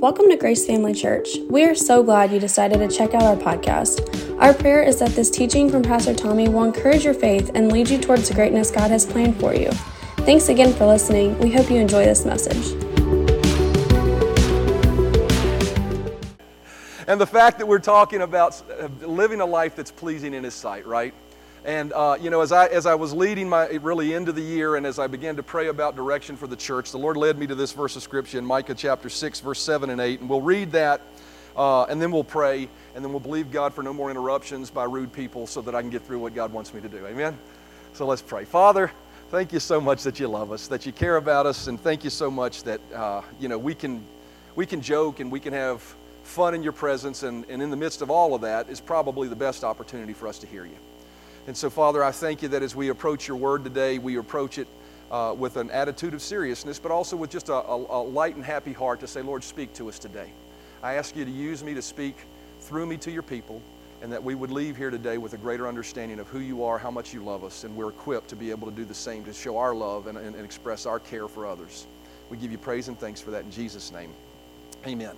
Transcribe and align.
Welcome 0.00 0.28
to 0.30 0.36
Grace 0.36 0.64
Family 0.64 0.94
Church. 0.94 1.38
We 1.50 1.64
are 1.64 1.74
so 1.74 2.04
glad 2.04 2.30
you 2.30 2.38
decided 2.38 2.78
to 2.78 2.96
check 2.96 3.14
out 3.14 3.22
our 3.24 3.34
podcast. 3.34 4.40
Our 4.40 4.54
prayer 4.54 4.80
is 4.80 5.00
that 5.00 5.10
this 5.10 5.28
teaching 5.28 5.68
from 5.68 5.82
Pastor 5.82 6.14
Tommy 6.14 6.48
will 6.48 6.62
encourage 6.62 7.04
your 7.04 7.14
faith 7.14 7.50
and 7.56 7.72
lead 7.72 7.90
you 7.90 7.98
towards 7.98 8.28
the 8.28 8.34
greatness 8.34 8.70
God 8.70 8.92
has 8.92 9.04
planned 9.04 9.40
for 9.40 9.56
you. 9.56 9.72
Thanks 10.18 10.50
again 10.50 10.72
for 10.72 10.86
listening. 10.86 11.36
We 11.40 11.50
hope 11.50 11.68
you 11.68 11.78
enjoy 11.78 12.04
this 12.04 12.24
message. 12.24 12.74
And 17.08 17.20
the 17.20 17.26
fact 17.28 17.58
that 17.58 17.66
we're 17.66 17.80
talking 17.80 18.22
about 18.22 18.62
uh, 18.70 18.86
living 19.04 19.40
a 19.40 19.46
life 19.46 19.74
that's 19.74 19.90
pleasing 19.90 20.32
in 20.32 20.44
His 20.44 20.54
sight, 20.54 20.86
right? 20.86 21.12
And 21.68 21.92
uh, 21.92 22.16
you 22.18 22.30
know, 22.30 22.40
as 22.40 22.50
I 22.50 22.68
as 22.68 22.86
I 22.86 22.94
was 22.94 23.12
leading 23.12 23.46
my 23.46 23.66
really 23.66 24.14
into 24.14 24.32
the 24.32 24.40
year, 24.40 24.76
and 24.76 24.86
as 24.86 24.98
I 24.98 25.06
began 25.06 25.36
to 25.36 25.42
pray 25.42 25.66
about 25.66 25.96
direction 25.96 26.34
for 26.34 26.46
the 26.46 26.56
church, 26.56 26.92
the 26.92 26.98
Lord 26.98 27.18
led 27.18 27.38
me 27.38 27.46
to 27.46 27.54
this 27.54 27.72
verse 27.72 27.94
of 27.94 28.02
scripture 28.02 28.38
in 28.38 28.46
Micah 28.46 28.74
chapter 28.74 29.10
six, 29.10 29.40
verse 29.40 29.60
seven 29.60 29.90
and 29.90 30.00
eight, 30.00 30.20
and 30.20 30.30
we'll 30.30 30.40
read 30.40 30.72
that, 30.72 31.02
uh, 31.58 31.82
and 31.82 32.00
then 32.00 32.10
we'll 32.10 32.24
pray, 32.24 32.70
and 32.94 33.04
then 33.04 33.12
we'll 33.12 33.20
believe 33.20 33.50
God 33.50 33.74
for 33.74 33.82
no 33.82 33.92
more 33.92 34.10
interruptions 34.10 34.70
by 34.70 34.84
rude 34.84 35.12
people, 35.12 35.46
so 35.46 35.60
that 35.60 35.74
I 35.74 35.82
can 35.82 35.90
get 35.90 36.00
through 36.06 36.20
what 36.20 36.34
God 36.34 36.54
wants 36.54 36.72
me 36.72 36.80
to 36.80 36.88
do. 36.88 37.06
Amen. 37.06 37.36
So 37.92 38.06
let's 38.06 38.22
pray, 38.22 38.46
Father. 38.46 38.90
Thank 39.30 39.52
you 39.52 39.60
so 39.60 39.78
much 39.78 40.04
that 40.04 40.18
you 40.18 40.26
love 40.26 40.52
us, 40.52 40.68
that 40.68 40.86
you 40.86 40.92
care 40.92 41.18
about 41.18 41.44
us, 41.44 41.66
and 41.66 41.78
thank 41.78 42.02
you 42.02 42.08
so 42.08 42.30
much 42.30 42.62
that 42.62 42.80
uh, 42.94 43.20
you 43.38 43.48
know 43.48 43.58
we 43.58 43.74
can 43.74 44.02
we 44.56 44.64
can 44.64 44.80
joke 44.80 45.20
and 45.20 45.30
we 45.30 45.38
can 45.38 45.52
have 45.52 45.82
fun 46.22 46.54
in 46.54 46.62
your 46.62 46.72
presence, 46.72 47.24
and, 47.24 47.44
and 47.50 47.60
in 47.60 47.68
the 47.68 47.76
midst 47.76 48.00
of 48.00 48.10
all 48.10 48.34
of 48.34 48.40
that 48.40 48.70
is 48.70 48.80
probably 48.80 49.28
the 49.28 49.36
best 49.36 49.64
opportunity 49.64 50.14
for 50.14 50.28
us 50.28 50.38
to 50.38 50.46
hear 50.46 50.64
you. 50.64 50.78
And 51.48 51.56
so, 51.56 51.70
Father, 51.70 52.04
I 52.04 52.10
thank 52.10 52.42
you 52.42 52.48
that 52.48 52.62
as 52.62 52.76
we 52.76 52.90
approach 52.90 53.26
your 53.26 53.38
word 53.38 53.64
today, 53.64 53.96
we 53.96 54.18
approach 54.18 54.58
it 54.58 54.68
uh, 55.10 55.34
with 55.34 55.56
an 55.56 55.70
attitude 55.70 56.12
of 56.12 56.20
seriousness, 56.20 56.78
but 56.78 56.92
also 56.92 57.16
with 57.16 57.30
just 57.30 57.48
a, 57.48 57.54
a, 57.54 58.02
a 58.02 58.02
light 58.02 58.36
and 58.36 58.44
happy 58.44 58.74
heart 58.74 59.00
to 59.00 59.06
say, 59.06 59.22
Lord, 59.22 59.42
speak 59.42 59.72
to 59.76 59.88
us 59.88 59.98
today. 59.98 60.30
I 60.82 60.96
ask 60.96 61.16
you 61.16 61.24
to 61.24 61.30
use 61.30 61.64
me 61.64 61.72
to 61.72 61.80
speak 61.80 62.16
through 62.60 62.84
me 62.84 62.98
to 62.98 63.10
your 63.10 63.22
people, 63.22 63.62
and 64.02 64.12
that 64.12 64.22
we 64.22 64.34
would 64.34 64.50
leave 64.50 64.76
here 64.76 64.90
today 64.90 65.16
with 65.16 65.32
a 65.32 65.38
greater 65.38 65.66
understanding 65.66 66.18
of 66.18 66.28
who 66.28 66.40
you 66.40 66.64
are, 66.64 66.76
how 66.76 66.90
much 66.90 67.14
you 67.14 67.24
love 67.24 67.42
us, 67.44 67.64
and 67.64 67.74
we're 67.74 67.88
equipped 67.88 68.28
to 68.28 68.36
be 68.36 68.50
able 68.50 68.68
to 68.68 68.76
do 68.76 68.84
the 68.84 68.92
same, 68.92 69.24
to 69.24 69.32
show 69.32 69.56
our 69.56 69.74
love 69.74 70.06
and, 70.06 70.18
and, 70.18 70.36
and 70.36 70.44
express 70.44 70.84
our 70.84 71.00
care 71.00 71.28
for 71.28 71.46
others. 71.46 71.86
We 72.28 72.36
give 72.36 72.52
you 72.52 72.58
praise 72.58 72.88
and 72.88 72.98
thanks 73.00 73.22
for 73.22 73.30
that 73.30 73.44
in 73.44 73.50
Jesus' 73.50 73.90
name. 73.90 74.10
Amen. 74.86 75.16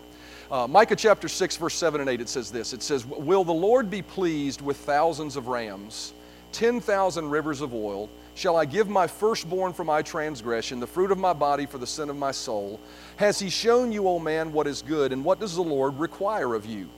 Uh, 0.48 0.68
Micah 0.68 0.94
chapter 0.94 1.26
6, 1.26 1.56
verse 1.56 1.74
7 1.74 2.00
and 2.00 2.08
8, 2.08 2.20
it 2.20 2.28
says 2.28 2.52
this 2.52 2.72
It 2.72 2.84
says, 2.84 3.04
Will 3.04 3.42
the 3.42 3.52
Lord 3.52 3.90
be 3.90 4.00
pleased 4.00 4.60
with 4.60 4.76
thousands 4.76 5.34
of 5.34 5.48
rams? 5.48 6.12
10,000 6.52 7.30
rivers 7.30 7.60
of 7.60 7.74
oil. 7.74 8.08
Shall 8.34 8.56
I 8.56 8.64
give 8.64 8.88
my 8.88 9.06
firstborn 9.06 9.72
for 9.72 9.84
my 9.84 10.02
transgression, 10.02 10.80
the 10.80 10.86
fruit 10.86 11.10
of 11.10 11.18
my 11.18 11.32
body 11.32 11.66
for 11.66 11.78
the 11.78 11.86
sin 11.86 12.08
of 12.08 12.16
my 12.16 12.30
soul? 12.30 12.80
Has 13.16 13.38
he 13.38 13.50
shown 13.50 13.92
you, 13.92 14.08
O 14.08 14.18
man, 14.18 14.52
what 14.52 14.66
is 14.66 14.82
good, 14.82 15.12
and 15.12 15.24
what 15.24 15.40
does 15.40 15.54
the 15.54 15.62
Lord 15.62 15.98
require 15.98 16.54
of 16.54 16.64
you? 16.66 16.88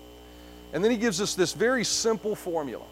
And 0.72 0.83
then 0.83 0.91
he 0.91 0.97
gives 0.97 1.20
us 1.20 1.34
this 1.34 1.53
very 1.53 1.84
simple 1.84 2.34
formula. 2.34 2.84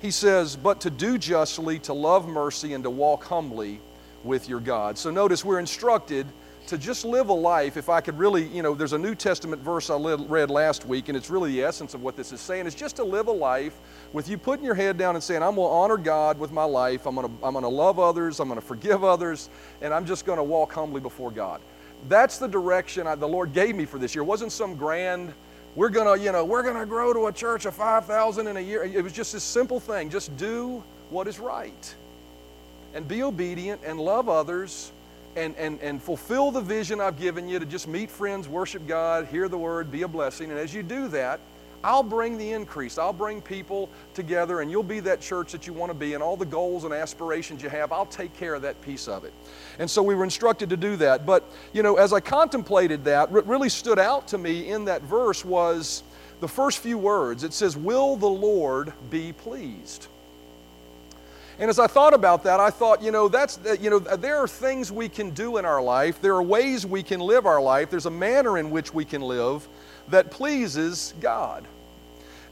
He 0.00 0.10
says, 0.10 0.56
But 0.56 0.80
to 0.82 0.90
do 0.90 1.18
justly, 1.18 1.78
to 1.80 1.92
love 1.92 2.28
mercy, 2.28 2.74
and 2.74 2.84
to 2.84 2.90
walk 2.90 3.24
humbly 3.24 3.80
with 4.24 4.48
your 4.48 4.60
God. 4.60 4.96
So 4.98 5.10
notice 5.10 5.44
we're 5.44 5.58
instructed 5.58 6.26
to 6.70 6.78
just 6.78 7.04
live 7.04 7.30
a 7.30 7.34
life, 7.34 7.76
if 7.76 7.88
I 7.88 8.00
could 8.00 8.16
really, 8.16 8.44
you 8.46 8.62
know, 8.62 8.74
there's 8.74 8.92
a 8.92 8.98
New 8.98 9.16
Testament 9.16 9.60
verse 9.60 9.90
I 9.90 9.96
read 9.96 10.50
last 10.50 10.86
week, 10.86 11.08
and 11.08 11.16
it's 11.16 11.28
really 11.28 11.50
the 11.50 11.64
essence 11.64 11.94
of 11.94 12.02
what 12.02 12.16
this 12.16 12.30
is 12.30 12.40
saying, 12.40 12.68
is 12.68 12.76
just 12.76 12.94
to 12.96 13.04
live 13.04 13.26
a 13.26 13.32
life 13.32 13.76
with 14.12 14.28
you 14.28 14.38
putting 14.38 14.64
your 14.64 14.76
head 14.76 14.96
down 14.96 15.16
and 15.16 15.22
saying, 15.22 15.42
I'm 15.42 15.56
going 15.56 15.66
to 15.66 15.72
honor 15.72 15.96
God 15.96 16.38
with 16.38 16.52
my 16.52 16.62
life, 16.62 17.06
I'm 17.06 17.16
going 17.16 17.26
to, 17.26 17.44
I'm 17.44 17.54
going 17.54 17.64
to 17.64 17.68
love 17.68 17.98
others, 17.98 18.38
I'm 18.38 18.46
going 18.46 18.60
to 18.60 18.64
forgive 18.64 19.02
others, 19.02 19.50
and 19.82 19.92
I'm 19.92 20.06
just 20.06 20.24
going 20.24 20.36
to 20.36 20.44
walk 20.44 20.72
humbly 20.72 21.00
before 21.00 21.32
God. 21.32 21.60
That's 22.08 22.38
the 22.38 22.46
direction 22.46 23.04
I, 23.04 23.16
the 23.16 23.26
Lord 23.26 23.52
gave 23.52 23.74
me 23.74 23.84
for 23.84 23.98
this 23.98 24.14
year. 24.14 24.22
It 24.22 24.26
wasn't 24.26 24.52
some 24.52 24.76
grand, 24.76 25.34
we're 25.74 25.88
going 25.88 26.16
to, 26.18 26.24
you 26.24 26.30
know, 26.30 26.44
we're 26.44 26.62
going 26.62 26.78
to 26.78 26.86
grow 26.86 27.12
to 27.12 27.26
a 27.26 27.32
church 27.32 27.64
of 27.66 27.74
5,000 27.74 28.46
in 28.46 28.56
a 28.56 28.60
year. 28.60 28.84
It 28.84 29.02
was 29.02 29.12
just 29.12 29.32
this 29.32 29.42
simple 29.42 29.80
thing. 29.80 30.08
Just 30.08 30.36
do 30.36 30.84
what 31.08 31.26
is 31.26 31.40
right. 31.40 31.96
And 32.94 33.08
be 33.08 33.24
obedient 33.24 33.80
and 33.84 34.00
love 34.00 34.28
others 34.28 34.92
and, 35.36 35.54
and, 35.56 35.80
and 35.80 36.02
fulfill 36.02 36.50
the 36.50 36.60
vision 36.60 37.00
I've 37.00 37.18
given 37.18 37.48
you 37.48 37.58
to 37.58 37.66
just 37.66 37.86
meet 37.88 38.10
friends, 38.10 38.48
worship 38.48 38.86
God, 38.86 39.26
hear 39.26 39.48
the 39.48 39.58
word, 39.58 39.90
be 39.90 40.02
a 40.02 40.08
blessing. 40.08 40.50
And 40.50 40.58
as 40.58 40.74
you 40.74 40.82
do 40.82 41.08
that, 41.08 41.40
I'll 41.82 42.02
bring 42.02 42.36
the 42.36 42.52
increase. 42.52 42.98
I'll 42.98 43.12
bring 43.12 43.40
people 43.40 43.88
together, 44.12 44.60
and 44.60 44.70
you'll 44.70 44.82
be 44.82 45.00
that 45.00 45.20
church 45.20 45.52
that 45.52 45.66
you 45.66 45.72
want 45.72 45.90
to 45.90 45.94
be, 45.94 46.12
and 46.12 46.22
all 46.22 46.36
the 46.36 46.44
goals 46.44 46.84
and 46.84 46.92
aspirations 46.92 47.62
you 47.62 47.70
have, 47.70 47.90
I'll 47.90 48.06
take 48.06 48.34
care 48.36 48.54
of 48.54 48.62
that 48.62 48.80
piece 48.82 49.08
of 49.08 49.24
it. 49.24 49.32
And 49.78 49.90
so 49.90 50.02
we 50.02 50.14
were 50.14 50.24
instructed 50.24 50.68
to 50.70 50.76
do 50.76 50.96
that. 50.96 51.24
But, 51.24 51.44
you 51.72 51.82
know, 51.82 51.96
as 51.96 52.12
I 52.12 52.20
contemplated 52.20 53.04
that, 53.04 53.30
what 53.30 53.46
really 53.46 53.70
stood 53.70 53.98
out 53.98 54.28
to 54.28 54.38
me 54.38 54.68
in 54.68 54.84
that 54.86 55.02
verse 55.02 55.42
was 55.42 56.02
the 56.40 56.48
first 56.48 56.78
few 56.78 56.98
words. 56.98 57.44
It 57.44 57.54
says, 57.54 57.76
Will 57.76 58.16
the 58.16 58.26
Lord 58.26 58.92
be 59.08 59.32
pleased? 59.32 60.08
And 61.60 61.68
as 61.68 61.78
I 61.78 61.86
thought 61.86 62.14
about 62.14 62.42
that, 62.44 62.58
I 62.58 62.70
thought, 62.70 63.02
you 63.02 63.10
know, 63.10 63.28
that's, 63.28 63.58
you 63.78 63.90
know, 63.90 63.98
there 63.98 64.38
are 64.38 64.48
things 64.48 64.90
we 64.90 65.10
can 65.10 65.28
do 65.30 65.58
in 65.58 65.66
our 65.66 65.82
life. 65.82 66.18
There 66.22 66.34
are 66.34 66.42
ways 66.42 66.86
we 66.86 67.02
can 67.02 67.20
live 67.20 67.44
our 67.44 67.60
life. 67.60 67.90
There's 67.90 68.06
a 68.06 68.10
manner 68.10 68.56
in 68.56 68.70
which 68.70 68.94
we 68.94 69.04
can 69.04 69.20
live 69.20 69.68
that 70.08 70.30
pleases 70.30 71.12
God. 71.20 71.68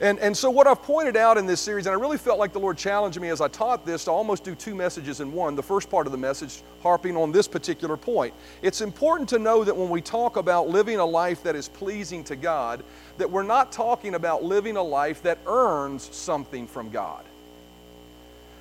And, 0.01 0.19
and 0.19 0.37
so, 0.37 0.51
what 0.51 0.67
I've 0.67 0.83
pointed 0.83 1.17
out 1.17 1.39
in 1.39 1.47
this 1.47 1.59
series, 1.59 1.87
and 1.87 1.97
I 1.97 1.99
really 1.99 2.19
felt 2.19 2.39
like 2.39 2.53
the 2.53 2.61
Lord 2.61 2.77
challenged 2.77 3.19
me 3.19 3.31
as 3.31 3.41
I 3.41 3.49
taught 3.49 3.87
this 3.87 4.05
to 4.05 4.11
almost 4.11 4.45
do 4.45 4.55
two 4.55 4.75
messages 4.75 5.21
in 5.21 5.33
one. 5.33 5.57
The 5.57 5.63
first 5.63 5.89
part 5.89 6.07
of 6.07 6.13
the 6.13 6.19
message, 6.19 6.63
harping 6.83 7.17
on 7.17 7.33
this 7.33 7.49
particular 7.49 7.97
point. 7.97 8.35
It's 8.61 8.83
important 8.83 9.31
to 9.31 9.39
know 9.39 9.65
that 9.65 9.75
when 9.75 9.89
we 9.89 10.03
talk 10.03 10.37
about 10.37 10.69
living 10.69 10.99
a 10.99 11.05
life 11.05 11.43
that 11.45 11.57
is 11.57 11.67
pleasing 11.67 12.23
to 12.25 12.37
God, 12.37 12.85
that 13.17 13.29
we're 13.29 13.43
not 13.43 13.73
talking 13.73 14.15
about 14.15 14.45
living 14.45 14.77
a 14.77 14.83
life 14.83 15.23
that 15.23 15.39
earns 15.47 16.15
something 16.15 16.67
from 16.67 16.91
God. 16.91 17.25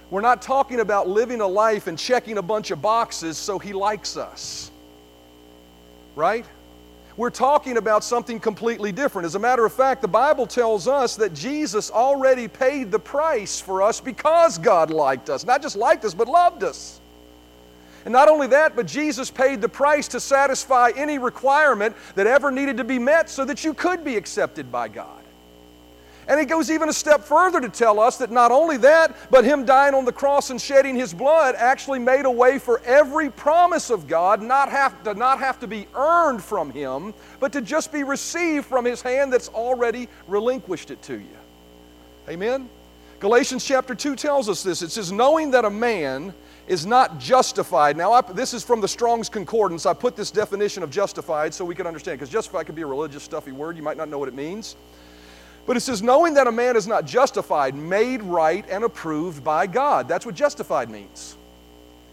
We're 0.10 0.22
not 0.22 0.42
talking 0.42 0.80
about 0.80 1.08
living 1.08 1.42
a 1.42 1.48
life 1.48 1.88
and 1.88 1.98
checking 1.98 2.38
a 2.38 2.42
bunch 2.42 2.72
of 2.72 2.82
boxes 2.82 3.38
so 3.38 3.60
He 3.60 3.74
likes 3.74 4.16
us. 4.16 4.72
Right? 6.16 6.46
We're 7.18 7.32
talking 7.32 7.78
about 7.78 8.04
something 8.04 8.40
completely 8.40 8.92
different. 8.92 9.26
As 9.26 9.34
a 9.34 9.40
matter 9.40 9.66
of 9.66 9.74
fact, 9.74 10.04
the 10.04 10.08
Bible 10.08 10.46
tells 10.46 10.88
us 10.88 11.16
that 11.16 11.34
Jesus 11.34 11.90
already 11.90 12.48
paid 12.48 12.92
the 12.92 13.00
price 13.00 13.60
for 13.60 13.82
us 13.82 14.00
because 14.00 14.60
God 14.60 14.92
liked 14.92 15.30
us. 15.30 15.44
Not 15.44 15.64
just 15.64 15.76
liked 15.76 16.06
us, 16.06 16.14
but 16.14 16.28
loved 16.28 16.64
us. 16.64 17.02
And 18.06 18.14
not 18.14 18.30
only 18.30 18.48
that, 18.48 18.76
but 18.76 18.86
Jesus 18.86 19.32
paid 19.32 19.62
the 19.62 19.68
price 19.68 20.08
to 20.10 20.20
satisfy 20.20 20.92
any 20.96 21.18
requirement 21.18 21.96
that 22.14 22.28
ever 22.28 22.52
needed 22.52 22.78
to 22.78 22.84
be 22.84 23.00
met 23.00 23.30
so 23.30 23.44
that 23.46 23.64
you 23.64 23.74
could 23.74 24.06
be 24.06 24.16
accepted 24.16 24.72
by 24.72 24.88
God. 24.88 25.24
And 26.28 26.40
he 26.40 26.46
goes 26.46 26.70
even 26.70 26.90
a 26.90 26.94
step 26.94 27.24
further 27.24 27.62
to 27.62 27.70
tell 27.70 28.00
us 28.00 28.18
that 28.18 28.32
not 28.32 28.52
only 28.52 28.76
that, 28.78 29.16
but 29.32 29.46
him 29.46 29.66
dying 29.66 29.94
on 29.94 30.04
the 30.04 30.12
cross 30.12 30.50
and 30.50 30.60
shedding 30.60 30.96
his 30.96 31.14
blood 31.14 31.56
actually 31.56 32.00
made 32.00 32.26
a 32.26 32.32
way 32.32 32.60
for 32.60 32.82
every 32.82 33.30
promise 33.30 33.90
of 33.90 34.08
God 34.08 34.42
not 34.42 34.70
have 34.70 35.02
to 35.04 35.14
not 35.14 35.40
have 35.40 35.60
to 35.62 35.68
be 35.68 35.88
earned 35.96 36.44
from 36.44 36.70
him, 36.72 37.14
but 37.40 37.54
to 37.54 37.62
just 37.62 37.94
be 37.94 38.04
received 38.04 38.66
from 38.66 38.84
his 38.84 39.02
hand 39.02 39.32
that's 39.32 39.48
already 39.50 40.10
relinquished 40.28 40.92
it 40.92 41.02
to 41.04 41.14
you. 41.14 41.38
Amen. 42.28 42.70
Galatians 43.20 43.64
chapter 43.64 43.96
2 43.96 44.16
tells 44.18 44.50
us 44.50 44.62
this. 44.62 44.82
It 44.82 44.92
says, 44.92 45.12
knowing 45.12 45.52
that 45.52 45.64
a 45.64 45.70
man 45.70 46.34
is 46.68 46.86
not 46.86 47.20
justified. 47.20 47.96
Now, 47.96 48.12
I, 48.12 48.22
this 48.22 48.54
is 48.54 48.64
from 48.64 48.82
the 48.82 48.88
Strong's 48.88 49.30
Concordance. 49.30 49.86
I 49.86 49.94
put 49.94 50.16
this 50.18 50.30
definition 50.30 50.84
of 50.84 50.92
justified 50.92 51.54
so 51.54 51.64
we 51.64 51.74
can 51.74 51.88
understand, 51.88 52.20
because 52.20 52.30
justified 52.30 52.66
could 52.66 52.76
be 52.76 52.82
a 52.82 52.88
religious, 52.88 53.24
stuffy 53.24 53.54
word. 53.54 53.78
You 53.78 53.84
might 53.84 53.98
not 53.98 54.10
know 54.10 54.20
what 54.20 54.28
it 54.28 54.36
means. 54.36 54.76
But 55.68 55.76
it 55.76 55.82
says, 55.82 56.02
knowing 56.02 56.34
that 56.36 56.48
a 56.48 56.52
man 56.52 56.78
is 56.78 56.88
not 56.88 57.06
justified, 57.06 57.76
made 57.76 58.24
right, 58.24 58.66
and 58.70 58.86
approved 58.86 59.44
by 59.44 59.68
God. 59.68 60.08
That's 60.08 60.26
what 60.26 60.34
justified 60.34 60.90
means. 60.90 61.36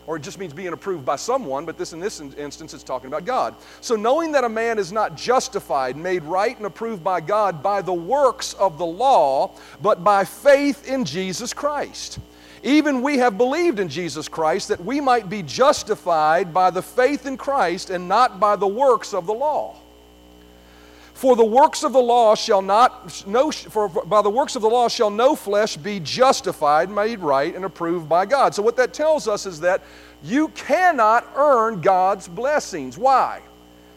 Or 0.07 0.17
it 0.17 0.23
just 0.23 0.39
means 0.39 0.53
being 0.53 0.73
approved 0.73 1.05
by 1.05 1.17
someone, 1.17 1.65
but 1.65 1.79
this 1.79 1.93
in 1.93 2.01
this 2.01 2.21
instance 2.21 2.75
it's 2.75 2.83
talking 2.83 3.07
about 3.07 3.25
God. 3.25 3.55
So 3.81 3.97
knowing 3.97 4.33
that 4.33 4.45
a 4.45 4.49
man 4.49 4.79
is 4.79 4.93
not 4.93 5.17
justified, 5.17 5.97
made 5.97 6.25
right 6.25 6.55
and 6.57 6.67
approved 6.67 7.03
by 7.03 7.21
God 7.21 7.63
by 7.63 7.81
the 7.81 7.95
works 7.95 8.55
of 8.55 8.77
the 8.77 8.85
law, 8.85 9.53
but 9.81 10.05
by 10.05 10.25
faith 10.25 10.87
in 10.87 11.05
Jesus 11.05 11.55
Christ. 11.55 12.19
Even 12.65 13.03
we 13.03 13.19
have 13.19 13.39
believed 13.39 13.79
in 13.79 13.89
Jesus 13.89 14.27
Christ 14.29 14.69
that 14.69 14.85
we 14.85 15.01
might 15.01 15.31
be 15.31 15.43
justified 15.43 16.53
by 16.53 16.71
the 16.71 16.83
faith 16.83 17.25
in 17.25 17.37
Christ 17.37 17.91
and 17.91 18.09
not 18.09 18.41
by 18.41 18.57
the 18.57 18.67
works 18.67 19.15
of 19.15 19.27
the 19.27 19.35
law. 19.35 19.77
For 21.15 21.37
the 21.37 21.45
works 21.45 21.85
of 21.85 21.93
the 21.93 22.01
law 22.01 22.35
shall 22.35 22.61
not, 22.61 23.25
no, 23.25 23.53
for, 23.53 23.89
by 23.89 24.21
the 24.21 24.31
works 24.31 24.57
of 24.57 24.63
the 24.63 24.69
law 24.69 24.89
shall 24.89 25.11
no 25.11 25.37
flesh 25.37 25.77
be 25.77 26.01
justified, 26.01 26.91
made 26.91 27.21
right, 27.21 27.55
and 27.55 27.65
approved 27.65 28.09
by 28.09 28.27
God. 28.27 28.53
So, 28.53 28.63
what 28.63 28.77
that 28.77 28.93
tells 28.93 29.29
us 29.29 29.47
is 29.47 29.61
that 29.61 29.81
you 30.25 30.49
cannot 30.49 31.31
earn 31.37 31.81
God's 31.81 32.27
blessings. 32.27 32.99
Why? 32.99 33.43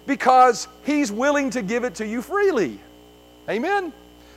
Because 0.06 0.68
He's 0.86 1.12
willing 1.12 1.50
to 1.50 1.64
give 1.64 1.84
it 1.84 1.96
to 1.96 2.06
you 2.06 2.22
freely. 2.22 2.80
Amen? 3.50 3.92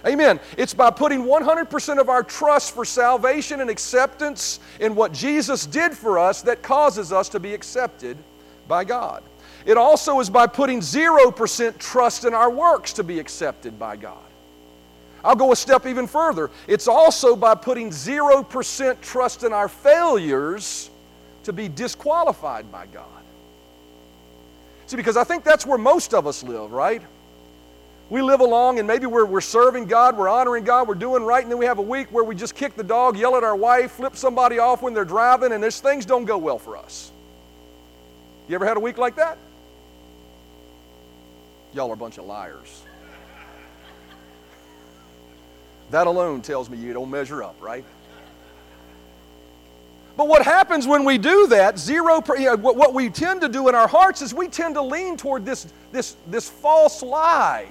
Amen. 0.06 0.40
It's 0.56 0.72
by 0.72 0.90
putting 0.90 1.24
100% 1.24 2.00
of 2.00 2.08
our 2.08 2.22
trust 2.22 2.74
for 2.74 2.86
salvation 2.86 3.60
and 3.60 3.68
acceptance 3.68 4.58
in 4.80 4.94
what 4.94 5.12
Jesus 5.12 5.66
did 5.66 5.92
for 5.92 6.18
us 6.18 6.40
that 6.42 6.62
causes 6.62 7.12
us 7.12 7.28
to 7.28 7.40
be 7.40 7.52
accepted 7.52 8.16
by 8.66 8.84
God. 8.84 9.22
It 9.70 9.76
also 9.76 10.18
is 10.18 10.28
by 10.28 10.48
putting 10.48 10.80
0% 10.80 11.78
trust 11.78 12.24
in 12.24 12.34
our 12.34 12.50
works 12.50 12.92
to 12.94 13.04
be 13.04 13.20
accepted 13.20 13.78
by 13.78 13.94
God. 13.94 14.18
I'll 15.22 15.36
go 15.36 15.52
a 15.52 15.56
step 15.56 15.86
even 15.86 16.08
further. 16.08 16.50
It's 16.66 16.88
also 16.88 17.36
by 17.36 17.54
putting 17.54 17.90
0% 17.90 19.00
trust 19.00 19.44
in 19.44 19.52
our 19.52 19.68
failures 19.68 20.90
to 21.44 21.52
be 21.52 21.68
disqualified 21.68 22.72
by 22.72 22.86
God. 22.86 23.04
See, 24.88 24.96
because 24.96 25.16
I 25.16 25.22
think 25.22 25.44
that's 25.44 25.64
where 25.64 25.78
most 25.78 26.14
of 26.14 26.26
us 26.26 26.42
live, 26.42 26.72
right? 26.72 27.02
We 28.08 28.22
live 28.22 28.40
along 28.40 28.80
and 28.80 28.88
maybe 28.88 29.06
we're, 29.06 29.24
we're 29.24 29.40
serving 29.40 29.84
God, 29.84 30.18
we're 30.18 30.28
honoring 30.28 30.64
God, 30.64 30.88
we're 30.88 30.96
doing 30.96 31.22
right, 31.22 31.44
and 31.44 31.52
then 31.52 31.58
we 31.58 31.66
have 31.66 31.78
a 31.78 31.82
week 31.82 32.08
where 32.10 32.24
we 32.24 32.34
just 32.34 32.56
kick 32.56 32.74
the 32.74 32.82
dog, 32.82 33.16
yell 33.16 33.36
at 33.36 33.44
our 33.44 33.54
wife, 33.54 33.92
flip 33.92 34.16
somebody 34.16 34.58
off 34.58 34.82
when 34.82 34.94
they're 34.94 35.04
driving, 35.04 35.52
and 35.52 35.62
these 35.62 35.78
things 35.78 36.04
don't 36.04 36.24
go 36.24 36.38
well 36.38 36.58
for 36.58 36.76
us. 36.76 37.12
You 38.48 38.56
ever 38.56 38.66
had 38.66 38.76
a 38.76 38.80
week 38.80 38.98
like 38.98 39.14
that? 39.14 39.38
Y'all 41.72 41.90
are 41.90 41.94
a 41.94 41.96
bunch 41.96 42.18
of 42.18 42.24
liars. 42.24 42.82
That 45.90 46.06
alone 46.06 46.42
tells 46.42 46.70
me 46.70 46.78
you 46.78 46.92
don't 46.92 47.10
measure 47.10 47.42
up, 47.42 47.56
right? 47.60 47.84
But 50.16 50.28
what 50.28 50.42
happens 50.42 50.86
when 50.86 51.04
we 51.04 51.18
do 51.18 51.46
that, 51.48 51.78
zero, 51.78 52.22
you 52.36 52.44
know, 52.44 52.56
what 52.56 52.92
we 52.92 53.08
tend 53.08 53.40
to 53.40 53.48
do 53.48 53.68
in 53.68 53.74
our 53.74 53.88
hearts 53.88 54.22
is 54.22 54.34
we 54.34 54.48
tend 54.48 54.74
to 54.74 54.82
lean 54.82 55.16
toward 55.16 55.46
this, 55.46 55.72
this, 55.92 56.16
this 56.26 56.48
false 56.48 57.02
lie 57.02 57.66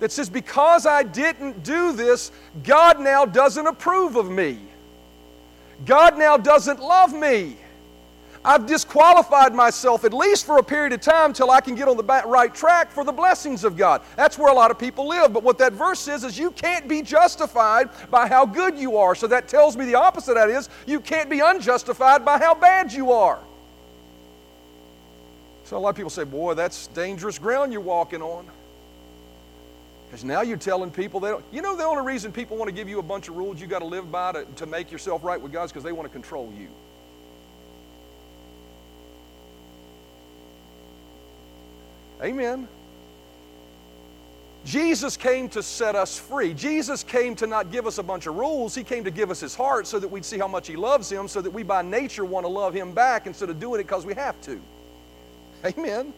that 0.00 0.12
says, 0.12 0.28
because 0.28 0.86
I 0.86 1.02
didn't 1.02 1.62
do 1.62 1.92
this, 1.92 2.30
God 2.64 3.00
now 3.00 3.24
doesn't 3.24 3.66
approve 3.66 4.16
of 4.16 4.30
me. 4.30 4.58
God 5.86 6.18
now 6.18 6.36
doesn't 6.36 6.80
love 6.80 7.12
me. 7.12 7.56
I've 8.48 8.64
disqualified 8.64 9.54
myself 9.54 10.06
at 10.06 10.14
least 10.14 10.46
for 10.46 10.56
a 10.56 10.62
period 10.62 10.94
of 10.94 11.02
time 11.02 11.34
till 11.34 11.50
I 11.50 11.60
can 11.60 11.74
get 11.74 11.86
on 11.86 11.98
the 11.98 12.02
right 12.02 12.54
track 12.54 12.90
for 12.90 13.04
the 13.04 13.12
blessings 13.12 13.62
of 13.62 13.76
God. 13.76 14.00
That's 14.16 14.38
where 14.38 14.50
a 14.50 14.54
lot 14.54 14.70
of 14.70 14.78
people 14.78 15.06
live. 15.06 15.34
But 15.34 15.42
what 15.42 15.58
that 15.58 15.74
verse 15.74 16.00
says 16.00 16.24
is 16.24 16.38
you 16.38 16.50
can't 16.52 16.88
be 16.88 17.02
justified 17.02 17.90
by 18.10 18.26
how 18.26 18.46
good 18.46 18.78
you 18.78 18.96
are. 18.96 19.14
So 19.14 19.26
that 19.26 19.48
tells 19.48 19.76
me 19.76 19.84
the 19.84 19.96
opposite 19.96 20.30
of 20.30 20.36
that 20.36 20.48
is 20.48 20.70
you 20.86 20.98
can't 20.98 21.28
be 21.28 21.40
unjustified 21.40 22.24
by 22.24 22.38
how 22.38 22.54
bad 22.54 22.90
you 22.90 23.12
are. 23.12 23.38
So 25.64 25.76
a 25.76 25.78
lot 25.78 25.90
of 25.90 25.96
people 25.96 26.08
say, 26.08 26.24
boy, 26.24 26.54
that's 26.54 26.86
dangerous 26.86 27.38
ground 27.38 27.74
you're 27.74 27.82
walking 27.82 28.22
on. 28.22 28.46
Because 30.06 30.24
now 30.24 30.40
you're 30.40 30.56
telling 30.56 30.90
people 30.90 31.20
they 31.20 31.28
don't. 31.28 31.44
You 31.52 31.60
know, 31.60 31.76
the 31.76 31.84
only 31.84 32.02
reason 32.02 32.32
people 32.32 32.56
want 32.56 32.70
to 32.70 32.74
give 32.74 32.88
you 32.88 32.98
a 32.98 33.02
bunch 33.02 33.28
of 33.28 33.36
rules 33.36 33.60
you 33.60 33.66
got 33.66 33.80
to 33.80 33.84
live 33.84 34.10
by 34.10 34.32
to, 34.32 34.46
to 34.56 34.64
make 34.64 34.90
yourself 34.90 35.22
right 35.22 35.38
with 35.38 35.52
God 35.52 35.64
is 35.64 35.70
because 35.70 35.84
they 35.84 35.92
want 35.92 36.08
to 36.08 36.12
control 36.12 36.50
you. 36.58 36.68
Amen. 42.22 42.68
Jesus 44.64 45.16
came 45.16 45.48
to 45.50 45.62
set 45.62 45.94
us 45.94 46.18
free. 46.18 46.52
Jesus 46.52 47.02
came 47.02 47.34
to 47.36 47.46
not 47.46 47.72
give 47.72 47.86
us 47.86 47.98
a 47.98 48.02
bunch 48.02 48.26
of 48.26 48.34
rules. 48.34 48.74
He 48.74 48.84
came 48.84 49.04
to 49.04 49.10
give 49.10 49.30
us 49.30 49.40
His 49.40 49.54
heart 49.54 49.86
so 49.86 49.98
that 49.98 50.08
we'd 50.08 50.24
see 50.24 50.36
how 50.36 50.48
much 50.48 50.66
He 50.66 50.76
loves 50.76 51.10
Him, 51.10 51.26
so 51.26 51.40
that 51.40 51.50
we 51.50 51.62
by 51.62 51.80
nature 51.80 52.24
want 52.24 52.44
to 52.44 52.48
love 52.48 52.74
Him 52.74 52.92
back 52.92 53.26
instead 53.26 53.48
of 53.48 53.58
doing 53.58 53.80
it 53.80 53.84
because 53.84 54.04
we 54.04 54.14
have 54.14 54.38
to. 54.42 54.60
Amen. 55.64 56.12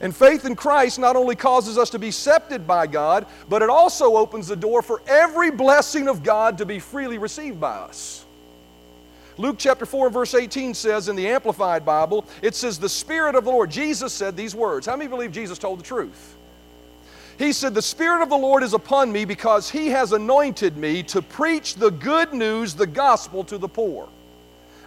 And 0.00 0.14
faith 0.14 0.44
in 0.44 0.56
Christ 0.56 0.98
not 0.98 1.16
only 1.16 1.36
causes 1.36 1.78
us 1.78 1.90
to 1.90 1.98
be 1.98 2.08
accepted 2.08 2.66
by 2.66 2.86
God, 2.86 3.26
but 3.48 3.62
it 3.62 3.70
also 3.70 4.16
opens 4.16 4.48
the 4.48 4.56
door 4.56 4.82
for 4.82 5.00
every 5.06 5.50
blessing 5.50 6.08
of 6.08 6.22
God 6.22 6.58
to 6.58 6.66
be 6.66 6.78
freely 6.80 7.16
received 7.16 7.60
by 7.60 7.76
us. 7.76 8.25
Luke 9.38 9.56
chapter 9.58 9.84
4 9.84 10.10
verse 10.10 10.34
18 10.34 10.74
says 10.74 11.08
in 11.08 11.16
the 11.16 11.28
Amplified 11.28 11.84
Bible, 11.84 12.24
it 12.42 12.54
says, 12.54 12.78
The 12.78 12.88
Spirit 12.88 13.34
of 13.34 13.44
the 13.44 13.50
Lord, 13.50 13.70
Jesus 13.70 14.12
said 14.12 14.36
these 14.36 14.54
words. 14.54 14.86
How 14.86 14.96
many 14.96 15.08
believe 15.08 15.32
Jesus 15.32 15.58
told 15.58 15.78
the 15.78 15.84
truth? 15.84 16.36
He 17.38 17.52
said, 17.52 17.74
The 17.74 17.82
Spirit 17.82 18.22
of 18.22 18.30
the 18.30 18.36
Lord 18.36 18.62
is 18.62 18.72
upon 18.72 19.12
me 19.12 19.24
because 19.24 19.70
He 19.70 19.88
has 19.88 20.12
anointed 20.12 20.76
me 20.76 21.02
to 21.04 21.20
preach 21.20 21.74
the 21.74 21.90
good 21.90 22.32
news, 22.32 22.74
the 22.74 22.86
gospel 22.86 23.44
to 23.44 23.58
the 23.58 23.68
poor. 23.68 24.08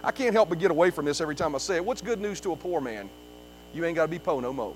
I 0.02 0.10
can't 0.10 0.32
help 0.32 0.48
but 0.48 0.58
get 0.58 0.70
away 0.70 0.90
from 0.90 1.04
this 1.04 1.20
every 1.20 1.36
time 1.36 1.54
I 1.54 1.58
say 1.58 1.76
it. 1.76 1.84
What's 1.84 2.00
good 2.00 2.20
news 2.20 2.40
to 2.40 2.52
a 2.52 2.56
poor 2.56 2.80
man? 2.80 3.08
You 3.72 3.84
ain't 3.84 3.94
got 3.94 4.02
to 4.02 4.08
be 4.08 4.18
po 4.18 4.40
no 4.40 4.52
more. 4.52 4.74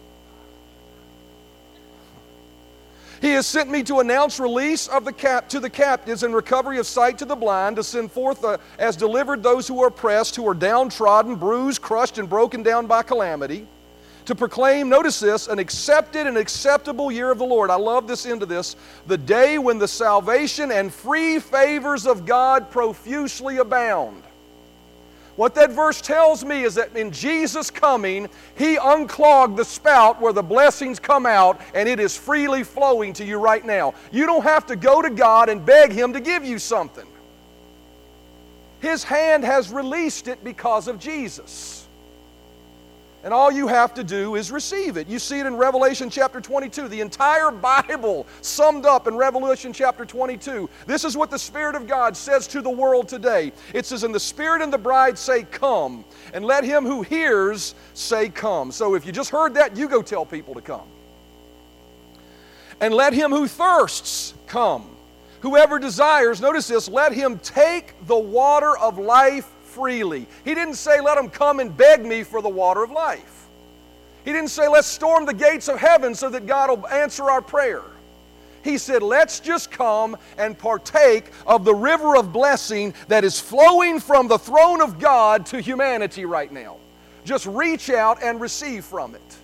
He 3.25 3.31
has 3.31 3.47
sent 3.47 3.71
me 3.71 3.83
to 3.85 4.01
announce 4.01 4.39
release 4.39 4.87
of 4.87 5.07
the 5.07 5.13
cap 5.13 5.49
to 5.49 5.59
the 5.59 5.71
captives 5.71 6.25
and 6.25 6.35
recovery 6.35 6.77
of 6.77 6.87
sight 6.87 7.17
to 7.21 7.25
the 7.25 7.35
blind, 7.35 7.77
to 7.77 7.83
send 7.83 8.13
forth 8.13 8.45
uh, 8.45 8.59
as 8.79 8.97
delivered 8.97 9.43
those 9.43 9.67
who 9.67 9.83
are 9.83 9.87
oppressed, 9.87 10.37
who 10.37 10.47
are 10.47 10.53
downtrodden, 10.53 11.37
bruised, 11.37 11.81
crushed, 11.81 12.19
and 12.19 12.29
broken 12.29 12.63
down 12.63 12.87
by 12.87 13.03
calamity. 13.03 13.67
To 14.27 14.35
proclaim, 14.35 14.91
notice 14.91 15.21
this, 15.21 15.49
an 15.49 15.59
accepted 15.59 16.27
and 16.27 16.37
acceptable 16.37 17.11
year 17.11 17.31
of 17.31 17.39
the 17.39 17.47
Lord. 17.47 17.71
I 17.71 17.77
love 17.77 18.07
this 18.07 18.27
end 18.27 18.43
of 18.43 18.51
this. 18.51 18.77
The 19.07 19.17
day 19.17 19.57
when 19.57 19.79
the 19.79 19.89
salvation 19.89 20.71
and 20.71 20.93
free 20.93 21.39
favors 21.39 22.07
of 22.07 22.27
God 22.27 22.71
profusely 22.71 23.57
abound. 23.57 24.23
What 25.37 25.55
that 25.57 25.73
verse 25.73 26.01
tells 26.01 26.45
me 26.45 26.63
is 26.63 26.77
that 26.77 26.97
in 26.97 27.11
Jesus' 27.11 27.71
coming, 27.71 28.29
He 28.57 28.77
unclogged 28.77 29.57
the 29.57 29.65
spout 29.65 30.21
where 30.21 30.33
the 30.33 30.43
blessings 30.43 31.01
come 31.01 31.27
out 31.27 31.61
and 31.75 31.89
it 31.89 31.99
is 31.99 32.17
freely 32.17 32.63
flowing 32.63 33.13
to 33.15 33.25
you 33.25 33.39
right 33.39 33.65
now. 33.65 33.95
You 34.13 34.27
don't 34.27 34.45
have 34.45 34.67
to 34.67 34.77
go 34.77 35.03
to 35.03 35.11
God 35.11 35.49
and 35.49 35.65
beg 35.65 35.91
Him 35.91 36.13
to 36.13 36.21
give 36.21 36.45
you 36.45 36.61
something. 36.61 37.07
His 38.81 39.03
hand 39.03 39.45
has 39.45 39.71
released 39.71 40.29
it 40.29 40.45
because 40.45 40.87
of 40.87 40.99
Jesus. 41.01 41.74
And 43.25 43.33
all 43.33 43.51
you 43.51 43.67
have 43.67 43.95
to 43.95 44.05
do 44.05 44.35
is 44.35 44.53
receive 44.53 44.99
it. 44.99 45.09
You 45.09 45.19
see 45.19 45.41
it 45.41 45.47
in 45.47 45.57
Revelation 45.57 46.11
chapter 46.11 46.43
22. 46.43 46.89
The 46.89 47.01
entire 47.01 47.51
Bible 47.51 48.27
summed 48.43 48.85
up 48.85 49.07
in 49.09 49.17
Revelation 49.17 49.73
chapter 49.73 50.05
22. 50.05 50.69
This 50.87 51.05
is 51.05 51.17
what 51.17 51.31
the 51.31 51.39
Spirit 51.39 51.75
of 51.75 51.87
God 51.87 52.19
says 52.19 52.47
to 52.49 52.61
the 52.61 52.69
world 52.69 53.09
today. 53.09 53.53
It 53.73 53.87
says, 53.87 54.05
And 54.05 54.15
the 54.15 54.21
Spirit 54.21 54.61
and 54.61 54.71
the 54.71 54.77
bride 54.77 55.17
say, 55.17 55.45
Come. 55.45 56.05
And 56.35 56.45
let 56.45 56.65
him 56.65 56.85
who 56.85 57.01
hears 57.01 57.75
say, 57.95 58.29
Come. 58.29 58.71
So 58.71 58.95
if 58.95 59.07
you 59.07 59.13
just 59.13 59.31
heard 59.31 59.55
that, 59.55 59.75
you 59.75 59.89
go 59.89 60.03
tell 60.03 60.27
people 60.27 60.53
to 60.53 60.61
come. 60.61 60.87
And 62.79 62.93
let 62.93 63.15
him 63.15 63.31
who 63.31 63.49
thirsts 63.49 64.35
come. 64.47 64.87
Whoever 65.41 65.79
desires, 65.79 66.43
notice 66.43 66.69
this, 66.69 66.91
let 66.91 67.13
him 67.13 67.39
take 67.39 67.95
the 68.07 68.19
water 68.19 68.77
of 68.77 68.99
life 68.99 69.51
freely. 69.75 70.27
He 70.45 70.55
didn't 70.55 70.75
say, 70.75 71.01
Let 71.01 71.17
them 71.17 71.29
come 71.29 71.61
and 71.61 71.77
beg 71.77 72.05
me 72.05 72.23
for 72.23 72.41
the 72.41 72.49
water 72.49 72.83
of 72.83 72.91
life. 72.91 73.47
He 74.25 74.33
didn't 74.33 74.51
say, 74.51 74.69
Let's 74.69 74.87
storm 74.87 75.27
the 75.27 75.35
gates 75.35 75.69
of 75.69 75.79
heaven 75.79 76.15
so 76.15 76.31
that 76.31 76.47
God 76.47 76.71
will 76.71 76.89
answer 76.89 77.31
our 77.31 77.43
prayer. 77.43 77.83
He 78.63 78.79
said, 78.79 79.03
Let's 79.03 79.41
just 79.41 79.71
come 79.71 80.17
and 80.39 80.59
partake 80.59 81.27
of 81.47 81.65
the 81.65 81.75
river 81.75 82.17
of 82.17 82.33
blessing 82.33 82.95
that 83.09 83.25
is 83.25 83.39
flowing 83.39 84.01
from 84.01 84.29
the 84.29 84.39
throne 84.39 84.81
of 84.81 84.99
God 84.99 85.47
to 85.47 85.61
humanity 85.61 86.25
right 86.25 86.51
now. 86.51 86.79
Just 87.25 87.47
reach 87.47 87.91
out 87.91 88.23
and 88.23 88.41
receive 88.41 88.85
from 88.85 89.15
it. 89.15 89.37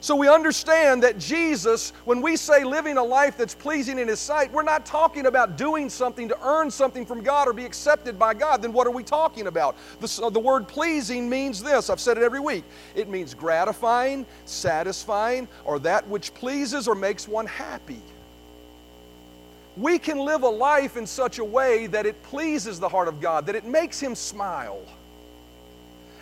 So 0.00 0.14
we 0.14 0.28
understand 0.28 1.02
that 1.02 1.18
Jesus, 1.18 1.92
when 2.04 2.22
we 2.22 2.36
say 2.36 2.62
living 2.62 2.98
a 2.98 3.02
life 3.02 3.36
that's 3.36 3.54
pleasing 3.54 3.98
in 3.98 4.06
His 4.06 4.20
sight, 4.20 4.52
we're 4.52 4.62
not 4.62 4.86
talking 4.86 5.26
about 5.26 5.56
doing 5.56 5.90
something 5.90 6.28
to 6.28 6.38
earn 6.46 6.70
something 6.70 7.04
from 7.04 7.22
God 7.22 7.48
or 7.48 7.52
be 7.52 7.64
accepted 7.64 8.16
by 8.16 8.34
God. 8.34 8.62
Then 8.62 8.72
what 8.72 8.86
are 8.86 8.92
we 8.92 9.02
talking 9.02 9.48
about? 9.48 9.76
The, 9.98 10.20
uh, 10.22 10.30
the 10.30 10.38
word 10.38 10.68
pleasing 10.68 11.28
means 11.28 11.60
this. 11.60 11.90
I've 11.90 11.98
said 11.98 12.16
it 12.16 12.22
every 12.22 12.38
week. 12.38 12.64
It 12.94 13.08
means 13.08 13.34
gratifying, 13.34 14.24
satisfying, 14.44 15.48
or 15.64 15.80
that 15.80 16.06
which 16.06 16.32
pleases 16.32 16.86
or 16.86 16.94
makes 16.94 17.26
one 17.26 17.46
happy. 17.46 18.00
We 19.76 19.98
can 19.98 20.18
live 20.18 20.42
a 20.42 20.48
life 20.48 20.96
in 20.96 21.06
such 21.06 21.38
a 21.38 21.44
way 21.44 21.88
that 21.88 22.06
it 22.06 22.22
pleases 22.24 22.78
the 22.78 22.88
heart 22.88 23.08
of 23.08 23.20
God, 23.20 23.46
that 23.46 23.56
it 23.56 23.64
makes 23.64 24.00
Him 24.00 24.14
smile. 24.14 24.82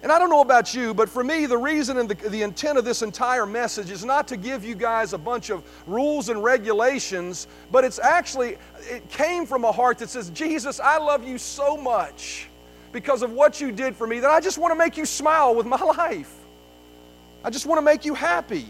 And 0.07 0.13
I 0.13 0.21
don't 0.21 0.31
know 0.31 0.41
about 0.41 0.73
you, 0.73 0.95
but 0.95 1.09
for 1.09 1.25
me, 1.25 1.47
the 1.47 1.59
reason 1.59 1.99
and 1.99 2.09
the, 2.09 2.29
the, 2.29 2.43
intent 2.43 2.79
of 2.79 2.85
this 2.85 3.03
entire 3.03 3.45
message 3.45 3.91
is 3.91 4.05
not 4.05 4.29
to 4.29 4.37
give 4.37 4.65
you 4.65 4.77
guys 4.77 5.13
a 5.15 5.19
bunch 5.19 5.51
of 5.51 5.65
rules 5.85 6.29
and 6.29 6.45
regulations, 6.45 7.49
but 7.73 7.83
it's 7.83 7.99
actually, 7.99 8.57
it 8.83 9.09
came 9.09 9.47
from 9.47 9.65
a 9.65 9.73
heart 9.73 9.99
that 9.99 10.09
says, 10.09 10.31
Jesus, 10.31 10.79
I 10.79 10.99
love 10.99 11.27
you 11.27 11.39
so 11.39 11.77
much 11.77 12.47
because 12.93 13.23
of 13.23 13.33
what 13.33 13.61
you 13.61 13.73
did 13.73 13.97
for 13.97 14.07
me 14.07 14.21
that 14.21 14.31
I 14.31 14.39
just 14.39 14.59
want 14.59 14.71
to 14.71 14.79
make 14.79 14.97
you 14.97 15.05
smile 15.05 15.57
with 15.57 15.67
my 15.67 15.83
life. 15.99 16.33
I 17.43 17.51
just 17.51 17.67
want 17.67 17.79
to 17.79 17.85
make 17.85 18.05
you 18.05 18.15
happy. 18.15 18.69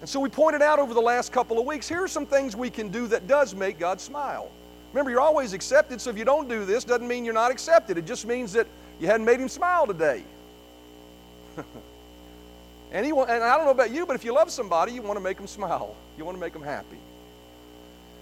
And 0.00 0.08
so 0.10 0.20
we 0.20 0.28
pointed 0.28 0.60
out 0.60 0.78
over 0.78 0.92
the 0.92 1.00
last 1.00 1.32
couple 1.32 1.58
of 1.58 1.64
weeks 1.64 1.88
here 1.88 2.04
are 2.04 2.06
some 2.06 2.26
things 2.26 2.54
we 2.54 2.68
can 2.68 2.90
do 2.90 3.06
that 3.06 3.26
does 3.26 3.54
make 3.54 3.78
God 3.78 3.98
smile. 3.98 4.50
Remember, 4.92 5.10
you're 5.10 5.22
always 5.22 5.54
accepted, 5.54 6.02
so 6.02 6.10
if 6.10 6.18
you 6.18 6.26
don't 6.26 6.50
do 6.50 6.66
this, 6.66 6.84
doesn't 6.84 7.08
mean 7.08 7.24
you're 7.24 7.32
not 7.32 7.50
accepted. 7.50 7.96
It 7.96 8.04
just 8.04 8.26
means 8.26 8.52
that 8.52 8.66
you 9.00 9.06
hadn't 9.06 9.24
made 9.24 9.40
him 9.40 9.48
smile 9.48 9.86
today. 9.86 10.22
and, 12.92 13.06
I 13.06 13.56
don't 13.56 13.64
know 13.64 13.70
about 13.70 13.90
you, 13.90 14.06
but 14.06 14.16
if 14.16 14.24
you 14.24 14.34
love 14.34 14.50
somebody, 14.50 14.92
you 14.92 15.02
want 15.02 15.16
to 15.16 15.22
make 15.22 15.36
them 15.36 15.46
smile. 15.46 15.96
You 16.16 16.24
want 16.24 16.36
to 16.36 16.40
make 16.40 16.52
them 16.52 16.62
happy. 16.62 16.98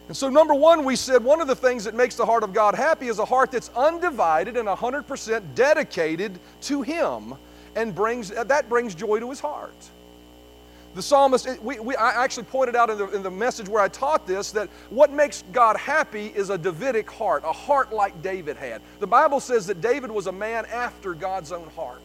And 0.09 0.17
so, 0.17 0.31
number 0.31 0.55
one, 0.55 0.85
we 0.85 0.97
said 0.97 1.23
one 1.23 1.41
of 1.41 1.49
the 1.49 1.57
things 1.57 1.85
that 1.85 1.95
makes 1.95 2.15
the 2.15 2.25
heart 2.25 2.43
of 2.43 2.55
God 2.55 2.75
happy 2.75 3.09
is 3.09 3.19
a 3.19 3.25
heart 3.25 3.51
that's 3.51 3.71
undivided 3.77 4.57
and 4.57 4.67
100% 4.67 5.55
dedicated 5.55 6.39
to 6.63 6.83
Him 6.83 7.35
and 7.79 7.95
brings, 7.95 8.33
uh, 8.33 8.45
that 8.45 8.69
brings 8.69 8.95
joy 8.95 9.21
to 9.21 9.31
his 9.31 9.41
heart. 9.41 9.77
The 10.95 11.03
psalmist, 11.03 11.61
we, 11.63 11.79
we, 11.79 11.95
I 11.95 12.25
actually 12.25 12.45
pointed 12.45 12.75
out 12.75 12.91
in 12.91 12.99
the, 12.99 13.09
in 13.11 13.23
the 13.23 13.31
message 13.31 13.69
where 13.69 13.83
I 13.83 13.89
taught 13.89 14.27
this 14.27 14.51
that 14.53 14.69
what 14.91 15.13
makes 15.13 15.45
God 15.53 15.77
happy 15.77 16.29
is 16.35 16.51
a 16.51 16.59
Davidic 16.59 17.09
heart, 17.09 17.45
a 17.47 17.53
heart 17.53 17.93
like 17.93 18.21
David 18.21 18.57
had. 18.57 18.83
The 18.99 19.07
Bible 19.07 19.39
says 19.39 19.67
that 19.67 19.81
David 19.81 20.11
was 20.11 20.27
a 20.27 20.33
man 20.33 20.65
after 20.67 21.15
God's 21.15 21.53
own 21.53 21.69
heart. 21.71 22.03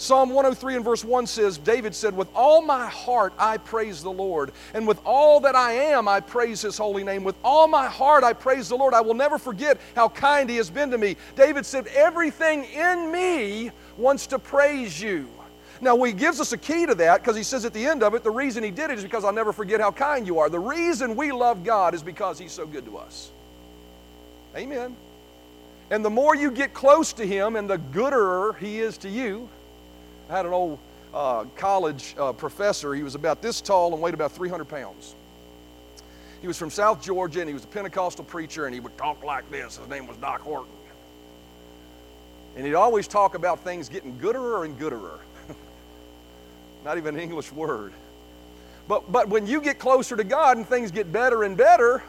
Psalm 0.00 0.30
103 0.30 0.76
and 0.76 0.84
verse 0.84 1.04
1 1.04 1.26
says, 1.26 1.58
David 1.58 1.94
said, 1.94 2.16
With 2.16 2.28
all 2.34 2.62
my 2.62 2.86
heart 2.86 3.34
I 3.38 3.58
praise 3.58 4.02
the 4.02 4.10
Lord, 4.10 4.50
and 4.72 4.88
with 4.88 4.98
all 5.04 5.40
that 5.40 5.54
I 5.54 5.72
am 5.72 6.08
I 6.08 6.20
praise 6.20 6.62
his 6.62 6.78
holy 6.78 7.04
name. 7.04 7.22
With 7.22 7.36
all 7.44 7.68
my 7.68 7.86
heart 7.86 8.24
I 8.24 8.32
praise 8.32 8.70
the 8.70 8.76
Lord. 8.76 8.94
I 8.94 9.02
will 9.02 9.12
never 9.12 9.36
forget 9.36 9.78
how 9.94 10.08
kind 10.08 10.48
he 10.48 10.56
has 10.56 10.70
been 10.70 10.90
to 10.92 10.96
me. 10.96 11.16
David 11.36 11.66
said, 11.66 11.86
Everything 11.88 12.64
in 12.64 13.12
me 13.12 13.72
wants 13.98 14.26
to 14.28 14.38
praise 14.38 14.98
you. 14.98 15.28
Now, 15.82 16.02
he 16.02 16.14
gives 16.14 16.40
us 16.40 16.52
a 16.52 16.58
key 16.58 16.86
to 16.86 16.94
that 16.94 17.20
because 17.20 17.36
he 17.36 17.42
says 17.42 17.66
at 17.66 17.74
the 17.74 17.84
end 17.84 18.02
of 18.02 18.14
it, 18.14 18.24
the 18.24 18.30
reason 18.30 18.64
he 18.64 18.70
did 18.70 18.90
it 18.90 18.96
is 18.96 19.04
because 19.04 19.22
I'll 19.22 19.34
never 19.34 19.52
forget 19.52 19.80
how 19.80 19.90
kind 19.90 20.26
you 20.26 20.38
are. 20.38 20.48
The 20.48 20.58
reason 20.58 21.14
we 21.14 21.30
love 21.30 21.62
God 21.62 21.92
is 21.92 22.02
because 22.02 22.38
he's 22.38 22.52
so 22.52 22.66
good 22.66 22.86
to 22.86 22.96
us. 22.96 23.30
Amen. 24.56 24.96
And 25.90 26.02
the 26.02 26.10
more 26.10 26.34
you 26.34 26.50
get 26.50 26.72
close 26.72 27.12
to 27.14 27.26
him 27.26 27.54
and 27.54 27.68
the 27.68 27.76
gooder 27.76 28.54
he 28.54 28.80
is 28.80 28.96
to 28.98 29.10
you, 29.10 29.50
had 30.30 30.46
an 30.46 30.52
old 30.52 30.78
uh, 31.12 31.44
college 31.56 32.14
uh, 32.18 32.32
professor. 32.32 32.94
He 32.94 33.02
was 33.02 33.14
about 33.14 33.42
this 33.42 33.60
tall 33.60 33.92
and 33.92 34.00
weighed 34.00 34.14
about 34.14 34.32
300 34.32 34.64
pounds. 34.64 35.14
He 36.40 36.46
was 36.46 36.56
from 36.56 36.70
South 36.70 37.02
Georgia 37.02 37.40
and 37.40 37.48
he 37.48 37.54
was 37.54 37.64
a 37.64 37.68
Pentecostal 37.68 38.24
preacher 38.24 38.64
and 38.64 38.72
he 38.72 38.80
would 38.80 38.96
talk 38.96 39.22
like 39.24 39.50
this. 39.50 39.76
His 39.76 39.88
name 39.88 40.06
was 40.06 40.16
Doc 40.16 40.40
Horton. 40.40 40.72
And 42.56 42.66
he'd 42.66 42.74
always 42.74 43.06
talk 43.06 43.34
about 43.34 43.60
things 43.60 43.88
getting 43.88 44.18
gooder 44.18 44.64
and 44.64 44.78
gooder. 44.78 45.18
Not 46.84 46.96
even 46.96 47.16
an 47.16 47.20
English 47.20 47.52
word. 47.52 47.92
But, 48.88 49.12
but 49.12 49.28
when 49.28 49.46
you 49.46 49.60
get 49.60 49.78
closer 49.78 50.16
to 50.16 50.24
God 50.24 50.56
and 50.56 50.66
things 50.66 50.90
get 50.90 51.12
better 51.12 51.44
and 51.44 51.56
better, 51.56 52.02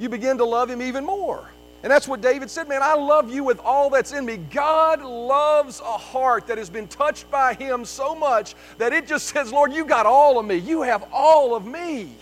you 0.00 0.08
begin 0.08 0.38
to 0.38 0.44
love 0.44 0.68
Him 0.68 0.82
even 0.82 1.04
more. 1.04 1.48
And 1.82 1.90
that's 1.90 2.06
what 2.06 2.20
David 2.20 2.48
said, 2.48 2.68
man, 2.68 2.80
I 2.82 2.94
love 2.94 3.30
you 3.32 3.42
with 3.42 3.58
all 3.58 3.90
that's 3.90 4.12
in 4.12 4.24
me. 4.24 4.36
God 4.36 5.02
loves 5.02 5.80
a 5.80 5.84
heart 5.84 6.46
that 6.46 6.58
has 6.58 6.70
been 6.70 6.86
touched 6.86 7.28
by 7.30 7.54
Him 7.54 7.84
so 7.84 8.14
much 8.14 8.54
that 8.78 8.92
it 8.92 9.06
just 9.06 9.26
says, 9.28 9.52
Lord, 9.52 9.72
you 9.72 9.84
got 9.84 10.06
all 10.06 10.38
of 10.38 10.46
me. 10.46 10.56
You 10.56 10.82
have 10.82 11.04
all 11.12 11.56
of 11.56 11.66
me. 11.66 12.14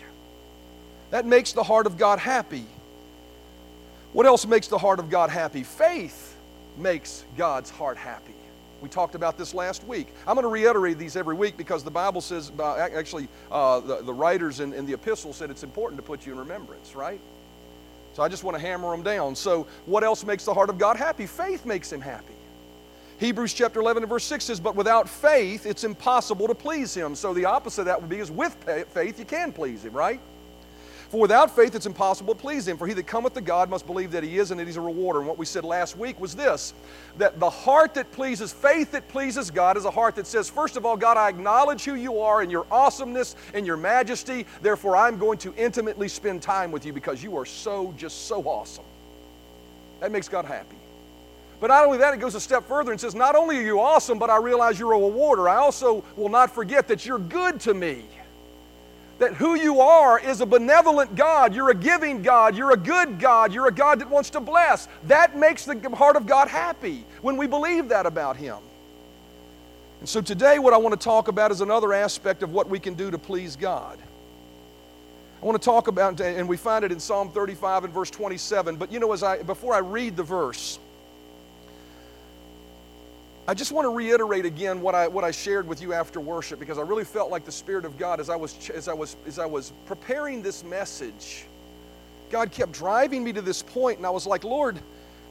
That 1.10 1.26
makes 1.26 1.52
the 1.52 1.62
heart 1.62 1.86
of 1.86 1.98
God 1.98 2.18
happy. 2.18 2.64
What 4.12 4.26
else 4.26 4.46
makes 4.46 4.68
the 4.68 4.78
heart 4.78 4.98
of 4.98 5.10
God 5.10 5.28
happy? 5.28 5.62
Faith 5.62 6.36
makes 6.78 7.24
God's 7.36 7.70
heart 7.70 7.98
happy. 7.98 8.34
We 8.80 8.88
talked 8.88 9.14
about 9.14 9.36
this 9.36 9.52
last 9.52 9.84
week. 9.84 10.08
I'm 10.26 10.34
going 10.34 10.44
to 10.44 10.48
reiterate 10.48 10.96
these 10.96 11.16
every 11.16 11.34
week 11.34 11.58
because 11.58 11.84
the 11.84 11.90
Bible 11.90 12.22
says, 12.22 12.50
uh, 12.58 12.76
actually, 12.76 13.28
uh, 13.50 13.80
the, 13.80 14.02
the 14.02 14.14
writers 14.14 14.60
in, 14.60 14.72
in 14.72 14.86
the 14.86 14.94
epistle 14.94 15.34
said 15.34 15.50
it's 15.50 15.62
important 15.62 16.00
to 16.00 16.06
put 16.06 16.24
you 16.24 16.32
in 16.32 16.38
remembrance, 16.38 16.94
right? 16.94 17.20
So 18.12 18.22
I 18.22 18.28
just 18.28 18.44
want 18.44 18.56
to 18.56 18.60
hammer 18.60 18.90
them 18.90 19.02
down. 19.02 19.34
So, 19.34 19.66
what 19.86 20.02
else 20.02 20.24
makes 20.24 20.44
the 20.44 20.54
heart 20.54 20.68
of 20.68 20.78
God 20.78 20.96
happy? 20.96 21.26
Faith 21.26 21.64
makes 21.64 21.92
him 21.92 22.00
happy. 22.00 22.34
Hebrews 23.18 23.52
chapter 23.52 23.80
11 23.80 24.02
and 24.02 24.10
verse 24.10 24.24
6 24.24 24.44
says, 24.44 24.60
But 24.60 24.74
without 24.74 25.08
faith, 25.08 25.66
it's 25.66 25.84
impossible 25.84 26.48
to 26.48 26.54
please 26.54 26.94
him. 26.94 27.14
So, 27.14 27.32
the 27.32 27.44
opposite 27.44 27.82
of 27.82 27.86
that 27.86 28.00
would 28.00 28.10
be 28.10 28.18
is 28.18 28.30
with 28.30 28.54
faith, 28.92 29.18
you 29.18 29.24
can 29.24 29.52
please 29.52 29.84
him, 29.84 29.92
right? 29.92 30.20
For 31.10 31.18
without 31.18 31.54
faith, 31.54 31.74
it's 31.74 31.86
impossible 31.86 32.34
to 32.36 32.40
please 32.40 32.68
him. 32.68 32.76
For 32.76 32.86
he 32.86 32.94
that 32.94 33.08
cometh 33.08 33.34
to 33.34 33.40
God 33.40 33.68
must 33.68 33.84
believe 33.84 34.12
that 34.12 34.22
he 34.22 34.38
is 34.38 34.52
and 34.52 34.60
that 34.60 34.68
he's 34.68 34.76
a 34.76 34.80
rewarder. 34.80 35.18
And 35.18 35.26
what 35.26 35.38
we 35.38 35.44
said 35.44 35.64
last 35.64 35.96
week 35.96 36.20
was 36.20 36.36
this 36.36 36.72
that 37.18 37.40
the 37.40 37.50
heart 37.50 37.94
that 37.94 38.12
pleases, 38.12 38.52
faith 38.52 38.92
that 38.92 39.08
pleases 39.08 39.50
God, 39.50 39.76
is 39.76 39.84
a 39.84 39.90
heart 39.90 40.14
that 40.14 40.28
says, 40.28 40.48
first 40.48 40.76
of 40.76 40.86
all, 40.86 40.96
God, 40.96 41.16
I 41.16 41.28
acknowledge 41.28 41.84
who 41.84 41.96
you 41.96 42.20
are 42.20 42.42
and 42.42 42.50
your 42.50 42.64
awesomeness 42.70 43.34
and 43.54 43.66
your 43.66 43.76
majesty. 43.76 44.46
Therefore, 44.62 44.96
I'm 44.96 45.18
going 45.18 45.38
to 45.38 45.52
intimately 45.56 46.06
spend 46.06 46.42
time 46.42 46.70
with 46.70 46.86
you 46.86 46.92
because 46.92 47.24
you 47.24 47.36
are 47.36 47.44
so, 47.44 47.92
just 47.96 48.28
so 48.28 48.44
awesome. 48.44 48.84
That 49.98 50.12
makes 50.12 50.28
God 50.28 50.44
happy. 50.44 50.76
But 51.60 51.66
not 51.66 51.84
only 51.84 51.98
that, 51.98 52.14
it 52.14 52.20
goes 52.20 52.36
a 52.36 52.40
step 52.40 52.68
further 52.68 52.92
and 52.92 53.00
says, 53.00 53.16
Not 53.16 53.34
only 53.34 53.58
are 53.58 53.62
you 53.62 53.80
awesome, 53.80 54.20
but 54.20 54.30
I 54.30 54.36
realize 54.36 54.78
you're 54.78 54.92
a 54.92 54.98
rewarder. 54.98 55.48
I 55.48 55.56
also 55.56 56.04
will 56.16 56.28
not 56.28 56.54
forget 56.54 56.86
that 56.86 57.04
you're 57.04 57.18
good 57.18 57.58
to 57.62 57.74
me 57.74 58.04
that 59.20 59.34
who 59.34 59.54
you 59.54 59.80
are 59.80 60.18
is 60.18 60.40
a 60.40 60.46
benevolent 60.46 61.14
God. 61.14 61.54
You're 61.54 61.70
a 61.70 61.74
giving 61.74 62.22
God. 62.22 62.56
You're 62.56 62.72
a 62.72 62.76
good 62.76 63.20
God. 63.20 63.52
You're 63.52 63.68
a 63.68 63.72
God 63.72 64.00
that 64.00 64.10
wants 64.10 64.30
to 64.30 64.40
bless. 64.40 64.88
That 65.04 65.36
makes 65.36 65.64
the 65.64 65.78
heart 65.90 66.16
of 66.16 66.26
God 66.26 66.48
happy 66.48 67.04
when 67.22 67.36
we 67.36 67.46
believe 67.46 67.90
that 67.90 68.06
about 68.06 68.36
Him. 68.36 68.58
And 70.00 70.08
so 70.08 70.22
today, 70.22 70.58
what 70.58 70.72
I 70.72 70.78
want 70.78 70.98
to 70.98 71.04
talk 71.04 71.28
about 71.28 71.50
is 71.50 71.60
another 71.60 71.92
aspect 71.92 72.42
of 72.42 72.52
what 72.52 72.68
we 72.68 72.80
can 72.80 72.94
do 72.94 73.10
to 73.10 73.18
please 73.18 73.56
God. 73.56 73.98
I 75.42 75.44
want 75.44 75.60
to 75.60 75.64
talk 75.64 75.88
about, 75.88 76.20
and 76.20 76.48
we 76.48 76.56
find 76.56 76.84
it 76.84 76.92
in 76.92 77.00
Psalm 77.00 77.30
35 77.30 77.84
and 77.84 77.92
verse 77.92 78.10
27. 78.10 78.76
But 78.76 78.90
you 78.90 79.00
know, 79.00 79.12
as 79.12 79.22
I 79.22 79.42
before 79.42 79.74
I 79.74 79.78
read 79.78 80.16
the 80.16 80.22
verse, 80.22 80.78
I 83.50 83.54
just 83.54 83.72
want 83.72 83.84
to 83.84 83.90
reiterate 83.90 84.44
again 84.44 84.80
what 84.80 84.94
I, 84.94 85.08
what 85.08 85.24
I 85.24 85.32
shared 85.32 85.66
with 85.66 85.82
you 85.82 85.92
after 85.92 86.20
worship 86.20 86.60
because 86.60 86.78
I 86.78 86.82
really 86.82 87.02
felt 87.02 87.32
like 87.32 87.44
the 87.44 87.50
Spirit 87.50 87.84
of 87.84 87.98
God 87.98 88.20
as 88.20 88.30
I 88.30 88.36
was, 88.36 88.70
as 88.70 88.86
I 88.86 88.92
was, 88.92 89.16
as 89.26 89.40
I 89.40 89.46
was 89.46 89.72
preparing 89.86 90.40
this 90.40 90.62
message. 90.62 91.46
God 92.30 92.52
kept 92.52 92.70
driving 92.70 93.24
me 93.24 93.32
to 93.32 93.42
this 93.42 93.60
point, 93.60 93.96
and 93.96 94.06
I 94.06 94.10
was 94.10 94.24
like, 94.24 94.44
Lord, 94.44 94.78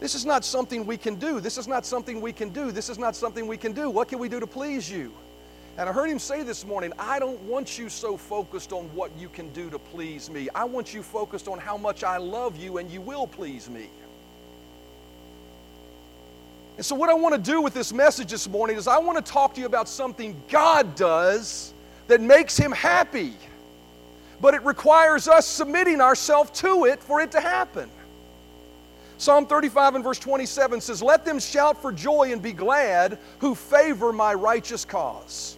this 0.01 0.15
is 0.15 0.25
not 0.25 0.43
something 0.43 0.85
we 0.85 0.97
can 0.97 1.15
do. 1.15 1.39
This 1.39 1.57
is 1.57 1.65
not 1.65 1.85
something 1.85 2.19
we 2.19 2.33
can 2.33 2.49
do. 2.49 2.73
This 2.73 2.89
is 2.89 2.97
not 2.97 3.15
something 3.15 3.47
we 3.47 3.55
can 3.55 3.71
do. 3.71 3.89
What 3.89 4.09
can 4.09 4.19
we 4.19 4.27
do 4.27 4.41
to 4.41 4.47
please 4.47 4.91
you? 4.91 5.13
And 5.77 5.87
I 5.87 5.93
heard 5.93 6.09
him 6.09 6.19
say 6.19 6.43
this 6.43 6.65
morning, 6.65 6.91
I 6.99 7.19
don't 7.19 7.41
want 7.43 7.79
you 7.79 7.87
so 7.87 8.17
focused 8.17 8.73
on 8.73 8.93
what 8.93 9.11
you 9.17 9.29
can 9.29 9.47
do 9.53 9.69
to 9.69 9.79
please 9.79 10.29
me. 10.29 10.49
I 10.53 10.65
want 10.65 10.93
you 10.93 11.03
focused 11.03 11.47
on 11.47 11.57
how 11.57 11.77
much 11.77 12.03
I 12.03 12.17
love 12.17 12.57
you 12.57 12.79
and 12.79 12.91
you 12.91 12.99
will 12.99 13.27
please 13.27 13.69
me. 13.69 13.87
And 16.79 16.85
so, 16.85 16.95
what 16.95 17.09
I 17.09 17.13
want 17.13 17.35
to 17.35 17.51
do 17.51 17.61
with 17.61 17.73
this 17.73 17.91
message 17.91 18.31
this 18.31 18.47
morning 18.47 18.77
is 18.77 18.87
I 18.87 18.99
want 18.99 19.17
to 19.17 19.31
talk 19.33 19.53
to 19.55 19.59
you 19.59 19.65
about 19.65 19.89
something 19.89 20.41
God 20.47 20.95
does 20.95 21.73
that 22.07 22.21
makes 22.21 22.55
Him 22.55 22.71
happy. 22.71 23.33
But 24.39 24.53
it 24.53 24.63
requires 24.63 25.27
us 25.27 25.45
submitting 25.45 25.99
ourselves 25.99 26.51
to 26.61 26.85
it 26.85 27.03
for 27.03 27.19
it 27.19 27.31
to 27.31 27.41
happen. 27.41 27.89
Psalm 29.17 29.45
35 29.45 29.95
and 29.95 30.03
verse 30.05 30.19
27 30.19 30.79
says, 30.79 31.03
Let 31.03 31.25
them 31.25 31.37
shout 31.37 31.81
for 31.81 31.91
joy 31.91 32.31
and 32.31 32.41
be 32.41 32.53
glad 32.53 33.17
who 33.39 33.55
favor 33.55 34.13
my 34.13 34.33
righteous 34.33 34.85
cause. 34.85 35.57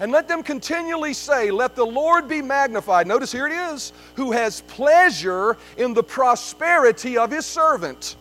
And 0.00 0.10
let 0.10 0.26
them 0.26 0.42
continually 0.42 1.12
say, 1.12 1.52
Let 1.52 1.76
the 1.76 1.86
Lord 1.86 2.26
be 2.26 2.42
magnified. 2.42 3.06
Notice 3.06 3.30
here 3.30 3.46
it 3.46 3.52
is, 3.52 3.92
who 4.16 4.32
has 4.32 4.62
pleasure 4.62 5.56
in 5.76 5.94
the 5.94 6.02
prosperity 6.02 7.16
of 7.16 7.30
his 7.30 7.46
servant 7.46 8.16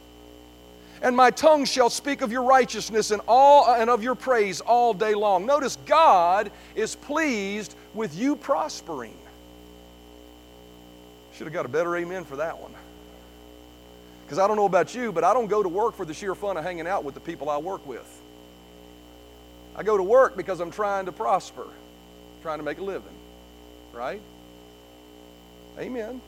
and 1.01 1.16
my 1.16 1.32
tongue 1.32 1.66
shall 1.66 1.89
speak 1.89 2.22
of 2.22 2.32
your 2.32 2.44
righteousness 2.44 3.12
and 3.12 3.22
all 3.27 3.74
and 3.74 3.89
of 3.89 4.04
your 4.04 4.16
praise 4.16 4.62
all 4.62 4.94
day 4.94 5.13
long. 5.13 5.46
Notice 5.46 5.77
God 5.86 6.51
is 6.75 6.96
pleased 6.96 7.75
with 7.94 8.18
you 8.18 8.36
prospering. 8.36 9.18
Should 11.34 11.46
have 11.46 11.54
got 11.54 11.66
a 11.66 11.70
better 11.70 11.96
amen 11.96 12.25
for 12.25 12.38
that 12.38 12.58
one. 12.60 12.74
Because 14.25 14.39
I 14.39 14.48
don't 14.48 14.58
know 14.58 14.66
about 14.66 14.94
you, 14.94 15.12
but 15.12 15.24
I 15.24 15.34
don't 15.34 15.48
go 15.48 15.63
to 15.63 15.70
work 15.70 15.96
for 15.96 16.04
the 16.04 16.13
sheer 16.13 16.36
fun 16.36 16.58
of 16.58 16.63
hanging 16.63 16.88
out 16.88 17.04
with 17.04 17.13
the 17.13 17.22
people 17.22 17.50
I 17.50 17.58
work 17.58 17.86
with. 17.86 18.22
I 19.75 19.84
go 19.84 19.96
to 19.96 20.04
work 20.04 20.36
because 20.36 20.60
I'm 20.60 20.72
trying 20.72 21.06
to 21.06 21.12
prosper, 21.12 21.66
trying 22.42 22.58
to 22.58 22.63
make 22.63 22.80
a 22.80 22.84
living. 22.84 23.13
Right? 23.94 24.22
Amen. 25.80 26.20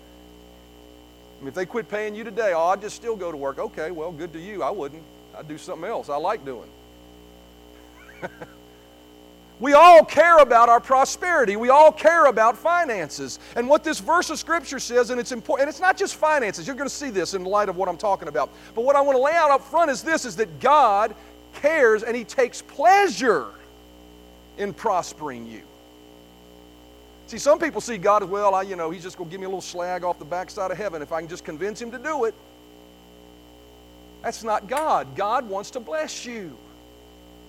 I 1.40 1.42
mean, 1.42 1.48
if 1.50 1.54
they 1.54 1.66
quit 1.66 1.88
paying 1.88 2.16
you 2.16 2.26
today, 2.26 2.52
oh, 2.54 2.68
I'd 2.68 2.82
just 2.82 2.98
still 2.98 3.16
go 3.16 3.32
to 3.32 3.38
work. 3.38 3.60
Okay, 3.60 3.92
well, 3.92 4.12
good 4.12 4.34
to 4.34 4.40
you. 4.40 4.62
I 4.62 4.72
wouldn't. 4.72 5.04
I'd 5.38 5.48
do 5.48 5.58
something 5.58 5.90
else 5.90 6.10
I 6.10 6.18
like 6.18 6.44
doing. 6.44 6.70
we 9.62 9.72
all 9.72 10.04
care 10.04 10.40
about 10.40 10.68
our 10.68 10.82
prosperity. 10.82 11.56
We 11.56 11.70
all 11.70 11.94
care 11.94 12.26
about 12.26 12.58
finances. 12.58 13.40
And 13.56 13.70
what 13.70 13.86
this 13.86 14.00
verse 14.00 14.30
of 14.30 14.38
Scripture 14.38 14.80
says, 14.80 15.12
and 15.12 15.20
it's 15.20 15.32
important, 15.32 15.68
and 15.68 15.70
it's 15.70 15.80
not 15.80 15.96
just 15.96 16.16
finances. 16.16 16.68
You're 16.68 16.76
going 16.76 16.90
to 16.90 16.94
see 16.94 17.10
this 17.10 17.34
in 17.34 17.46
light 17.46 17.70
of 17.70 17.78
what 17.78 17.88
I'm 17.88 17.98
talking 17.98 18.28
about. 18.28 18.50
But 18.76 18.84
what 18.84 18.98
I 18.98 19.02
want 19.02 19.18
to 19.18 19.22
lay 19.22 19.34
out 19.34 19.50
up 19.50 19.62
front 19.62 19.90
is 19.92 20.04
this, 20.04 20.26
is 20.26 20.36
that 20.36 20.60
God 20.60 21.16
cares 21.54 22.04
and 22.04 22.18
He 22.18 22.26
takes 22.26 22.62
pleasure 22.62 23.48
in 24.58 24.74
prospering 24.74 25.46
you. 25.46 25.62
See, 27.30 27.38
some 27.38 27.60
people 27.60 27.80
see 27.80 28.00
God 28.00 28.24
as, 28.24 28.30
well, 28.30 28.56
I, 28.56 28.64
you 28.64 28.76
know, 28.76 28.90
he's 28.90 29.04
just 29.04 29.16
going 29.16 29.30
to 29.30 29.32
give 29.32 29.40
me 29.40 29.46
a 29.46 29.50
little 29.50 29.62
slag 29.62 30.04
off 30.04 30.18
the 30.18 30.26
backside 30.26 30.72
of 30.72 30.78
heaven 30.78 31.04
if 31.04 31.12
I 31.12 31.20
can 31.20 31.30
just 31.30 31.46
convince 31.46 31.80
him 31.80 31.92
to 31.92 32.00
do 32.00 32.26
it. 32.26 32.34
That's 34.24 34.44
not 34.44 34.68
God. 34.68 35.16
God 35.16 35.48
wants 35.48 35.70
to 35.72 35.80
bless 35.80 36.26
you, 36.26 36.58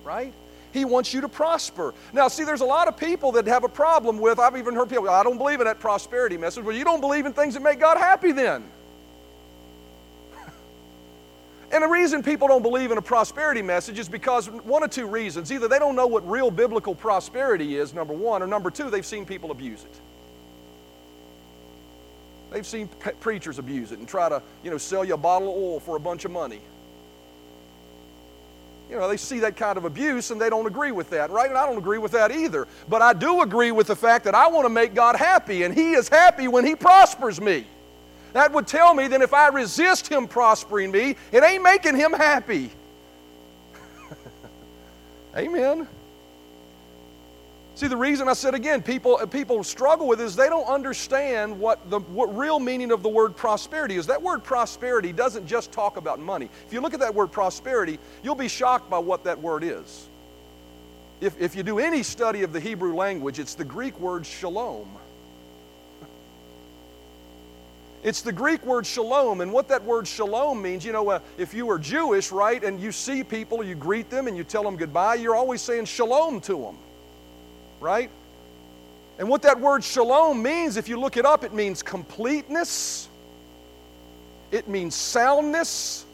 right? 0.03 0.35
He 0.71 0.85
wants 0.85 1.15
you 1.15 1.21
to 1.21 1.27
prosper. 1.27 1.95
Now, 2.13 2.27
see, 2.27 2.43
there's 2.43 2.61
a 2.61 2.65
lot 2.65 2.89
of 2.89 2.95
people 2.95 3.31
that 3.31 3.47
have 3.47 3.63
a 3.63 3.69
problem 3.69 4.19
with, 4.19 4.37
I've 4.37 4.55
even 4.55 4.75
heard 4.75 4.87
people, 4.87 5.09
I 5.09 5.23
don't 5.23 5.39
believe 5.39 5.59
in 5.59 5.65
that 5.65 5.79
prosperity 5.79 6.37
message. 6.37 6.63
Well, 6.63 6.75
you 6.75 6.83
don't 6.83 7.01
believe 7.01 7.25
in 7.25 7.33
things 7.33 7.55
that 7.55 7.63
make 7.63 7.79
God 7.79 7.97
happy 7.97 8.33
then. 8.33 8.63
And 11.71 11.81
the 11.81 11.87
reason 11.87 12.21
people 12.21 12.49
don't 12.49 12.61
believe 12.61 12.91
in 12.91 12.97
a 12.97 13.01
prosperity 13.01 13.61
message 13.61 13.97
is 13.97 14.09
because 14.09 14.49
one 14.49 14.83
of 14.83 14.89
two 14.89 15.07
reasons. 15.07 15.51
Either 15.51 15.69
they 15.69 15.79
don't 15.79 15.95
know 15.95 16.07
what 16.07 16.29
real 16.29 16.51
biblical 16.51 16.93
prosperity 16.93 17.77
is, 17.77 17.93
number 17.93 18.13
one, 18.13 18.43
or 18.43 18.47
number 18.47 18.69
two, 18.69 18.89
they've 18.89 19.05
seen 19.05 19.25
people 19.25 19.51
abuse 19.51 19.83
it. 19.83 20.01
They've 22.51 22.67
seen 22.67 22.89
preachers 23.21 23.57
abuse 23.57 23.93
it 23.93 23.99
and 23.99 24.07
try 24.07 24.27
to, 24.27 24.43
you 24.63 24.69
know, 24.69 24.77
sell 24.77 25.05
you 25.05 25.13
a 25.13 25.17
bottle 25.17 25.49
of 25.49 25.55
oil 25.55 25.79
for 25.79 25.95
a 25.95 25.99
bunch 25.99 26.25
of 26.25 26.31
money. 26.31 26.59
You 28.89 28.97
know, 28.97 29.07
they 29.07 29.15
see 29.15 29.39
that 29.39 29.55
kind 29.55 29.77
of 29.77 29.85
abuse 29.85 30.31
and 30.31 30.41
they 30.41 30.49
don't 30.49 30.65
agree 30.65 30.91
with 30.91 31.11
that, 31.11 31.29
right? 31.29 31.47
And 31.47 31.57
I 31.57 31.65
don't 31.65 31.77
agree 31.77 31.97
with 31.97 32.11
that 32.11 32.29
either. 32.31 32.67
But 32.89 33.01
I 33.01 33.13
do 33.13 33.41
agree 33.41 33.71
with 33.71 33.87
the 33.87 33.95
fact 33.95 34.25
that 34.25 34.35
I 34.35 34.47
want 34.47 34.65
to 34.65 34.69
make 34.69 34.93
God 34.93 35.15
happy, 35.15 35.63
and 35.63 35.73
He 35.73 35.93
is 35.93 36.09
happy 36.09 36.49
when 36.49 36.65
He 36.65 36.75
prospers 36.75 37.39
me. 37.39 37.65
That 38.33 38.53
would 38.53 38.67
tell 38.67 38.93
me 38.93 39.07
that 39.07 39.21
if 39.21 39.33
I 39.33 39.49
resist 39.49 40.07
Him 40.07 40.27
prospering 40.27 40.91
me, 40.91 41.15
it 41.31 41.43
ain't 41.43 41.63
making 41.63 41.95
Him 41.95 42.13
happy. 42.13 42.71
Amen. 45.35 45.87
See, 47.75 47.87
the 47.87 47.97
reason 47.97 48.27
I 48.27 48.33
said 48.33 48.53
again, 48.53 48.83
people, 48.83 49.17
uh, 49.19 49.25
people 49.25 49.63
struggle 49.63 50.07
with 50.07 50.21
is 50.21 50.35
they 50.35 50.49
don't 50.49 50.67
understand 50.67 51.59
what 51.59 51.89
the 51.89 51.99
what 51.99 52.37
real 52.37 52.59
meaning 52.59 52.91
of 52.91 53.01
the 53.01 53.09
word 53.09 53.35
prosperity 53.35 53.95
is. 53.95 54.05
That 54.07 54.21
word 54.21 54.43
prosperity 54.43 55.11
doesn't 55.11 55.47
just 55.47 55.71
talk 55.71 55.97
about 55.97 56.19
money. 56.19 56.49
If 56.67 56.73
you 56.73 56.81
look 56.81 56.93
at 56.93 56.99
that 56.99 57.15
word 57.15 57.31
prosperity, 57.31 57.97
you'll 58.21 58.35
be 58.35 58.49
shocked 58.49 58.89
by 58.89 58.99
what 58.99 59.23
that 59.23 59.41
word 59.41 59.63
is. 59.63 60.07
If, 61.21 61.39
if 61.39 61.55
you 61.55 61.63
do 61.63 61.79
any 61.79 62.03
study 62.03 62.43
of 62.43 62.53
the 62.53 62.59
Hebrew 62.59 62.93
language, 62.93 63.39
it's 63.39 63.55
the 63.55 63.65
Greek 63.65 63.99
word 63.99 64.25
shalom. 64.25 64.87
It's 68.03 68.21
the 68.21 68.31
Greek 68.31 68.65
word 68.65 68.85
shalom, 68.85 69.41
and 69.41 69.53
what 69.53 69.67
that 69.67 69.83
word 69.83 70.07
shalom 70.07 70.61
means, 70.61 70.83
you 70.83 70.91
know, 70.91 71.09
uh, 71.09 71.19
if 71.37 71.53
you 71.53 71.69
are 71.69 71.77
Jewish, 71.77 72.31
right, 72.31 72.63
and 72.63 72.79
you 72.79 72.91
see 72.91 73.23
people, 73.23 73.63
you 73.63 73.75
greet 73.75 74.09
them 74.09 74.27
and 74.27 74.35
you 74.35 74.43
tell 74.43 74.63
them 74.63 74.75
goodbye, 74.75 75.15
you're 75.15 75.35
always 75.35 75.61
saying 75.61 75.85
shalom 75.85 76.41
to 76.41 76.57
them 76.57 76.77
right? 77.81 78.09
And 79.19 79.27
what 79.27 79.41
that 79.41 79.59
word 79.59 79.83
shalom 79.83 80.41
means, 80.41 80.77
if 80.77 80.87
you 80.87 80.97
look 80.97 81.17
it 81.17 81.25
up, 81.25 81.43
it 81.43 81.53
means 81.53 81.83
completeness, 81.83 83.09
it 84.51 84.69
means 84.69 84.95
soundness, 84.95 86.05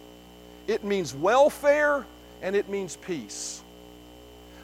it 0.65 0.83
means 0.83 1.13
welfare, 1.13 2.05
and 2.41 2.55
it 2.55 2.69
means 2.69 2.95
peace. 2.95 3.61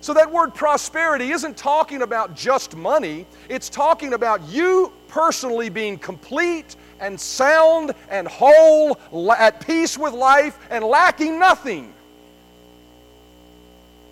So 0.02 0.14
that 0.16 0.32
word 0.32 0.54
prosperity 0.54 1.32
isn't 1.32 1.56
talking 1.56 2.02
about 2.02 2.36
just 2.36 2.76
money, 2.76 3.26
it's 3.48 3.70
talking 3.70 4.14
about 4.14 4.42
you 4.50 4.92
personally 5.08 5.70
being 5.70 5.98
complete 5.98 6.76
and 7.00 7.20
sound 7.20 7.94
and 8.10 8.28
whole, 8.28 8.98
at 9.32 9.66
peace 9.66 9.98
with 9.98 10.14
life, 10.14 10.58
and 10.70 10.84
lacking 10.84 11.40
nothing. 11.40 11.94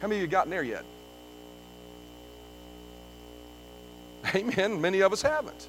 How 0.01 0.07
many 0.07 0.19
of 0.19 0.21
you 0.23 0.27
gotten 0.27 0.49
there 0.49 0.63
yet? 0.63 0.83
Amen. 4.35 4.81
Many 4.81 5.01
of 5.01 5.13
us 5.13 5.21
haven't. 5.21 5.67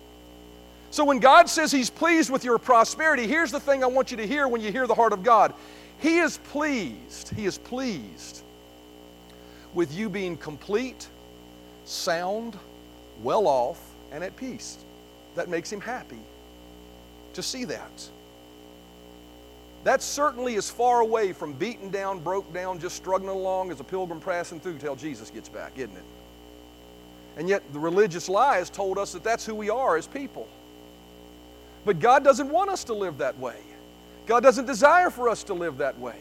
So 0.91 1.05
when 1.05 1.21
God 1.21 1.49
says 1.49 1.73
He's 1.73 1.91
pleased 1.91 2.31
with 2.31 2.45
your 2.45 2.59
prosperity, 2.59 3.27
here's 3.27 3.51
the 3.51 3.61
thing 3.61 3.83
I 3.83 3.87
want 3.87 4.11
you 4.11 4.17
to 4.19 4.27
hear 4.27 4.49
when 4.49 4.61
you 4.61 4.73
hear 4.73 4.87
the 4.87 4.95
heart 4.95 5.13
of 5.13 5.23
God 5.23 5.55
He 5.99 6.19
is 6.19 6.39
pleased. 6.39 7.35
He 7.35 7.47
is 7.47 7.59
pleased 7.59 8.43
with 9.75 9.95
you 9.95 10.09
being 10.11 10.37
complete, 10.37 11.09
sound, 11.85 12.59
well 13.23 13.47
off, 13.47 13.81
and 14.11 14.23
at 14.23 14.37
peace. 14.37 14.77
That 15.35 15.49
makes 15.49 15.73
Him 15.73 15.81
happy 15.81 16.19
to 17.35 17.43
see 17.43 17.65
that. 17.65 18.09
That 19.85 20.03
certainly 20.03 20.55
is 20.55 20.71
far 20.71 21.01
away 21.01 21.33
from 21.33 21.55
beaten 21.55 21.91
down, 21.91 22.21
broke 22.21 22.53
down, 22.53 22.79
just 22.79 22.97
struggling 22.97 23.31
along 23.31 23.73
as 23.73 23.81
a 23.81 23.85
pilgrim 23.85 24.21
passing 24.21 24.61
through 24.61 24.79
till 24.79 24.95
Jesus 24.95 25.31
gets 25.31 25.49
back, 25.49 25.73
isn't 25.77 25.97
it? 25.97 26.05
And 27.37 27.49
yet, 27.49 27.63
the 27.73 27.81
religious 27.81 28.29
lie 28.29 28.59
has 28.59 28.71
told 28.71 28.99
us 28.99 29.13
that 29.13 29.25
that's 29.25 29.45
who 29.45 29.55
we 29.55 29.71
are 29.71 29.97
as 29.97 30.07
people. 30.07 30.49
But 31.85 31.99
God 31.99 32.23
doesn't 32.23 32.49
want 32.49 32.71
us 32.71 32.85
to 32.85 32.95
live 32.95 33.19
that 33.19 33.39
way. 33.39 33.57
God 34.27 34.43
doesn't 34.43 34.67
desire 34.67 35.11
for 35.11 35.29
us 35.29 35.43
to 35.45 35.55
live 35.55 35.79
that 35.79 35.99
way. 35.99 36.17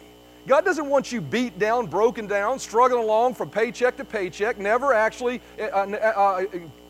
God 0.47 0.65
doesn't 0.65 0.89
want 0.89 1.11
you 1.11 1.21
beat 1.21 1.59
down, 1.59 1.85
broken 1.85 2.25
down, 2.25 2.57
struggling 2.57 3.03
along 3.03 3.35
from 3.35 3.49
paycheck 3.49 3.95
to 3.97 4.05
paycheck, 4.05 4.57
never 4.57 4.91
actually 4.91 5.39
uh, 5.59 5.65
uh, 5.65 5.97
uh, 6.15 6.45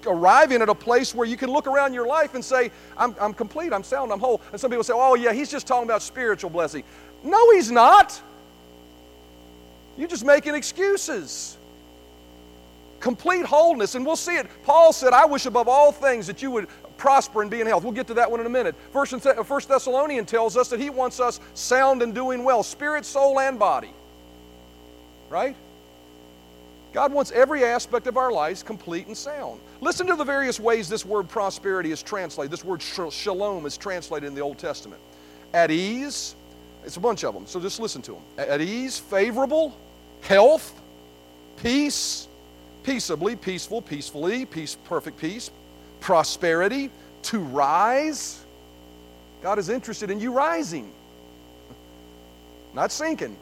arriving 0.07 0.61
at 0.61 0.69
a 0.69 0.75
place 0.75 1.13
where 1.15 1.27
you 1.27 1.37
can 1.37 1.49
look 1.49 1.67
around 1.67 1.93
your 1.93 2.07
life 2.07 2.33
and 2.35 2.43
say, 2.43 2.71
I'm, 2.97 3.15
I'm 3.19 3.33
complete, 3.33 3.73
I'm 3.73 3.83
sound, 3.83 4.11
I'm 4.11 4.19
whole. 4.19 4.41
And 4.51 4.59
some 4.59 4.69
people 4.69 4.83
say, 4.83 4.93
oh, 4.95 5.15
yeah, 5.15 5.33
he's 5.33 5.51
just 5.51 5.67
talking 5.67 5.87
about 5.87 6.01
spiritual 6.01 6.49
blessing. 6.49 6.83
No, 7.23 7.51
he's 7.51 7.71
not. 7.71 8.19
You're 9.97 10.07
just 10.07 10.25
making 10.25 10.55
excuses 10.55 11.57
complete 13.01 13.45
wholeness. 13.45 13.95
And 13.95 14.05
we'll 14.05 14.15
see 14.15 14.35
it. 14.37 14.47
Paul 14.63 14.93
said, 14.93 15.11
I 15.11 15.25
wish 15.25 15.45
above 15.45 15.67
all 15.67 15.91
things 15.91 16.27
that 16.27 16.41
you 16.41 16.51
would 16.51 16.67
prosper 16.97 17.41
and 17.41 17.51
be 17.51 17.59
in 17.59 17.67
health. 17.67 17.83
We'll 17.83 17.91
get 17.91 18.07
to 18.07 18.13
that 18.13 18.29
one 18.29 18.39
in 18.39 18.45
a 18.45 18.49
minute. 18.49 18.75
First, 18.93 19.19
First 19.45 19.67
Thessalonian 19.67 20.25
tells 20.25 20.55
us 20.55 20.69
that 20.69 20.79
he 20.79 20.89
wants 20.89 21.19
us 21.19 21.39
sound 21.55 22.01
and 22.01 22.15
doing 22.15 22.43
well, 22.43 22.63
spirit, 22.63 23.03
soul, 23.05 23.39
and 23.39 23.59
body. 23.59 23.91
Right? 25.29 25.55
God 26.93 27.13
wants 27.13 27.31
every 27.31 27.63
aspect 27.63 28.07
of 28.07 28.17
our 28.17 28.31
lives 28.31 28.63
complete 28.63 29.07
and 29.07 29.15
sound. 29.15 29.61
Listen 29.79 30.07
to 30.07 30.15
the 30.15 30.25
various 30.25 30.59
ways 30.59 30.89
this 30.89 31.05
word 31.05 31.29
prosperity 31.29 31.91
is 31.91 32.03
translated. 32.03 32.51
This 32.51 32.65
word 32.65 32.81
shalom 32.81 33.65
is 33.65 33.77
translated 33.77 34.27
in 34.27 34.35
the 34.35 34.41
Old 34.41 34.57
Testament. 34.57 35.01
At 35.53 35.71
ease, 35.71 36.35
it's 36.83 36.97
a 36.97 36.99
bunch 36.99 37.23
of 37.23 37.33
them, 37.33 37.47
so 37.47 37.59
just 37.59 37.79
listen 37.79 38.01
to 38.03 38.13
them. 38.13 38.21
At 38.37 38.59
ease, 38.59 38.99
favorable, 38.99 39.75
health, 40.21 40.79
peace, 41.57 42.27
peaceably, 42.83 43.35
peaceful, 43.35 43.81
peacefully, 43.81 44.45
peace, 44.45 44.75
perfect 44.85 45.17
peace, 45.17 45.49
prosperity, 46.01 46.89
to 47.23 47.39
rise. 47.39 48.43
God 49.41 49.59
is 49.59 49.69
interested 49.69 50.11
in 50.11 50.19
you 50.19 50.33
rising, 50.33 50.91
not 52.73 52.91
sinking. 52.91 53.37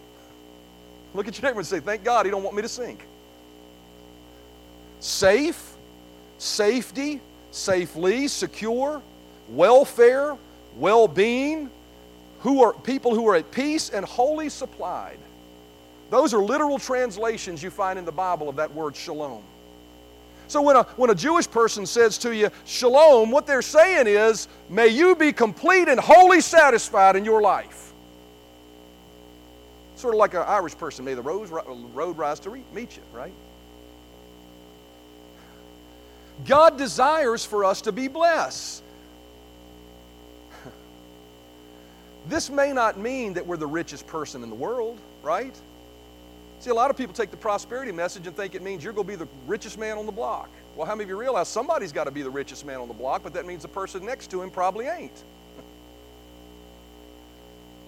Look 1.15 1.27
at 1.27 1.35
your 1.41 1.49
neighbor 1.49 1.59
and 1.59 1.67
say, 1.67 1.79
Thank 1.79 2.03
God 2.03 2.25
he 2.25 2.31
don't 2.31 2.43
want 2.43 2.55
me 2.55 2.62
to 2.62 2.69
sink. 2.69 3.05
Safe, 4.99 5.75
safety, 6.38 7.21
safely, 7.51 8.27
secure, 8.27 9.01
welfare, 9.49 10.35
well 10.77 11.07
being, 11.07 11.69
who 12.41 12.63
are 12.63 12.73
people 12.73 13.13
who 13.15 13.27
are 13.27 13.35
at 13.35 13.51
peace 13.51 13.89
and 13.89 14.05
wholly 14.05 14.49
supplied. 14.49 15.17
Those 16.09 16.33
are 16.33 16.41
literal 16.41 16.79
translations 16.79 17.62
you 17.62 17.69
find 17.69 17.99
in 17.99 18.05
the 18.05 18.12
Bible 18.12 18.49
of 18.49 18.55
that 18.55 18.73
word 18.73 18.95
shalom. 18.95 19.43
So 20.47 20.63
when 20.63 20.75
a, 20.75 20.83
when 20.95 21.12
a 21.12 21.15
Jewish 21.15 21.49
person 21.49 21.85
says 21.85 22.17
to 22.19 22.35
you, 22.35 22.49
shalom, 22.65 23.29
what 23.29 23.45
they're 23.45 23.62
saying 23.62 24.07
is, 24.07 24.47
may 24.67 24.88
you 24.88 25.15
be 25.15 25.31
complete 25.31 25.88
and 25.88 25.99
wholly 25.99 26.41
satisfied 26.41 27.15
in 27.15 27.23
your 27.23 27.41
life. 27.41 27.93
Sort 29.95 30.15
of 30.15 30.17
like 30.17 30.33
an 30.33 30.43
Irish 30.47 30.75
person, 30.75 31.05
may 31.05 31.13
the 31.13 31.21
road, 31.21 31.49
road 31.93 32.17
rise 32.17 32.39
to 32.41 32.49
meet 32.73 32.95
you, 32.95 33.03
right? 33.13 33.33
God 36.47 36.78
desires 36.78 37.45
for 37.45 37.65
us 37.65 37.82
to 37.82 37.91
be 37.91 38.08
blessed. 38.08 38.84
This 42.28 42.49
may 42.49 42.73
not 42.73 42.97
mean 42.97 43.34
that 43.34 43.47
we're 43.47 43.58
the 43.58 43.67
richest 43.67 44.06
person 44.08 44.43
in 44.43 44.49
the 44.49 44.56
world, 44.56 44.97
right? 45.23 45.56
See, 46.60 46.69
a 46.69 46.73
lot 46.73 46.91
of 46.91 46.97
people 46.97 47.13
take 47.13 47.32
the 47.32 47.38
prosperity 47.38 47.91
message 47.91 48.28
and 48.28 48.36
think 48.36 48.54
it 48.54 48.62
means 48.62 48.84
you're 48.84 48.93
going 48.93 49.08
to 49.08 49.12
be 49.12 49.15
the 49.15 49.28
richest 49.47 49.80
man 49.80 49.97
on 49.97 50.06
the 50.06 50.12
block. 50.12 50.49
Well, 50.75 50.86
how 50.86 50.93
many 50.93 51.04
of 51.04 51.10
you 51.10 51.17
realize 51.17 51.47
somebody's 51.47 51.91
got 51.91 52.04
to 52.04 52.12
be 52.12 52.21
the 52.21 52.30
richest 52.30 52.65
man 52.65 52.80
on 52.80 52.88
the 52.88 52.93
block, 52.93 53.23
but 53.23 53.34
that 53.34 53.45
means 53.45 53.63
the 53.63 53.69
person 53.69 54.06
next 54.06 54.30
to 54.32 54.41
him 54.41 54.52
probably 54.52 54.88
ain't? 54.88 55.23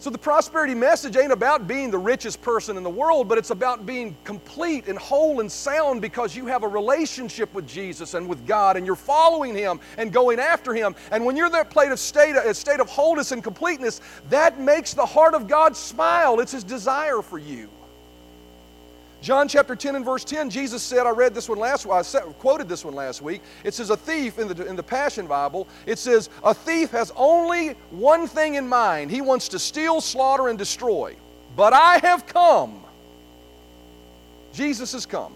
So 0.01 0.09
the 0.09 0.17
prosperity 0.17 0.73
message 0.73 1.15
ain't 1.15 1.31
about 1.31 1.67
being 1.67 1.91
the 1.91 1.97
richest 1.99 2.41
person 2.41 2.75
in 2.75 2.81
the 2.81 2.89
world, 2.89 3.29
but 3.29 3.37
it's 3.37 3.51
about 3.51 3.85
being 3.85 4.17
complete 4.23 4.87
and 4.87 4.97
whole 4.97 5.41
and 5.41 5.51
sound 5.51 6.01
because 6.01 6.35
you 6.35 6.47
have 6.47 6.63
a 6.63 6.67
relationship 6.67 7.53
with 7.53 7.67
Jesus 7.67 8.15
and 8.15 8.27
with 8.27 8.47
God 8.47 8.77
and 8.77 8.83
you're 8.83 8.95
following 8.95 9.53
Him 9.53 9.79
and 9.99 10.11
going 10.11 10.39
after 10.39 10.73
Him. 10.73 10.95
And 11.11 11.23
when 11.23 11.35
you're 11.35 11.45
in 11.45 11.51
that 11.51 11.69
plate 11.69 11.91
of 11.91 11.99
state, 11.99 12.35
a 12.35 12.51
state 12.55 12.79
of 12.79 12.89
wholeness 12.89 13.31
and 13.31 13.43
completeness, 13.43 14.01
that 14.31 14.59
makes 14.59 14.95
the 14.95 15.05
heart 15.05 15.35
of 15.35 15.47
God 15.47 15.77
smile. 15.77 16.39
It's 16.39 16.53
His 16.53 16.63
desire 16.63 17.21
for 17.21 17.37
you. 17.37 17.69
John 19.21 19.47
chapter 19.47 19.75
10 19.75 19.95
and 19.95 20.03
verse 20.03 20.23
10, 20.23 20.49
Jesus 20.49 20.81
said, 20.81 21.05
I 21.05 21.11
read 21.11 21.35
this 21.35 21.47
one 21.47 21.59
last 21.59 21.85
week, 21.85 21.93
I 21.93 22.19
quoted 22.39 22.67
this 22.67 22.83
one 22.83 22.95
last 22.95 23.21
week. 23.21 23.43
It 23.63 23.75
says, 23.75 23.91
A 23.91 23.97
thief 23.97 24.39
in 24.39 24.47
the, 24.47 24.65
in 24.65 24.75
the 24.75 24.81
Passion 24.81 25.27
Bible, 25.27 25.67
it 25.85 25.99
says, 25.99 26.31
A 26.43 26.55
thief 26.55 26.89
has 26.89 27.13
only 27.15 27.69
one 27.91 28.27
thing 28.27 28.55
in 28.55 28.67
mind. 28.67 29.11
He 29.11 29.21
wants 29.21 29.49
to 29.49 29.59
steal, 29.59 30.01
slaughter, 30.01 30.47
and 30.47 30.57
destroy. 30.57 31.15
But 31.55 31.71
I 31.71 31.99
have 31.99 32.25
come, 32.25 32.81
Jesus 34.53 34.93
has 34.93 35.05
come, 35.05 35.33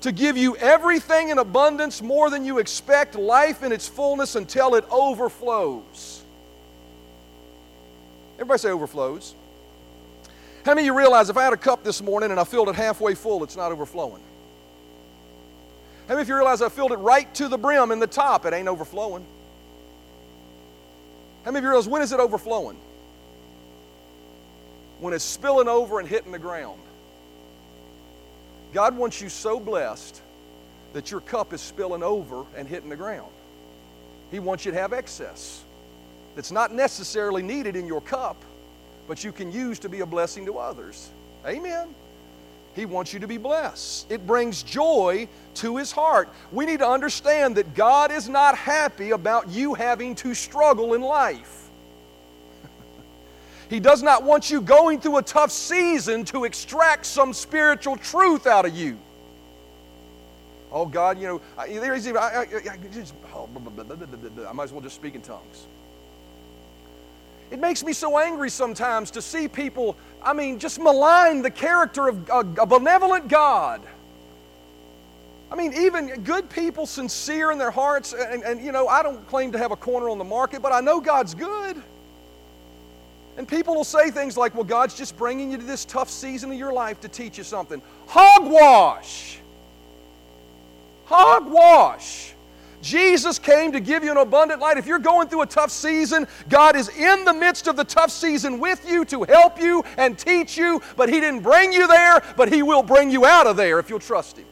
to 0.00 0.10
give 0.10 0.36
you 0.36 0.56
everything 0.56 1.28
in 1.28 1.38
abundance, 1.38 2.02
more 2.02 2.30
than 2.30 2.44
you 2.44 2.58
expect, 2.58 3.14
life 3.14 3.62
in 3.62 3.70
its 3.70 3.86
fullness 3.86 4.34
until 4.34 4.74
it 4.74 4.84
overflows. 4.90 6.24
Everybody 8.34 8.58
say 8.58 8.70
overflows. 8.70 9.36
How 10.68 10.74
many 10.74 10.86
of 10.86 10.92
you 10.92 10.98
realize 10.98 11.30
if 11.30 11.38
I 11.38 11.44
had 11.44 11.54
a 11.54 11.56
cup 11.56 11.82
this 11.82 12.02
morning 12.02 12.30
and 12.30 12.38
I 12.38 12.44
filled 12.44 12.68
it 12.68 12.74
halfway 12.74 13.14
full, 13.14 13.42
it's 13.42 13.56
not 13.56 13.72
overflowing? 13.72 14.20
How 16.06 16.12
many 16.12 16.20
of 16.20 16.28
you 16.28 16.34
realize 16.34 16.60
I 16.60 16.68
filled 16.68 16.92
it 16.92 16.98
right 16.98 17.34
to 17.36 17.48
the 17.48 17.56
brim 17.56 17.90
in 17.90 18.00
the 18.00 18.06
top? 18.06 18.44
It 18.44 18.52
ain't 18.52 18.68
overflowing. 18.68 19.24
How 21.46 21.52
many 21.52 21.60
of 21.60 21.64
you 21.64 21.70
realize 21.70 21.88
when 21.88 22.02
is 22.02 22.12
it 22.12 22.20
overflowing? 22.20 22.76
When 25.00 25.14
it's 25.14 25.24
spilling 25.24 25.68
over 25.68 26.00
and 26.00 26.06
hitting 26.06 26.32
the 26.32 26.38
ground. 26.38 26.82
God 28.74 28.94
wants 28.94 29.22
you 29.22 29.30
so 29.30 29.58
blessed 29.58 30.20
that 30.92 31.10
your 31.10 31.22
cup 31.22 31.54
is 31.54 31.62
spilling 31.62 32.02
over 32.02 32.44
and 32.54 32.68
hitting 32.68 32.90
the 32.90 32.96
ground. 32.96 33.32
He 34.30 34.38
wants 34.38 34.66
you 34.66 34.72
to 34.72 34.78
have 34.78 34.92
excess 34.92 35.64
that's 36.34 36.52
not 36.52 36.74
necessarily 36.74 37.40
needed 37.40 37.74
in 37.74 37.86
your 37.86 38.02
cup, 38.02 38.36
but 39.08 39.24
you 39.24 39.32
can 39.32 39.50
use 39.50 39.78
to 39.80 39.88
be 39.88 40.00
a 40.00 40.06
blessing 40.06 40.44
to 40.46 40.58
others. 40.58 41.08
Amen. 41.46 41.94
He 42.76 42.84
wants 42.84 43.12
you 43.12 43.18
to 43.20 43.26
be 43.26 43.38
blessed. 43.38 44.12
It 44.12 44.24
brings 44.26 44.62
joy 44.62 45.26
to 45.54 45.76
his 45.78 45.90
heart. 45.90 46.28
We 46.52 46.66
need 46.66 46.78
to 46.78 46.88
understand 46.88 47.56
that 47.56 47.74
God 47.74 48.12
is 48.12 48.28
not 48.28 48.56
happy 48.56 49.10
about 49.10 49.48
you 49.48 49.74
having 49.74 50.14
to 50.16 50.34
struggle 50.34 50.94
in 50.94 51.00
life. 51.00 51.70
he 53.70 53.80
does 53.80 54.02
not 54.02 54.22
want 54.22 54.50
you 54.50 54.60
going 54.60 55.00
through 55.00 55.16
a 55.16 55.22
tough 55.22 55.50
season 55.50 56.24
to 56.26 56.44
extract 56.44 57.06
some 57.06 57.32
spiritual 57.32 57.96
truth 57.96 58.46
out 58.46 58.66
of 58.66 58.76
you. 58.76 58.98
Oh 60.70 60.84
God, 60.84 61.18
you 61.18 61.26
know, 61.26 61.40
I, 61.56 61.62
I, 61.64 62.42
I, 62.72 62.78
just, 62.92 63.14
oh, 63.34 63.48
I 64.46 64.52
might 64.52 64.64
as 64.64 64.72
well 64.72 64.82
just 64.82 64.96
speak 64.96 65.14
in 65.14 65.22
tongues. 65.22 65.66
It 67.50 67.60
makes 67.60 67.82
me 67.82 67.92
so 67.92 68.18
angry 68.18 68.50
sometimes 68.50 69.10
to 69.12 69.22
see 69.22 69.48
people, 69.48 69.96
I 70.22 70.32
mean, 70.32 70.58
just 70.58 70.78
malign 70.78 71.42
the 71.42 71.50
character 71.50 72.08
of 72.08 72.28
a, 72.28 72.40
a 72.60 72.66
benevolent 72.66 73.28
God. 73.28 73.80
I 75.50 75.56
mean, 75.56 75.72
even 75.72 76.24
good 76.24 76.50
people, 76.50 76.84
sincere 76.84 77.50
in 77.50 77.58
their 77.58 77.70
hearts, 77.70 78.12
and, 78.12 78.42
and, 78.42 78.62
you 78.62 78.70
know, 78.70 78.86
I 78.86 79.02
don't 79.02 79.26
claim 79.28 79.52
to 79.52 79.58
have 79.58 79.72
a 79.72 79.76
corner 79.76 80.10
on 80.10 80.18
the 80.18 80.24
market, 80.24 80.60
but 80.60 80.72
I 80.72 80.80
know 80.80 81.00
God's 81.00 81.34
good. 81.34 81.82
And 83.38 83.48
people 83.48 83.74
will 83.74 83.84
say 83.84 84.10
things 84.10 84.36
like, 84.36 84.54
well, 84.54 84.64
God's 84.64 84.94
just 84.94 85.16
bringing 85.16 85.50
you 85.50 85.56
to 85.56 85.64
this 85.64 85.84
tough 85.84 86.10
season 86.10 86.50
of 86.50 86.58
your 86.58 86.72
life 86.72 87.00
to 87.00 87.08
teach 87.08 87.38
you 87.38 87.44
something. 87.44 87.80
Hogwash! 88.08 89.38
Hogwash! 91.06 92.34
Jesus 92.80 93.38
came 93.38 93.72
to 93.72 93.80
give 93.80 94.04
you 94.04 94.10
an 94.10 94.16
abundant 94.16 94.60
light. 94.60 94.76
If 94.76 94.86
you're 94.86 94.98
going 94.98 95.28
through 95.28 95.42
a 95.42 95.46
tough 95.46 95.70
season, 95.70 96.26
God 96.48 96.76
is 96.76 96.88
in 96.88 97.24
the 97.24 97.34
midst 97.34 97.66
of 97.66 97.76
the 97.76 97.84
tough 97.84 98.10
season 98.10 98.60
with 98.60 98.88
you 98.88 99.04
to 99.06 99.24
help 99.24 99.60
you 99.60 99.84
and 99.96 100.16
teach 100.16 100.56
you, 100.56 100.80
but 100.96 101.08
He 101.08 101.20
didn't 101.20 101.42
bring 101.42 101.72
you 101.72 101.88
there, 101.88 102.22
but 102.36 102.52
He 102.52 102.62
will 102.62 102.82
bring 102.82 103.10
you 103.10 103.26
out 103.26 103.46
of 103.46 103.56
there 103.56 103.78
if 103.78 103.90
you'll 103.90 103.98
trust 103.98 104.36
Him. 104.38 104.46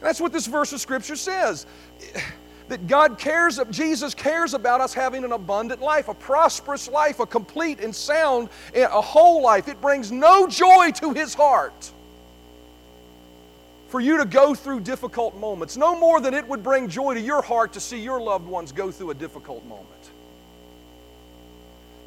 That's 0.00 0.20
what 0.20 0.32
this 0.32 0.46
verse 0.46 0.72
of 0.72 0.80
Scripture 0.80 1.16
says. 1.16 1.66
That 2.68 2.86
God 2.86 3.18
cares, 3.18 3.60
Jesus 3.70 4.14
cares 4.14 4.54
about 4.54 4.80
us 4.80 4.94
having 4.94 5.24
an 5.24 5.32
abundant 5.32 5.80
life, 5.80 6.08
a 6.08 6.14
prosperous 6.14 6.88
life, 6.88 7.20
a 7.20 7.26
complete 7.26 7.80
and 7.80 7.94
sound, 7.94 8.48
a 8.74 9.00
whole 9.00 9.42
life. 9.42 9.68
It 9.68 9.80
brings 9.80 10.10
no 10.10 10.46
joy 10.46 10.92
to 10.92 11.12
His 11.12 11.34
heart 11.34 11.92
for 13.92 14.00
you 14.00 14.16
to 14.16 14.24
go 14.24 14.54
through 14.54 14.80
difficult 14.80 15.36
moments, 15.36 15.76
no 15.76 15.94
more 15.94 16.18
than 16.18 16.32
it 16.32 16.48
would 16.48 16.62
bring 16.62 16.88
joy 16.88 17.12
to 17.12 17.20
your 17.20 17.42
heart 17.42 17.74
to 17.74 17.80
see 17.80 18.00
your 18.00 18.18
loved 18.18 18.46
ones 18.46 18.72
go 18.72 18.90
through 18.90 19.10
a 19.10 19.14
difficult 19.14 19.62
moment. 19.66 19.86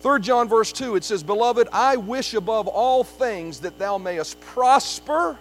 3 0.02 0.20
John 0.20 0.50
verse 0.50 0.72
2, 0.72 0.96
it 0.96 1.04
says, 1.04 1.22
Beloved, 1.22 1.68
I 1.72 1.98
wish 1.98 2.34
above 2.34 2.68
all 2.68 3.04
things 3.04 3.60
that 3.60 3.78
thou 3.78 4.00
mayest 4.00 4.42
prosper 4.42 5.38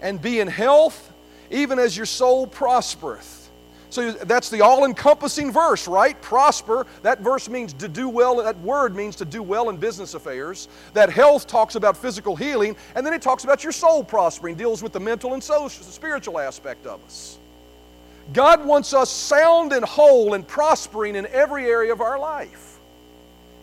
and 0.00 0.22
be 0.22 0.38
in 0.38 0.46
health, 0.46 1.12
even 1.50 1.80
as 1.80 1.96
your 1.96 2.06
soul 2.06 2.46
prospereth. 2.46 3.35
So 3.96 4.10
that's 4.10 4.50
the 4.50 4.60
all 4.60 4.84
encompassing 4.84 5.50
verse, 5.50 5.88
right? 5.88 6.20
Prosper. 6.20 6.86
That 7.00 7.20
verse 7.20 7.48
means 7.48 7.72
to 7.72 7.88
do 7.88 8.10
well. 8.10 8.36
That 8.36 8.60
word 8.60 8.94
means 8.94 9.16
to 9.16 9.24
do 9.24 9.42
well 9.42 9.70
in 9.70 9.78
business 9.78 10.12
affairs. 10.12 10.68
That 10.92 11.08
health 11.08 11.46
talks 11.46 11.76
about 11.76 11.96
physical 11.96 12.36
healing. 12.36 12.76
And 12.94 13.06
then 13.06 13.14
it 13.14 13.22
talks 13.22 13.44
about 13.44 13.62
your 13.62 13.72
soul 13.72 14.04
prospering, 14.04 14.54
deals 14.54 14.82
with 14.82 14.92
the 14.92 15.00
mental 15.00 15.32
and 15.32 15.42
social, 15.42 15.82
spiritual 15.82 16.38
aspect 16.38 16.84
of 16.86 17.02
us. 17.04 17.38
God 18.34 18.66
wants 18.66 18.92
us 18.92 19.08
sound 19.08 19.72
and 19.72 19.82
whole 19.82 20.34
and 20.34 20.46
prospering 20.46 21.16
in 21.16 21.24
every 21.28 21.64
area 21.64 21.90
of 21.90 22.02
our 22.02 22.18
life. 22.18 22.78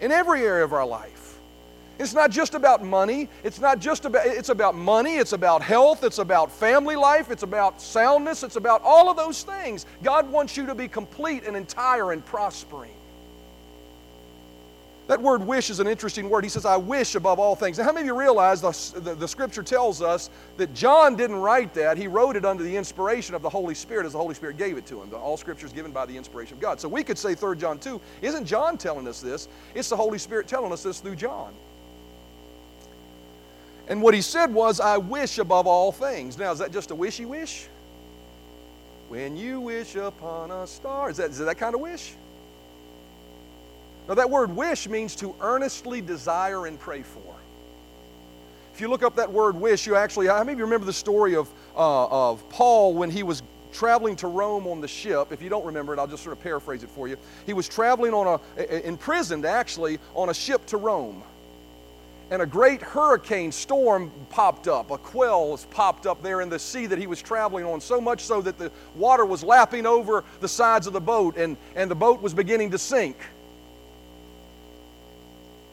In 0.02 0.12
every 0.12 0.42
area 0.42 0.64
of 0.64 0.74
our 0.74 0.88
life. 0.88 1.13
It's 2.00 2.14
not 2.14 2.32
just 2.32 2.56
about 2.56 2.84
money. 2.84 3.30
It's 3.44 3.60
not 3.60 3.80
just 3.80 4.06
about 4.06 4.26
it's 4.26 4.50
about 4.50 4.76
money, 4.76 5.18
it's 5.18 5.34
about 5.34 5.62
health, 5.62 6.04
it's 6.04 6.18
about 6.18 6.52
family 6.52 6.96
life, 6.96 7.30
it's 7.30 7.44
about 7.44 7.82
soundness, 7.82 8.44
it's 8.44 8.56
about 8.56 8.82
all 8.84 9.10
of 9.10 9.18
those 9.18 9.44
things. 9.44 9.86
God 10.02 10.30
wants 10.32 10.58
you 10.58 10.66
to 10.66 10.76
be 10.76 10.88
complete 10.88 11.44
and 11.46 11.56
entire 11.56 12.12
and 12.12 12.26
prospering. 12.26 12.94
That 15.08 15.22
word 15.22 15.46
wish 15.46 15.70
is 15.70 15.82
an 15.82 15.88
interesting 15.88 16.30
word. 16.30 16.46
He 16.46 16.50
says, 16.50 16.66
I 16.66 16.78
wish 16.78 17.16
above 17.16 17.38
all 17.38 17.58
things. 17.58 17.78
Now, 17.78 17.84
how 17.84 17.92
many 17.92 18.08
of 18.08 18.16
you 18.16 18.20
realize 18.20 18.62
the, 18.62 19.00
the, 19.02 19.16
the, 19.16 19.28
scripture 19.28 19.62
tells 19.62 20.02
us 20.02 20.30
that 20.56 20.74
John 20.74 21.18
didn't 21.18 21.36
write 21.36 21.74
that? 21.74 21.98
He 21.98 22.08
wrote 22.08 22.38
it 22.38 22.46
under 22.46 22.64
the 22.64 22.76
inspiration 22.76 23.36
of 23.36 23.42
the 23.42 23.50
Holy 23.50 23.76
Spirit 23.76 24.06
as 24.06 24.14
the 24.14 24.18
Holy 24.18 24.34
Spirit 24.34 24.56
gave 24.56 24.78
it 24.78 24.86
to 24.86 25.02
him. 25.02 25.14
All 25.14 25.36
scripture 25.36 25.66
is 25.66 25.74
given 25.74 25.92
by 25.92 26.06
the 26.06 26.16
inspiration 26.16 26.56
of 26.56 26.62
God. 26.62 26.80
So 26.80 26.88
we 26.88 27.04
could 27.04 27.18
say 27.18 27.36
3 27.36 27.58
John 27.58 27.80
2, 27.80 28.00
isn't 28.22 28.46
John 28.46 28.78
telling 28.78 29.06
us 29.06 29.20
this? 29.20 29.50
It's 29.76 29.90
the 29.90 29.98
Holy 29.98 30.18
Spirit 30.18 30.48
telling 30.48 30.72
us 30.72 30.84
this 30.84 31.02
through 31.02 31.18
John. 31.18 31.54
And 33.88 34.02
what 34.02 34.14
he 34.14 34.22
said 34.22 34.54
was, 34.54 34.80
I 34.80 34.98
wish 34.98 35.38
above 35.38 35.68
all 35.68 35.92
things. 35.92 36.38
Now, 36.38 36.52
is 36.52 36.60
that 36.60 36.72
just 36.72 36.92
a 36.92 36.96
wishy 36.96 37.26
wish? 37.26 37.68
When 39.10 39.36
you 39.36 39.60
wish 39.60 39.96
upon 39.96 40.52
a 40.52 40.66
star. 40.66 41.10
Is 41.10 41.18
that, 41.18 41.32
is 41.32 41.40
that 41.40 41.58
kind 41.58 41.76
of 41.76 41.82
wish? 41.82 42.14
Now, 44.08 44.16
that 44.16 44.30
word 44.30 44.56
wish 44.56 44.88
means 44.88 45.16
to 45.18 45.36
earnestly 45.42 46.02
desire 46.02 46.66
and 46.66 46.80
pray 46.80 47.04
for. 47.04 47.36
If 48.74 48.82
you 48.82 48.88
look 48.88 49.04
up 49.04 49.18
that 49.18 49.32
word 49.32 49.56
wish, 49.56 49.86
you 49.86 49.96
actually, 49.96 50.30
I 50.30 50.44
maybe 50.44 50.64
remember 50.64 50.86
the 50.86 50.94
story 50.94 51.36
of, 51.36 51.50
uh, 51.76 52.32
of 52.32 52.48
Paul 52.50 52.96
when 52.96 53.12
he 53.12 53.22
was 53.22 53.44
traveling 53.72 54.16
to 54.18 54.28
Rome 54.28 54.66
on 54.68 54.82
the 54.82 54.88
ship? 54.88 55.32
If 55.32 55.42
you 55.42 55.50
don't 55.50 55.66
remember 55.66 55.94
it, 55.94 56.00
I'll 56.00 56.08
just 56.08 56.24
sort 56.24 56.36
of 56.36 56.42
paraphrase 56.42 56.84
it 56.84 56.90
for 56.90 57.08
you. 57.08 57.18
He 57.46 57.54
was 57.54 57.68
traveling 57.68 58.14
on 58.14 58.40
a, 58.58 58.88
imprisoned 58.88 59.46
actually, 59.46 60.00
on 60.16 60.30
a 60.30 60.34
ship 60.34 60.66
to 60.68 60.78
Rome 60.78 61.24
and 62.34 62.42
a 62.42 62.48
great 62.48 62.82
hurricane 62.82 63.52
storm 63.52 64.12
popped 64.32 64.68
up. 64.68 64.90
A 64.90 64.98
quell 64.98 65.56
popped 65.70 66.08
up 66.08 66.24
there 66.24 66.42
in 66.42 66.50
the 66.50 66.58
sea 66.58 66.88
that 66.88 66.98
he 66.98 67.06
was 67.06 67.22
traveling 67.22 67.64
on, 67.64 67.80
so 67.80 68.02
much 68.02 68.22
so 68.22 68.42
that 68.42 68.58
the 68.58 68.72
water 68.96 69.24
was 69.24 69.44
lapping 69.44 69.86
over 69.86 70.24
the 70.40 70.48
sides 70.48 70.88
of 70.88 70.94
the 70.94 71.00
boat 71.00 71.38
and, 71.38 71.58
and 71.76 71.92
the 71.92 71.96
boat 71.96 72.24
was 72.24 72.34
beginning 72.34 72.72
to 72.72 72.80
sink. 72.80 73.18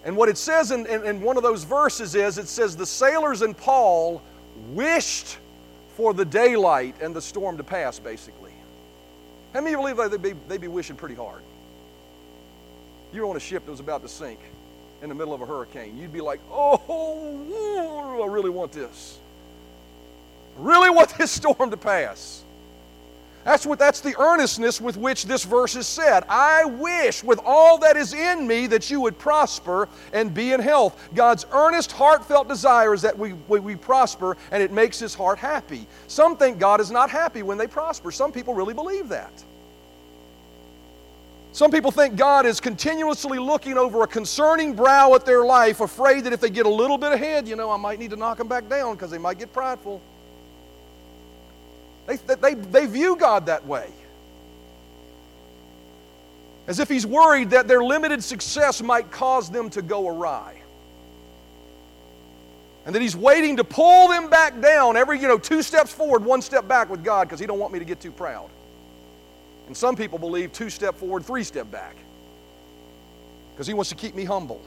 And 0.04 0.14
what 0.18 0.28
it 0.28 0.36
says 0.36 0.70
in, 0.70 0.84
in, 0.84 1.02
in 1.06 1.22
one 1.22 1.38
of 1.38 1.42
those 1.42 1.64
verses 1.64 2.14
is 2.14 2.36
it 2.36 2.46
says, 2.46 2.76
The 2.76 2.84
sailors 2.84 3.40
and 3.40 3.56
Paul 3.56 4.20
wished 4.72 5.38
for 5.96 6.12
the 6.12 6.26
daylight 6.26 6.94
and 7.00 7.16
the 7.16 7.22
storm 7.22 7.56
to 7.56 7.64
pass, 7.64 7.98
basically. 7.98 8.52
How 9.54 9.62
many 9.62 9.72
of 9.72 9.80
you 9.80 9.94
believe 9.94 10.10
they'd 10.10 10.20
be, 10.20 10.38
they'd 10.46 10.60
be 10.60 10.68
wishing 10.68 10.96
pretty 10.96 11.14
hard? 11.14 11.40
You're 13.14 13.24
on 13.24 13.36
a 13.38 13.40
ship 13.40 13.64
that 13.64 13.70
was 13.70 13.80
about 13.80 14.02
to 14.02 14.08
sink 14.10 14.40
in 15.02 15.08
the 15.08 15.14
middle 15.14 15.34
of 15.34 15.40
a 15.40 15.46
hurricane. 15.46 15.96
You'd 15.96 16.12
be 16.12 16.20
like, 16.20 16.40
oh, 16.50 18.20
I 18.22 18.26
really 18.26 18.50
want 18.50 18.72
this. 18.72 19.18
I 20.58 20.62
really 20.62 20.90
want 20.90 21.14
this 21.18 21.30
storm 21.30 21.70
to 21.70 21.76
pass. 21.76 22.44
That's 23.44 23.64
what 23.64 23.78
that's 23.78 24.00
the 24.00 24.14
earnestness 24.20 24.82
with 24.82 24.98
which 24.98 25.24
this 25.24 25.44
verse 25.44 25.74
is 25.74 25.86
said. 25.86 26.24
I 26.28 26.66
wish 26.66 27.24
with 27.24 27.40
all 27.42 27.78
that 27.78 27.96
is 27.96 28.12
in 28.12 28.46
me 28.46 28.66
that 28.66 28.90
you 28.90 29.00
would 29.00 29.18
prosper 29.18 29.88
and 30.12 30.34
be 30.34 30.52
in 30.52 30.60
health. 30.60 31.08
God's 31.14 31.46
earnest, 31.50 31.90
heartfelt 31.90 32.48
desire 32.48 32.92
is 32.92 33.00
that 33.00 33.18
we, 33.18 33.32
we, 33.48 33.60
we 33.60 33.76
prosper 33.76 34.36
and 34.50 34.62
it 34.62 34.72
makes 34.72 34.98
his 34.98 35.14
heart 35.14 35.38
happy. 35.38 35.86
Some 36.06 36.36
think 36.36 36.58
God 36.58 36.80
is 36.80 36.90
not 36.90 37.08
happy 37.08 37.42
when 37.42 37.56
they 37.56 37.66
prosper. 37.66 38.10
Some 38.10 38.30
people 38.30 38.52
really 38.52 38.74
believe 38.74 39.08
that. 39.08 39.32
Some 41.52 41.70
people 41.70 41.90
think 41.90 42.16
God 42.16 42.46
is 42.46 42.60
continuously 42.60 43.38
looking 43.38 43.76
over 43.76 44.02
a 44.02 44.06
concerning 44.06 44.74
brow 44.74 45.14
at 45.14 45.26
their 45.26 45.44
life, 45.44 45.80
afraid 45.80 46.24
that 46.24 46.32
if 46.32 46.40
they 46.40 46.50
get 46.50 46.64
a 46.64 46.70
little 46.70 46.96
bit 46.96 47.12
ahead, 47.12 47.48
you 47.48 47.56
know, 47.56 47.70
I 47.70 47.76
might 47.76 47.98
need 47.98 48.10
to 48.10 48.16
knock 48.16 48.38
them 48.38 48.46
back 48.46 48.68
down 48.68 48.94
because 48.94 49.10
they 49.10 49.18
might 49.18 49.38
get 49.38 49.52
prideful. 49.52 50.00
They, 52.06 52.16
they, 52.16 52.54
they 52.54 52.86
view 52.86 53.16
God 53.16 53.46
that 53.46 53.66
way. 53.66 53.90
As 56.68 56.78
if 56.78 56.88
He's 56.88 57.04
worried 57.04 57.50
that 57.50 57.66
their 57.66 57.82
limited 57.82 58.22
success 58.22 58.80
might 58.80 59.10
cause 59.10 59.50
them 59.50 59.70
to 59.70 59.82
go 59.82 60.08
awry. 60.08 60.62
And 62.86 62.94
that 62.94 63.02
He's 63.02 63.16
waiting 63.16 63.56
to 63.56 63.64
pull 63.64 64.06
them 64.08 64.30
back 64.30 64.60
down 64.60 64.96
every, 64.96 65.18
you 65.18 65.26
know, 65.26 65.38
two 65.38 65.62
steps 65.62 65.92
forward, 65.92 66.24
one 66.24 66.42
step 66.42 66.68
back 66.68 66.88
with 66.88 67.02
God 67.02 67.26
because 67.26 67.40
He 67.40 67.46
don't 67.46 67.58
want 67.58 67.72
me 67.72 67.80
to 67.80 67.84
get 67.84 68.00
too 68.00 68.12
proud. 68.12 68.50
And 69.70 69.76
some 69.76 69.94
people 69.94 70.18
believe 70.18 70.52
two 70.52 70.68
step 70.68 70.96
forward, 70.96 71.24
three 71.24 71.44
step 71.44 71.70
back. 71.70 71.94
Because 73.52 73.68
he 73.68 73.72
wants 73.72 73.88
to 73.90 73.94
keep 73.94 74.16
me 74.16 74.24
humble. 74.24 74.60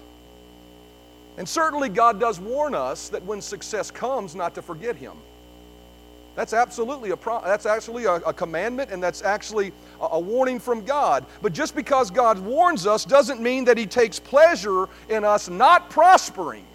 And 1.38 1.50
certainly, 1.50 1.90
God 1.90 2.22
does 2.22 2.40
warn 2.40 2.74
us 2.74 3.10
that 3.10 3.22
when 3.26 3.42
success 3.42 3.92
comes, 3.92 4.34
not 4.34 4.56
to 4.56 4.62
forget 4.62 4.96
Him. 4.96 5.18
That's 6.38 6.54
absolutely 6.54 7.10
a 7.10 7.18
pro- 7.18 7.42
that's 7.42 7.66
actually 7.66 8.06
a, 8.06 8.14
a, 8.14 8.32
commandment, 8.32 8.92
and 8.92 9.04
that's 9.04 9.22
actually 9.22 9.74
a, 10.00 10.06
a 10.12 10.20
warning 10.22 10.58
from 10.58 10.86
God. 10.86 11.26
But 11.42 11.52
just 11.52 11.76
because 11.76 12.10
God 12.10 12.40
warns 12.40 12.88
us 12.88 13.04
doesn't 13.04 13.42
mean 13.42 13.66
that 13.66 13.78
He 13.78 13.86
takes 13.86 14.20
pleasure 14.20 14.88
in 15.10 15.26
us 15.26 15.50
not 15.50 15.90
prospering. 15.90 16.66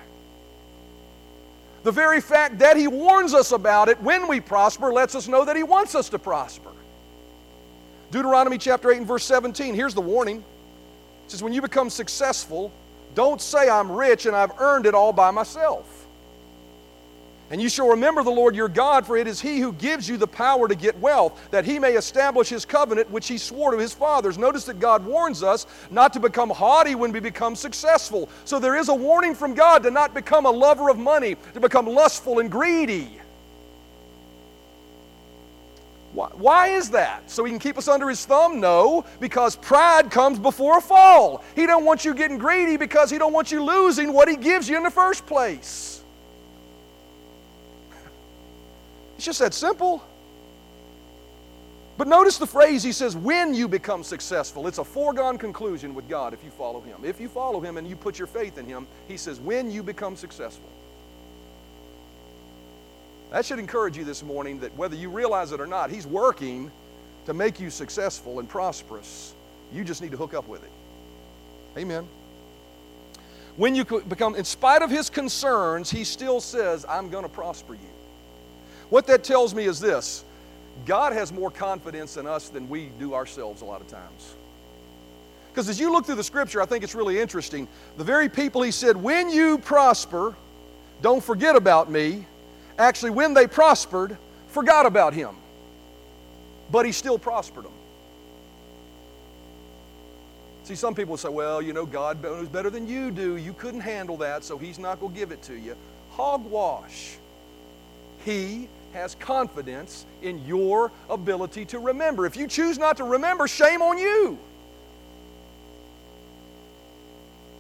The 1.82 1.92
very 1.92 2.20
fact 2.20 2.58
that 2.58 2.76
He 2.76 2.88
warns 2.88 3.32
us 3.32 3.52
about 3.52 3.88
it 3.88 3.98
when 4.02 4.28
we 4.28 4.38
prosper 4.38 4.92
lets 4.92 5.14
us 5.14 5.28
know 5.28 5.46
that 5.46 5.56
He 5.56 5.62
wants 5.62 5.94
us 5.94 6.10
to 6.10 6.18
prosper. 6.18 6.67
Deuteronomy 8.10 8.58
chapter 8.58 8.90
8 8.90 8.98
and 8.98 9.06
verse 9.06 9.24
17, 9.24 9.74
here's 9.74 9.94
the 9.94 10.00
warning. 10.00 10.38
It 10.38 11.30
says, 11.30 11.42
When 11.42 11.52
you 11.52 11.60
become 11.60 11.90
successful, 11.90 12.72
don't 13.14 13.40
say, 13.40 13.68
I'm 13.68 13.92
rich 13.92 14.26
and 14.26 14.34
I've 14.34 14.52
earned 14.58 14.86
it 14.86 14.94
all 14.94 15.12
by 15.12 15.30
myself. 15.30 15.98
And 17.50 17.62
you 17.62 17.70
shall 17.70 17.88
remember 17.88 18.22
the 18.22 18.30
Lord 18.30 18.54
your 18.54 18.68
God, 18.68 19.06
for 19.06 19.16
it 19.16 19.26
is 19.26 19.40
He 19.40 19.58
who 19.58 19.72
gives 19.72 20.06
you 20.06 20.18
the 20.18 20.26
power 20.26 20.68
to 20.68 20.74
get 20.74 20.98
wealth, 20.98 21.48
that 21.50 21.64
He 21.64 21.78
may 21.78 21.94
establish 21.94 22.50
His 22.50 22.66
covenant 22.66 23.10
which 23.10 23.26
He 23.26 23.38
swore 23.38 23.70
to 23.70 23.78
His 23.78 23.94
fathers. 23.94 24.36
Notice 24.36 24.64
that 24.64 24.80
God 24.80 25.04
warns 25.04 25.42
us 25.42 25.66
not 25.90 26.12
to 26.12 26.20
become 26.20 26.50
haughty 26.50 26.94
when 26.94 27.10
we 27.10 27.20
become 27.20 27.56
successful. 27.56 28.28
So 28.44 28.58
there 28.58 28.76
is 28.76 28.90
a 28.90 28.94
warning 28.94 29.34
from 29.34 29.54
God 29.54 29.82
to 29.84 29.90
not 29.90 30.12
become 30.12 30.44
a 30.44 30.50
lover 30.50 30.90
of 30.90 30.98
money, 30.98 31.36
to 31.54 31.60
become 31.60 31.86
lustful 31.86 32.38
and 32.38 32.50
greedy. 32.50 33.18
Why, 36.18 36.30
why 36.34 36.66
is 36.70 36.90
that? 36.90 37.30
So 37.30 37.44
he 37.44 37.52
can 37.52 37.60
keep 37.60 37.78
us 37.78 37.86
under 37.86 38.08
his 38.08 38.26
thumb? 38.26 38.58
No, 38.58 39.04
because 39.20 39.54
pride 39.54 40.10
comes 40.10 40.36
before 40.36 40.78
a 40.78 40.80
fall. 40.80 41.44
He 41.54 41.64
don't 41.64 41.84
want 41.84 42.04
you 42.04 42.12
getting 42.12 42.38
greedy 42.38 42.76
because 42.76 43.08
he 43.08 43.18
don't 43.18 43.32
want 43.32 43.52
you 43.52 43.62
losing 43.62 44.12
what 44.12 44.26
he 44.26 44.34
gives 44.34 44.68
you 44.68 44.76
in 44.76 44.82
the 44.82 44.90
first 44.90 45.26
place. 45.26 46.02
It's 49.14 49.26
just 49.26 49.38
that 49.38 49.54
simple. 49.54 50.02
But 51.96 52.08
notice 52.08 52.36
the 52.36 52.48
phrase 52.48 52.82
he 52.82 52.90
says, 52.90 53.16
when 53.16 53.54
you 53.54 53.68
become 53.68 54.02
successful. 54.02 54.66
It's 54.66 54.78
a 54.78 54.84
foregone 54.84 55.38
conclusion 55.38 55.94
with 55.94 56.08
God 56.08 56.34
if 56.34 56.42
you 56.42 56.50
follow 56.50 56.80
him. 56.80 57.04
If 57.04 57.20
you 57.20 57.28
follow 57.28 57.60
him 57.60 57.76
and 57.76 57.86
you 57.86 57.94
put 57.94 58.18
your 58.18 58.26
faith 58.26 58.58
in 58.58 58.66
him, 58.66 58.88
he 59.06 59.16
says, 59.16 59.38
when 59.38 59.70
you 59.70 59.84
become 59.84 60.16
successful. 60.16 60.68
That 63.30 63.44
should 63.44 63.58
encourage 63.58 63.96
you 63.96 64.04
this 64.04 64.22
morning 64.22 64.60
that 64.60 64.74
whether 64.76 64.96
you 64.96 65.10
realize 65.10 65.52
it 65.52 65.60
or 65.60 65.66
not, 65.66 65.90
he's 65.90 66.06
working 66.06 66.70
to 67.26 67.34
make 67.34 67.60
you 67.60 67.68
successful 67.68 68.38
and 68.38 68.48
prosperous. 68.48 69.34
You 69.72 69.84
just 69.84 70.00
need 70.00 70.12
to 70.12 70.16
hook 70.16 70.32
up 70.32 70.48
with 70.48 70.62
it. 70.64 70.70
Amen. 71.76 72.08
When 73.56 73.74
you 73.74 73.84
become, 73.84 74.34
in 74.34 74.44
spite 74.44 74.82
of 74.82 74.90
his 74.90 75.10
concerns, 75.10 75.90
he 75.90 76.04
still 76.04 76.40
says, 76.40 76.86
I'm 76.88 77.10
going 77.10 77.24
to 77.24 77.28
prosper 77.28 77.74
you. 77.74 77.90
What 78.88 79.06
that 79.08 79.24
tells 79.24 79.54
me 79.54 79.64
is 79.64 79.78
this 79.80 80.24
God 80.86 81.12
has 81.12 81.32
more 81.32 81.50
confidence 81.50 82.16
in 82.16 82.26
us 82.26 82.48
than 82.48 82.68
we 82.68 82.90
do 82.98 83.14
ourselves 83.14 83.62
a 83.62 83.64
lot 83.64 83.80
of 83.80 83.88
times. 83.88 84.34
Because 85.50 85.68
as 85.68 85.80
you 85.80 85.92
look 85.92 86.06
through 86.06 86.14
the 86.14 86.24
scripture, 86.24 86.62
I 86.62 86.66
think 86.66 86.84
it's 86.84 86.94
really 86.94 87.18
interesting. 87.18 87.66
The 87.96 88.04
very 88.04 88.28
people 88.28 88.62
he 88.62 88.70
said, 88.70 88.96
When 88.96 89.28
you 89.28 89.58
prosper, 89.58 90.36
don't 91.02 91.22
forget 91.22 91.56
about 91.56 91.90
me, 91.90 92.24
actually, 92.78 93.10
when 93.10 93.34
they 93.34 93.46
prospered, 93.46 94.16
forgot 94.48 94.86
about 94.86 95.12
him. 95.12 95.34
But 96.70 96.86
he 96.86 96.92
still 96.92 97.18
prospered 97.18 97.64
them. 97.64 97.72
See, 100.64 100.74
some 100.74 100.94
people 100.94 101.16
say, 101.16 101.30
well, 101.30 101.62
you 101.62 101.72
know, 101.72 101.86
God 101.86 102.22
knows 102.22 102.46
better 102.46 102.68
than 102.68 102.86
you 102.86 103.10
do. 103.10 103.36
You 103.36 103.54
couldn't 103.54 103.80
handle 103.80 104.18
that, 104.18 104.44
so 104.44 104.58
he's 104.58 104.78
not 104.78 105.00
going 105.00 105.14
to 105.14 105.18
give 105.18 105.32
it 105.32 105.40
to 105.44 105.54
you. 105.54 105.74
Hogwash. 106.10 107.16
He 108.24 108.68
has 108.92 109.14
confidence 109.14 110.04
in 110.20 110.44
your 110.44 110.92
ability 111.08 111.64
to 111.66 111.78
remember. 111.78 112.26
If 112.26 112.36
you 112.36 112.46
choose 112.46 112.78
not 112.78 112.98
to 112.98 113.04
remember, 113.04 113.48
shame 113.48 113.80
on 113.80 113.96
you. 113.96 114.38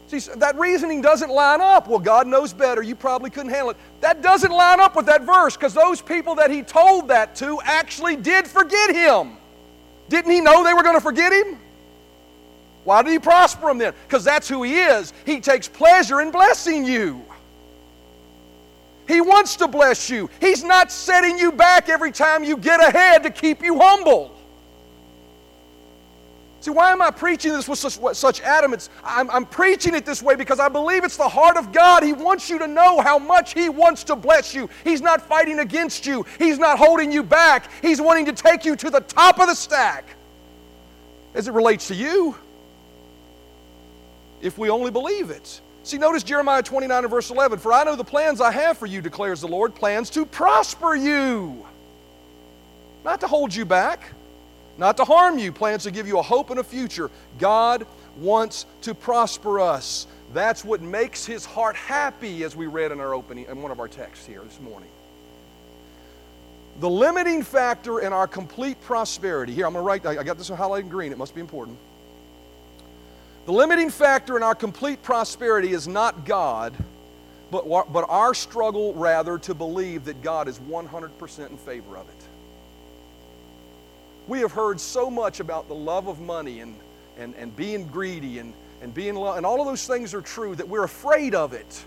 See, 0.08 0.18
that 0.36 0.58
reasoning 0.58 1.02
doesn't 1.02 1.28
line 1.28 1.60
up. 1.60 1.86
Well, 1.86 1.98
God 1.98 2.26
knows 2.26 2.54
better. 2.54 2.82
You 2.82 2.94
probably 2.94 3.28
couldn't 3.28 3.50
handle 3.50 3.70
it. 3.70 3.76
That 4.00 4.22
doesn't 4.22 4.50
line 4.50 4.80
up 4.80 4.96
with 4.96 5.04
that 5.06 5.22
verse 5.22 5.54
because 5.54 5.74
those 5.74 6.00
people 6.00 6.34
that 6.36 6.50
he 6.50 6.62
told 6.62 7.08
that 7.08 7.34
to 7.36 7.60
actually 7.62 8.16
did 8.16 8.48
forget 8.48 8.94
him. 8.94 9.36
Didn't 10.08 10.30
he 10.30 10.40
know 10.40 10.64
they 10.64 10.72
were 10.72 10.82
going 10.82 10.96
to 10.96 11.00
forget 11.02 11.32
him? 11.32 11.58
Why 12.84 13.02
did 13.02 13.12
he 13.12 13.18
prosper 13.18 13.66
them 13.66 13.76
then? 13.76 13.92
Because 14.06 14.24
that's 14.24 14.48
who 14.48 14.62
he 14.62 14.80
is. 14.80 15.12
He 15.26 15.40
takes 15.40 15.68
pleasure 15.68 16.22
in 16.22 16.30
blessing 16.30 16.86
you. 16.86 17.22
He 19.06 19.20
wants 19.20 19.56
to 19.56 19.68
bless 19.68 20.08
you. 20.08 20.30
He's 20.40 20.64
not 20.64 20.90
setting 20.90 21.38
you 21.38 21.52
back 21.52 21.90
every 21.90 22.12
time 22.12 22.44
you 22.44 22.56
get 22.56 22.80
ahead 22.80 23.24
to 23.24 23.30
keep 23.30 23.62
you 23.62 23.78
humble. 23.78 24.37
See, 26.68 26.74
why 26.74 26.92
am 26.92 27.00
I 27.00 27.10
preaching 27.10 27.54
this 27.54 27.66
with 27.66 27.78
such, 27.78 28.14
such 28.14 28.42
adamance? 28.42 28.90
I'm, 29.02 29.30
I'm 29.30 29.46
preaching 29.46 29.94
it 29.94 30.04
this 30.04 30.22
way 30.22 30.34
because 30.34 30.60
I 30.60 30.68
believe 30.68 31.02
it's 31.02 31.16
the 31.16 31.26
heart 31.26 31.56
of 31.56 31.72
God. 31.72 32.02
He 32.02 32.12
wants 32.12 32.50
you 32.50 32.58
to 32.58 32.66
know 32.66 33.00
how 33.00 33.18
much 33.18 33.54
He 33.54 33.70
wants 33.70 34.04
to 34.04 34.14
bless 34.14 34.54
you. 34.54 34.68
He's 34.84 35.00
not 35.00 35.22
fighting 35.22 35.60
against 35.60 36.04
you, 36.04 36.26
He's 36.38 36.58
not 36.58 36.76
holding 36.76 37.10
you 37.10 37.22
back. 37.22 37.70
He's 37.80 38.02
wanting 38.02 38.26
to 38.26 38.34
take 38.34 38.66
you 38.66 38.76
to 38.76 38.90
the 38.90 39.00
top 39.00 39.40
of 39.40 39.46
the 39.46 39.54
stack 39.54 40.04
as 41.32 41.48
it 41.48 41.52
relates 41.52 41.88
to 41.88 41.94
you. 41.94 42.34
If 44.42 44.58
we 44.58 44.68
only 44.68 44.90
believe 44.90 45.30
it. 45.30 45.62
See, 45.84 45.96
notice 45.96 46.22
Jeremiah 46.22 46.62
29 46.62 47.02
and 47.02 47.10
verse 47.10 47.30
11. 47.30 47.60
For 47.60 47.72
I 47.72 47.84
know 47.84 47.96
the 47.96 48.04
plans 48.04 48.42
I 48.42 48.50
have 48.50 48.76
for 48.76 48.84
you, 48.84 49.00
declares 49.00 49.40
the 49.40 49.48
Lord 49.48 49.74
plans 49.74 50.10
to 50.10 50.26
prosper 50.26 50.94
you, 50.94 51.64
not 53.06 53.20
to 53.20 53.26
hold 53.26 53.54
you 53.54 53.64
back, 53.64 54.12
not 54.78 54.96
to 54.98 55.04
harm 55.04 55.38
you, 55.38 55.52
plans 55.52 55.82
to 55.82 55.90
give 55.90 56.06
you 56.06 56.18
a 56.18 56.22
hope 56.22 56.50
and 56.50 56.60
a 56.60 56.64
future. 56.64 57.10
God 57.38 57.86
wants 58.16 58.64
to 58.82 58.94
prosper 58.94 59.60
us. 59.60 60.06
That's 60.32 60.64
what 60.64 60.80
makes 60.80 61.26
his 61.26 61.44
heart 61.44 61.74
happy, 61.74 62.44
as 62.44 62.54
we 62.54 62.66
read 62.66 62.92
in 62.92 63.00
our 63.00 63.12
opening 63.12 63.46
in 63.46 63.60
one 63.60 63.72
of 63.72 63.80
our 63.80 63.88
texts 63.88 64.24
here 64.24 64.40
this 64.42 64.60
morning. 64.60 64.88
The 66.80 66.88
limiting 66.88 67.42
factor 67.42 68.00
in 68.00 68.12
our 68.12 68.28
complete 68.28 68.80
prosperity, 68.80 69.52
here 69.52 69.66
I'm 69.66 69.72
going 69.72 69.82
to 69.82 69.86
write, 69.86 70.06
I 70.06 70.22
got 70.22 70.38
this 70.38 70.48
highlighted 70.48 70.82
in 70.82 70.88
green, 70.88 71.10
it 71.10 71.18
must 71.18 71.34
be 71.34 71.40
important. 71.40 71.76
The 73.46 73.52
limiting 73.52 73.90
factor 73.90 74.36
in 74.36 74.44
our 74.44 74.54
complete 74.54 75.02
prosperity 75.02 75.72
is 75.72 75.88
not 75.88 76.24
God, 76.24 76.76
but, 77.50 77.66
but 77.66 78.04
our 78.08 78.32
struggle 78.34 78.94
rather 78.94 79.38
to 79.38 79.54
believe 79.54 80.04
that 80.04 80.22
God 80.22 80.46
is 80.46 80.60
100% 80.60 81.50
in 81.50 81.56
favor 81.56 81.96
of 81.96 82.08
it. 82.08 82.17
We 84.28 84.40
have 84.40 84.52
heard 84.52 84.78
so 84.78 85.10
much 85.10 85.40
about 85.40 85.68
the 85.68 85.74
love 85.74 86.06
of 86.06 86.20
money 86.20 86.60
and, 86.60 86.76
and, 87.18 87.34
and 87.36 87.56
being 87.56 87.86
greedy 87.86 88.38
and, 88.38 88.52
and 88.82 88.92
being 88.92 89.14
lo- 89.14 89.32
and 89.32 89.46
all 89.46 89.60
of 89.60 89.66
those 89.66 89.86
things 89.86 90.12
are 90.12 90.20
true 90.20 90.54
that 90.54 90.68
we're 90.68 90.84
afraid 90.84 91.34
of 91.34 91.54
it. 91.54 91.84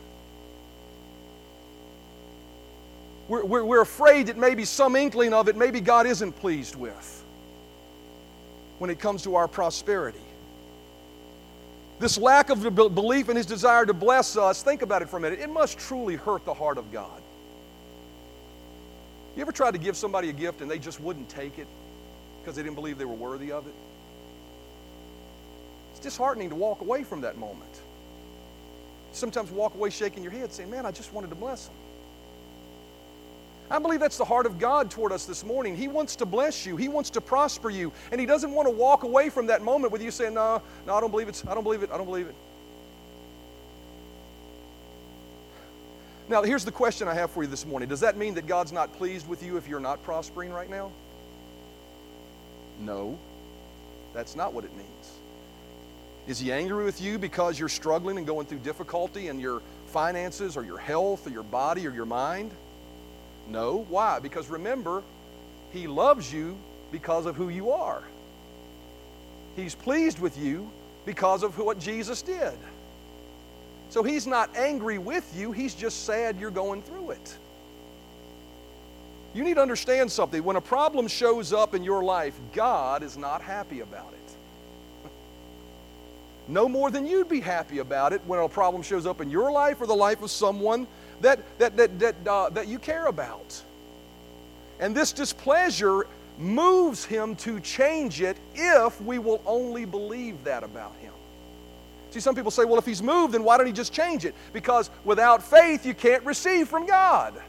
We're, 3.27 3.45
we're, 3.45 3.63
we're 3.63 3.81
afraid 3.81 4.27
that 4.27 4.37
maybe 4.37 4.65
some 4.65 4.95
inkling 4.95 5.33
of 5.33 5.47
it, 5.47 5.55
maybe 5.55 5.79
God 5.81 6.07
isn't 6.07 6.33
pleased 6.33 6.75
with 6.75 7.23
when 8.79 8.89
it 8.89 8.99
comes 8.99 9.21
to 9.23 9.35
our 9.35 9.47
prosperity. 9.47 10.17
This 11.99 12.17
lack 12.17 12.49
of 12.49 12.63
belief 12.73 13.29
in 13.29 13.37
His 13.37 13.45
desire 13.45 13.85
to 13.85 13.93
bless 13.93 14.35
us, 14.35 14.63
think 14.63 14.81
about 14.81 15.03
it 15.03 15.09
for 15.09 15.17
a 15.17 15.19
minute. 15.19 15.39
It 15.39 15.51
must 15.51 15.77
truly 15.77 16.15
hurt 16.15 16.43
the 16.45 16.55
heart 16.55 16.79
of 16.79 16.91
God. 16.91 17.21
You 19.35 19.43
ever 19.43 19.51
tried 19.51 19.71
to 19.71 19.77
give 19.77 19.95
somebody 19.95 20.29
a 20.29 20.33
gift 20.33 20.61
and 20.61 20.69
they 20.69 20.79
just 20.79 20.99
wouldn't 20.99 21.29
take 21.29 21.59
it 21.59 21.67
because 22.41 22.55
they 22.55 22.63
didn't 22.63 22.75
believe 22.75 22.97
they 22.97 23.05
were 23.05 23.13
worthy 23.13 23.51
of 23.51 23.67
it? 23.67 23.73
It's 25.91 25.99
disheartening 25.99 26.49
to 26.49 26.55
walk 26.55 26.81
away 26.81 27.03
from 27.03 27.21
that 27.21 27.37
moment. 27.37 27.81
Sometimes 29.13 29.51
walk 29.51 29.75
away 29.75 29.89
shaking 29.89 30.23
your 30.23 30.31
head 30.31 30.51
saying, 30.51 30.69
Man, 30.69 30.85
I 30.85 30.91
just 30.91 31.13
wanted 31.13 31.29
to 31.29 31.35
bless 31.35 31.65
them. 31.65 31.75
I 33.69 33.79
believe 33.79 34.01
that's 34.01 34.17
the 34.17 34.25
heart 34.25 34.45
of 34.45 34.59
God 34.59 34.91
toward 34.91 35.13
us 35.13 35.25
this 35.25 35.45
morning. 35.45 35.77
He 35.77 35.87
wants 35.87 36.17
to 36.17 36.25
bless 36.25 36.65
you. 36.65 36.75
He 36.75 36.89
wants 36.89 37.11
to 37.11 37.21
prosper 37.21 37.69
you. 37.69 37.93
And 38.11 38.19
He 38.19 38.27
doesn't 38.27 38.51
want 38.51 38.67
to 38.67 38.71
walk 38.71 39.03
away 39.03 39.29
from 39.29 39.47
that 39.47 39.61
moment 39.61 39.93
with 39.93 40.01
you 40.01 40.11
saying, 40.11 40.33
No, 40.33 40.61
no, 40.85 40.93
I 40.93 40.99
don't 40.99 41.11
believe 41.11 41.29
it. 41.29 41.41
I 41.47 41.53
don't 41.53 41.63
believe 41.63 41.83
it. 41.83 41.91
I 41.91 41.97
don't 41.97 42.05
believe 42.05 42.27
it. 42.27 42.35
Now, 46.27 46.43
here's 46.43 46.63
the 46.63 46.71
question 46.71 47.09
I 47.09 47.13
have 47.13 47.31
for 47.31 47.43
you 47.43 47.49
this 47.49 47.65
morning 47.65 47.89
Does 47.89 48.01
that 48.01 48.17
mean 48.17 48.33
that 48.35 48.47
God's 48.47 48.71
not 48.71 48.93
pleased 48.93 49.27
with 49.27 49.43
you 49.43 49.57
if 49.57 49.67
you're 49.67 49.79
not 49.79 50.03
prospering 50.03 50.51
right 50.51 50.69
now? 50.69 50.91
No, 52.81 53.17
that's 54.13 54.35
not 54.35 54.53
what 54.53 54.65
it 54.65 54.75
means. 54.75 54.87
Is 56.27 56.39
He 56.39 56.51
angry 56.51 56.83
with 56.83 57.01
you 57.01 57.17
because 57.17 57.57
you're 57.57 57.69
struggling 57.69 58.17
and 58.17 58.27
going 58.27 58.45
through 58.45 58.59
difficulty 58.59 59.27
in 59.27 59.39
your 59.39 59.61
finances 59.87 60.57
or 60.57 60.63
your 60.63 60.77
health 60.77 61.25
or 61.27 61.29
your 61.29 61.43
body 61.43 61.87
or 61.87 61.91
your 61.91 62.05
mind? 62.05 62.51
No. 63.47 63.85
Why? 63.89 64.19
Because 64.19 64.49
remember, 64.49 65.03
He 65.71 65.87
loves 65.87 66.31
you 66.31 66.57
because 66.91 67.25
of 67.25 67.35
who 67.35 67.49
you 67.49 67.71
are. 67.71 68.03
He's 69.55 69.75
pleased 69.75 70.19
with 70.19 70.37
you 70.37 70.69
because 71.05 71.43
of 71.43 71.57
what 71.57 71.79
Jesus 71.79 72.21
did. 72.21 72.53
So 73.89 74.03
he's 74.03 74.25
not 74.25 74.55
angry 74.55 74.97
with 74.97 75.35
you, 75.35 75.51
he's 75.51 75.75
just 75.75 76.05
sad 76.05 76.39
you're 76.39 76.51
going 76.51 76.81
through 76.81 77.11
it. 77.11 77.37
You 79.33 79.43
need 79.43 79.55
to 79.55 79.61
understand 79.61 80.11
something. 80.11 80.43
When 80.43 80.57
a 80.57 80.61
problem 80.61 81.07
shows 81.07 81.53
up 81.53 81.73
in 81.73 81.83
your 81.83 82.03
life, 82.03 82.37
God 82.53 83.01
is 83.01 83.17
not 83.17 83.41
happy 83.41 83.79
about 83.79 84.13
it. 84.13 85.09
no 86.49 86.67
more 86.67 86.91
than 86.91 87.05
you'd 87.05 87.29
be 87.29 87.39
happy 87.39 87.79
about 87.79 88.11
it 88.11 88.21
when 88.25 88.39
a 88.39 88.49
problem 88.49 88.83
shows 88.83 89.05
up 89.05 89.21
in 89.21 89.29
your 89.29 89.51
life 89.51 89.79
or 89.79 89.87
the 89.87 89.95
life 89.95 90.21
of 90.21 90.31
someone 90.31 90.85
that, 91.21 91.39
that, 91.59 91.77
that, 91.77 91.99
that, 91.99 92.15
uh, 92.27 92.49
that 92.49 92.67
you 92.67 92.77
care 92.77 93.05
about. 93.05 93.61
And 94.79 94.93
this 94.93 95.13
displeasure 95.13 96.07
moves 96.37 97.05
him 97.05 97.35
to 97.37 97.59
change 97.61 98.21
it 98.21 98.35
if 98.53 98.99
we 99.01 99.19
will 99.19 99.41
only 99.45 99.85
believe 99.85 100.43
that 100.43 100.63
about 100.63 100.95
him. 100.95 101.13
See, 102.09 102.19
some 102.19 102.35
people 102.35 102.51
say, 102.51 102.65
well, 102.65 102.77
if 102.77 102.85
he's 102.85 103.01
moved, 103.01 103.33
then 103.33 103.43
why 103.43 103.57
don't 103.57 103.67
he 103.67 103.71
just 103.71 103.93
change 103.93 104.25
it? 104.25 104.35
Because 104.51 104.89
without 105.05 105.41
faith, 105.41 105.85
you 105.85 105.93
can't 105.93 106.25
receive 106.25 106.67
from 106.67 106.85
God. 106.85 107.41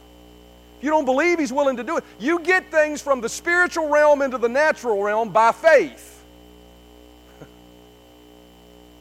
You 0.83 0.91
don't 0.91 1.05
believe 1.05 1.39
he's 1.39 1.53
willing 1.53 1.77
to 1.77 1.85
do 1.85 1.97
it, 1.97 2.05
you 2.19 2.41
get 2.41 2.71
things 2.71 3.01
from 3.01 3.21
the 3.21 3.29
spiritual 3.29 3.89
realm 3.89 4.21
into 4.21 4.37
the 4.37 4.49
natural 4.49 5.03
realm 5.03 5.31
by 5.31 5.53
faith. 5.53 6.25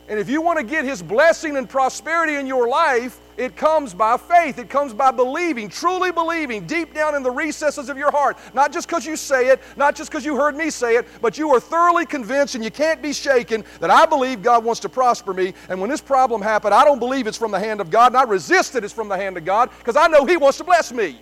And 0.07 0.19
if 0.19 0.29
you 0.29 0.41
want 0.41 0.59
to 0.59 0.65
get 0.65 0.83
His 0.83 1.01
blessing 1.01 1.55
and 1.55 1.69
prosperity 1.69 2.35
in 2.35 2.45
your 2.45 2.67
life, 2.67 3.17
it 3.37 3.55
comes 3.55 3.93
by 3.93 4.17
faith. 4.17 4.59
It 4.59 4.69
comes 4.69 4.93
by 4.93 5.11
believing, 5.11 5.69
truly 5.69 6.11
believing 6.11 6.67
deep 6.67 6.93
down 6.93 7.15
in 7.15 7.23
the 7.23 7.31
recesses 7.31 7.87
of 7.87 7.97
your 7.97 8.11
heart. 8.11 8.37
Not 8.53 8.73
just 8.73 8.89
because 8.89 9.05
you 9.05 9.15
say 9.15 9.47
it, 9.47 9.61
not 9.77 9.95
just 9.95 10.11
because 10.11 10.25
you 10.25 10.35
heard 10.35 10.57
me 10.57 10.69
say 10.69 10.97
it, 10.97 11.07
but 11.21 11.37
you 11.37 11.49
are 11.55 11.61
thoroughly 11.61 12.05
convinced 12.05 12.55
and 12.55 12.63
you 12.63 12.71
can't 12.71 13.01
be 13.01 13.13
shaken 13.13 13.63
that 13.79 13.89
I 13.89 14.05
believe 14.05 14.43
God 14.43 14.65
wants 14.65 14.81
to 14.81 14.89
prosper 14.89 15.33
me. 15.33 15.53
And 15.69 15.79
when 15.79 15.89
this 15.89 16.01
problem 16.01 16.41
happened, 16.41 16.73
I 16.73 16.83
don't 16.83 16.99
believe 16.99 17.25
it's 17.25 17.37
from 17.37 17.51
the 17.51 17.59
hand 17.59 17.79
of 17.79 17.89
God, 17.89 18.07
and 18.07 18.17
I 18.17 18.23
resist 18.23 18.75
it 18.75 18.83
it's 18.83 18.93
from 18.93 19.07
the 19.07 19.17
hand 19.17 19.37
of 19.37 19.45
God 19.45 19.69
because 19.77 19.95
I 19.95 20.07
know 20.07 20.25
He 20.25 20.35
wants 20.35 20.57
to 20.57 20.65
bless 20.65 20.91
me. 20.91 21.19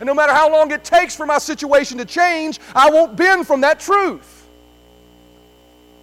And 0.00 0.06
no 0.06 0.14
matter 0.14 0.32
how 0.32 0.50
long 0.50 0.70
it 0.70 0.84
takes 0.84 1.14
for 1.16 1.26
my 1.26 1.38
situation 1.38 1.98
to 1.98 2.04
change, 2.04 2.60
I 2.74 2.90
won't 2.90 3.16
bend 3.16 3.46
from 3.46 3.62
that 3.62 3.80
truth. 3.80 4.48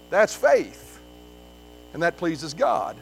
That's 0.10 0.36
faith 0.36 0.84
and 1.94 2.02
that 2.04 2.18
pleases 2.18 2.54
God. 2.54 2.98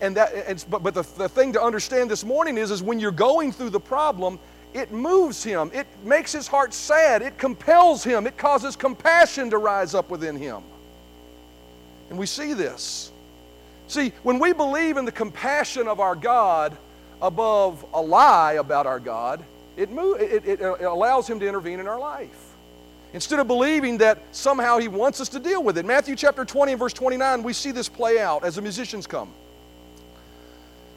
And 0.00 0.16
that, 0.16 0.34
and, 0.34 0.64
but, 0.68 0.82
but 0.82 0.94
the, 0.94 1.02
the 1.16 1.28
thing 1.28 1.52
to 1.52 1.62
understand 1.62 2.10
this 2.10 2.24
morning 2.24 2.58
is, 2.58 2.70
is 2.70 2.82
when 2.82 2.98
you're 2.98 3.12
going 3.12 3.52
through 3.52 3.70
the 3.70 3.80
problem, 3.80 4.38
it 4.74 4.90
moves 4.90 5.42
him. 5.42 5.70
It 5.72 5.86
makes 6.02 6.32
his 6.32 6.48
heart 6.48 6.74
sad. 6.74 7.22
It 7.22 7.38
compels 7.38 8.02
him. 8.02 8.26
It 8.26 8.36
causes 8.36 8.74
compassion 8.74 9.50
to 9.50 9.58
rise 9.58 9.94
up 9.94 10.10
within 10.10 10.36
him. 10.36 10.62
And 12.10 12.18
we 12.18 12.26
see 12.26 12.52
this. 12.52 13.12
See, 13.86 14.12
when 14.24 14.38
we 14.38 14.52
believe 14.52 14.96
in 14.96 15.04
the 15.04 15.12
compassion 15.12 15.86
of 15.86 16.00
our 16.00 16.16
God 16.16 16.76
above 17.22 17.84
a 17.94 18.02
lie 18.02 18.54
about 18.54 18.86
our 18.86 18.98
God, 18.98 19.44
it, 19.76 19.90
move, 19.90 20.20
it, 20.20 20.44
it, 20.46 20.60
it 20.60 20.82
allows 20.82 21.28
him 21.28 21.40
to 21.40 21.48
intervene 21.48 21.80
in 21.80 21.88
our 21.88 21.98
life 21.98 22.54
instead 23.14 23.38
of 23.38 23.46
believing 23.46 23.98
that 23.98 24.18
somehow 24.32 24.78
he 24.78 24.88
wants 24.88 25.20
us 25.20 25.28
to 25.30 25.38
deal 25.38 25.62
with 25.62 25.78
it. 25.78 25.86
Matthew 25.86 26.16
chapter 26.16 26.44
20 26.44 26.72
and 26.72 26.78
verse 26.78 26.92
29, 26.92 27.42
we 27.44 27.52
see 27.52 27.70
this 27.70 27.88
play 27.88 28.18
out 28.18 28.44
as 28.44 28.56
the 28.56 28.62
musicians 28.62 29.06
come. 29.06 29.32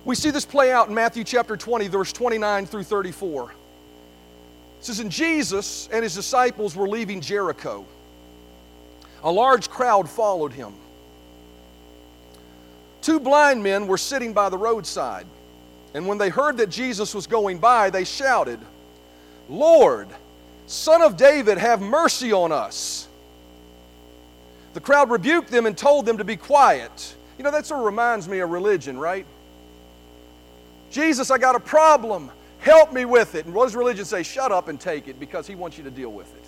We 0.03 0.15
see 0.15 0.31
this 0.31 0.45
play 0.45 0.71
out 0.71 0.87
in 0.87 0.95
Matthew 0.95 1.23
chapter 1.23 1.55
20, 1.55 1.87
verse 1.89 2.11
29 2.11 2.65
through 2.65 2.83
34. 2.83 3.51
It 3.51 3.55
says, 4.85 4.99
And 4.99 5.11
Jesus 5.11 5.89
and 5.91 6.01
his 6.01 6.15
disciples 6.15 6.75
were 6.75 6.87
leaving 6.87 7.21
Jericho. 7.21 7.85
A 9.23 9.31
large 9.31 9.69
crowd 9.69 10.09
followed 10.09 10.53
him. 10.53 10.73
Two 13.01 13.19
blind 13.19 13.61
men 13.61 13.87
were 13.87 13.97
sitting 13.97 14.33
by 14.33 14.49
the 14.49 14.57
roadside. 14.57 15.27
And 15.93 16.07
when 16.07 16.17
they 16.17 16.29
heard 16.29 16.57
that 16.57 16.69
Jesus 16.69 17.15
was 17.15 17.27
going 17.27 17.59
by, 17.59 17.89
they 17.89 18.03
shouted, 18.03 18.59
Lord, 19.49 20.09
Son 20.67 21.01
of 21.01 21.17
David, 21.17 21.57
have 21.57 21.81
mercy 21.81 22.33
on 22.33 22.51
us. 22.51 23.07
The 24.73 24.81
crowd 24.81 25.09
rebuked 25.09 25.49
them 25.49 25.65
and 25.65 25.77
told 25.77 26.05
them 26.05 26.17
to 26.17 26.23
be 26.23 26.35
quiet. 26.35 27.15
You 27.37 27.43
know, 27.43 27.51
that 27.51 27.65
sort 27.65 27.79
of 27.79 27.85
reminds 27.85 28.27
me 28.27 28.39
of 28.39 28.49
religion, 28.49 28.99
right? 28.99 29.25
Jesus, 30.91 31.31
I 31.31 31.37
got 31.37 31.55
a 31.55 31.59
problem. 31.59 32.31
Help 32.59 32.91
me 32.91 33.05
with 33.05 33.35
it. 33.35 33.45
And 33.45 33.53
what 33.55 33.65
does 33.65 33.75
religion 33.75 34.05
say? 34.05 34.23
Shut 34.23 34.51
up 34.51 34.67
and 34.67 34.79
take 34.79 35.07
it 35.07 35.19
because 35.19 35.47
he 35.47 35.55
wants 35.55 35.77
you 35.77 35.83
to 35.85 35.91
deal 35.91 36.11
with 36.11 36.27
it. 36.35 36.43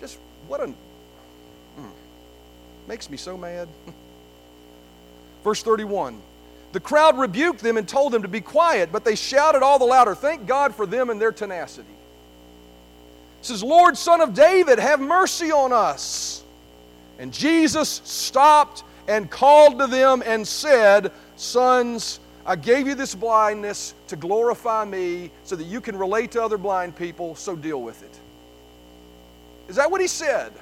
Just 0.00 0.18
what 0.48 0.60
a. 0.60 0.64
Mm, 0.64 0.74
makes 2.88 3.08
me 3.08 3.16
so 3.16 3.36
mad. 3.36 3.68
Verse 5.44 5.62
31 5.62 6.20
the 6.72 6.80
crowd 6.80 7.18
rebuked 7.18 7.60
them 7.60 7.76
and 7.76 7.88
told 7.88 8.12
them 8.12 8.22
to 8.22 8.28
be 8.28 8.40
quiet, 8.40 8.90
but 8.92 9.04
they 9.04 9.16
shouted 9.16 9.62
all 9.62 9.78
the 9.78 9.84
louder, 9.84 10.14
Thank 10.14 10.46
God 10.46 10.74
for 10.74 10.86
them 10.86 11.10
and 11.10 11.20
their 11.20 11.32
tenacity. 11.32 11.88
It 13.40 13.46
says, 13.46 13.62
Lord, 13.62 13.96
Son 13.96 14.20
of 14.20 14.34
David, 14.34 14.78
have 14.78 15.00
mercy 15.00 15.50
on 15.50 15.72
us. 15.72 16.44
And 17.18 17.32
Jesus 17.32 18.00
stopped 18.04 18.84
and 19.08 19.30
called 19.30 19.78
to 19.78 19.86
them 19.86 20.22
and 20.24 20.46
said, 20.46 21.10
Sons, 21.36 22.20
I 22.46 22.56
gave 22.56 22.86
you 22.86 22.94
this 22.94 23.14
blindness 23.14 23.94
to 24.08 24.16
glorify 24.16 24.84
me 24.84 25.30
so 25.44 25.56
that 25.56 25.64
you 25.64 25.80
can 25.80 25.96
relate 25.96 26.32
to 26.32 26.42
other 26.42 26.58
blind 26.58 26.96
people, 26.96 27.34
so 27.34 27.56
deal 27.56 27.82
with 27.82 28.02
it. 28.02 28.18
Is 29.68 29.76
that 29.76 29.90
what 29.90 30.00
he 30.00 30.06
said? 30.06 30.52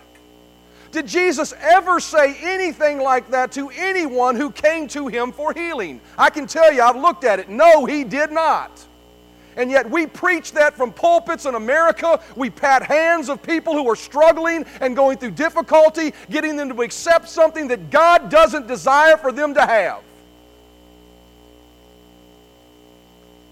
Did 0.91 1.07
Jesus 1.07 1.53
ever 1.61 2.01
say 2.01 2.37
anything 2.41 2.99
like 2.99 3.31
that 3.31 3.53
to 3.53 3.69
anyone 3.71 4.37
who 4.37 4.51
came 4.51 4.89
to 4.89 5.07
him 5.07 5.33
for 5.33 5.53
healing? 5.53 6.01
I 6.17 6.31
can 6.31 6.47
tell 6.47 6.73
you, 6.73 6.83
I've 6.83 6.97
looked 6.97 7.25
at 7.25 7.39
it. 7.39 7.49
No, 7.49 7.85
he 7.85 8.05
did 8.05 8.33
not. 8.33 8.87
And 9.57 9.71
yet 9.71 9.91
we 9.91 10.07
preach 10.07 10.53
that 10.53 10.75
from 10.75 10.93
pulpits 10.93 11.45
in 11.45 11.57
America. 11.57 12.21
We 12.37 12.49
pat 12.49 12.85
hands 12.85 13.29
of 13.29 13.43
people 13.43 13.75
who 13.75 13.91
are 13.91 13.97
struggling 13.97 14.65
and 14.81 14.95
going 14.95 15.19
through 15.19 15.33
difficulty, 15.33 16.15
getting 16.31 16.57
them 16.57 16.69
to 16.69 16.83
accept 16.83 17.29
something 17.29 17.69
that 17.69 17.91
God 17.91 18.31
doesn't 18.31 18.69
desire 18.69 19.17
for 19.17 19.33
them 19.33 19.55
to 19.55 19.67
have. 19.67 20.03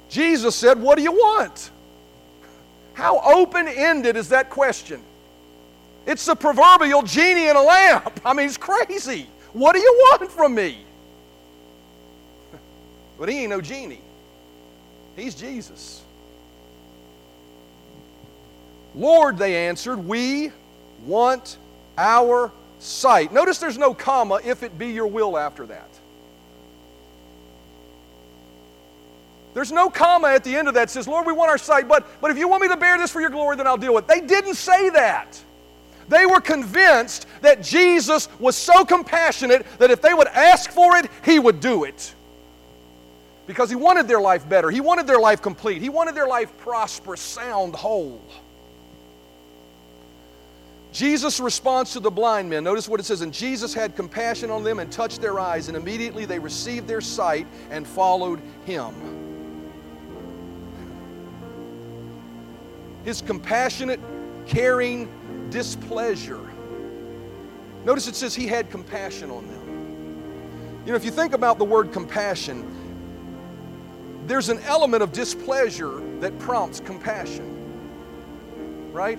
Jesus 0.09 0.55
said, 0.55 0.81
What 0.81 0.97
do 0.97 1.03
you 1.03 1.13
want? 1.13 1.71
How 2.95 3.21
open 3.21 3.69
ended 3.69 4.17
is 4.17 4.29
that 4.31 4.49
question? 4.49 5.03
It's 6.07 6.25
the 6.25 6.37
proverbial 6.37 7.03
genie 7.03 7.49
in 7.49 7.57
a 7.57 7.63
lamp. 7.63 8.21
I 8.25 8.33
mean, 8.33 8.47
it's 8.47 8.57
crazy. 8.57 9.27
What 9.53 9.75
do 9.75 9.81
you 9.81 9.93
want 10.11 10.31
from 10.31 10.55
me? 10.55 10.79
But 13.19 13.31
he 13.31 13.41
ain't 13.41 13.51
no 13.51 13.63
genie. 13.63 14.03
He's 15.17 15.35
Jesus. 15.35 16.03
Lord, 18.95 19.39
they 19.39 19.69
answered, 19.69 19.97
we 19.97 20.53
want 21.05 21.57
our 21.97 22.53
sight. 22.79 23.33
Notice 23.33 23.59
there's 23.59 23.79
no 23.79 23.95
comma 23.95 24.41
if 24.45 24.63
it 24.63 24.79
be 24.79 24.89
your 24.89 25.07
will 25.07 25.37
after 25.37 25.67
that. 25.67 25.89
There's 29.55 29.73
no 29.73 29.89
comma 29.89 30.29
at 30.29 30.45
the 30.45 30.55
end 30.55 30.69
of 30.69 30.75
that 30.75 30.91
says, 30.91 31.09
Lord, 31.09 31.27
we 31.27 31.33
want 31.33 31.51
our 31.51 31.57
sight, 31.57 31.89
but, 31.89 32.07
but 32.21 32.31
if 32.31 32.37
you 32.37 32.47
want 32.47 32.61
me 32.61 32.69
to 32.69 32.77
bear 32.77 32.99
this 32.99 33.11
for 33.11 33.23
your 33.23 33.31
glory, 33.31 33.57
then 33.57 33.67
I'll 33.67 33.79
deal 33.79 33.95
with 33.95 34.05
it. 34.05 34.09
They 34.09 34.21
didn't 34.21 34.55
say 34.55 34.91
that. 34.91 35.43
They 36.09 36.27
were 36.27 36.41
convinced 36.41 37.27
that 37.41 37.63
Jesus 37.63 38.29
was 38.39 38.57
so 38.57 38.85
compassionate 38.85 39.67
that 39.79 39.91
if 39.91 40.01
they 40.01 40.15
would 40.15 40.29
ask 40.29 40.71
for 40.71 40.97
it, 40.97 41.11
he 41.25 41.39
would 41.39 41.61
do 41.61 41.85
it. 41.85 42.15
Because 43.47 43.71
he 43.71 43.77
wanted 43.77 44.09
their 44.09 44.21
life 44.21 44.49
better. 44.49 44.71
He 44.71 44.81
wanted 44.81 45.07
their 45.07 45.21
life 45.21 45.43
complete. 45.43 45.83
He 45.83 45.89
wanted 45.89 46.15
their 46.15 46.27
life 46.27 46.57
prosperous, 46.59 47.21
sound, 47.21 47.75
whole. 47.75 48.21
Jesus' 50.93 51.41
response 51.41 51.93
to 51.93 52.01
the 52.01 52.11
blind 52.11 52.49
men, 52.49 52.65
notice 52.65 52.89
what 52.89 53.01
it 53.01 53.05
says, 53.05 53.21
and 53.21 53.33
Jesus 53.33 53.75
had 53.75 53.95
compassion 53.95 54.51
on 54.51 54.65
them 54.65 54.79
and 54.79 54.91
touched 54.91 55.21
their 55.21 55.39
eyes, 55.39 55.69
and 55.69 55.77
immediately 55.77 56.25
they 56.25 56.39
received 56.39 56.89
their 56.89 57.03
sight 57.03 57.47
and 57.71 57.87
followed 57.87 58.41
him. 58.65 58.95
His 63.05 63.21
compassionate, 63.21 64.01
caring, 64.47 65.09
displeasure. 65.51 66.41
Notice 67.85 68.09
it 68.09 68.17
says 68.17 68.35
he 68.35 68.47
had 68.47 68.71
compassion 68.71 69.31
on 69.31 69.47
them. 69.47 70.83
You 70.85 70.93
know, 70.93 70.97
if 70.97 71.05
you 71.05 71.11
think 71.11 71.33
about 71.33 71.59
the 71.59 71.65
word 71.65 71.93
compassion, 71.93 72.65
there's 74.27 74.49
an 74.49 74.59
element 74.61 75.03
of 75.03 75.13
displeasure 75.13 76.01
that 76.21 76.39
prompts 76.39 76.81
compassion. 76.81 77.53
Right? 78.93 79.19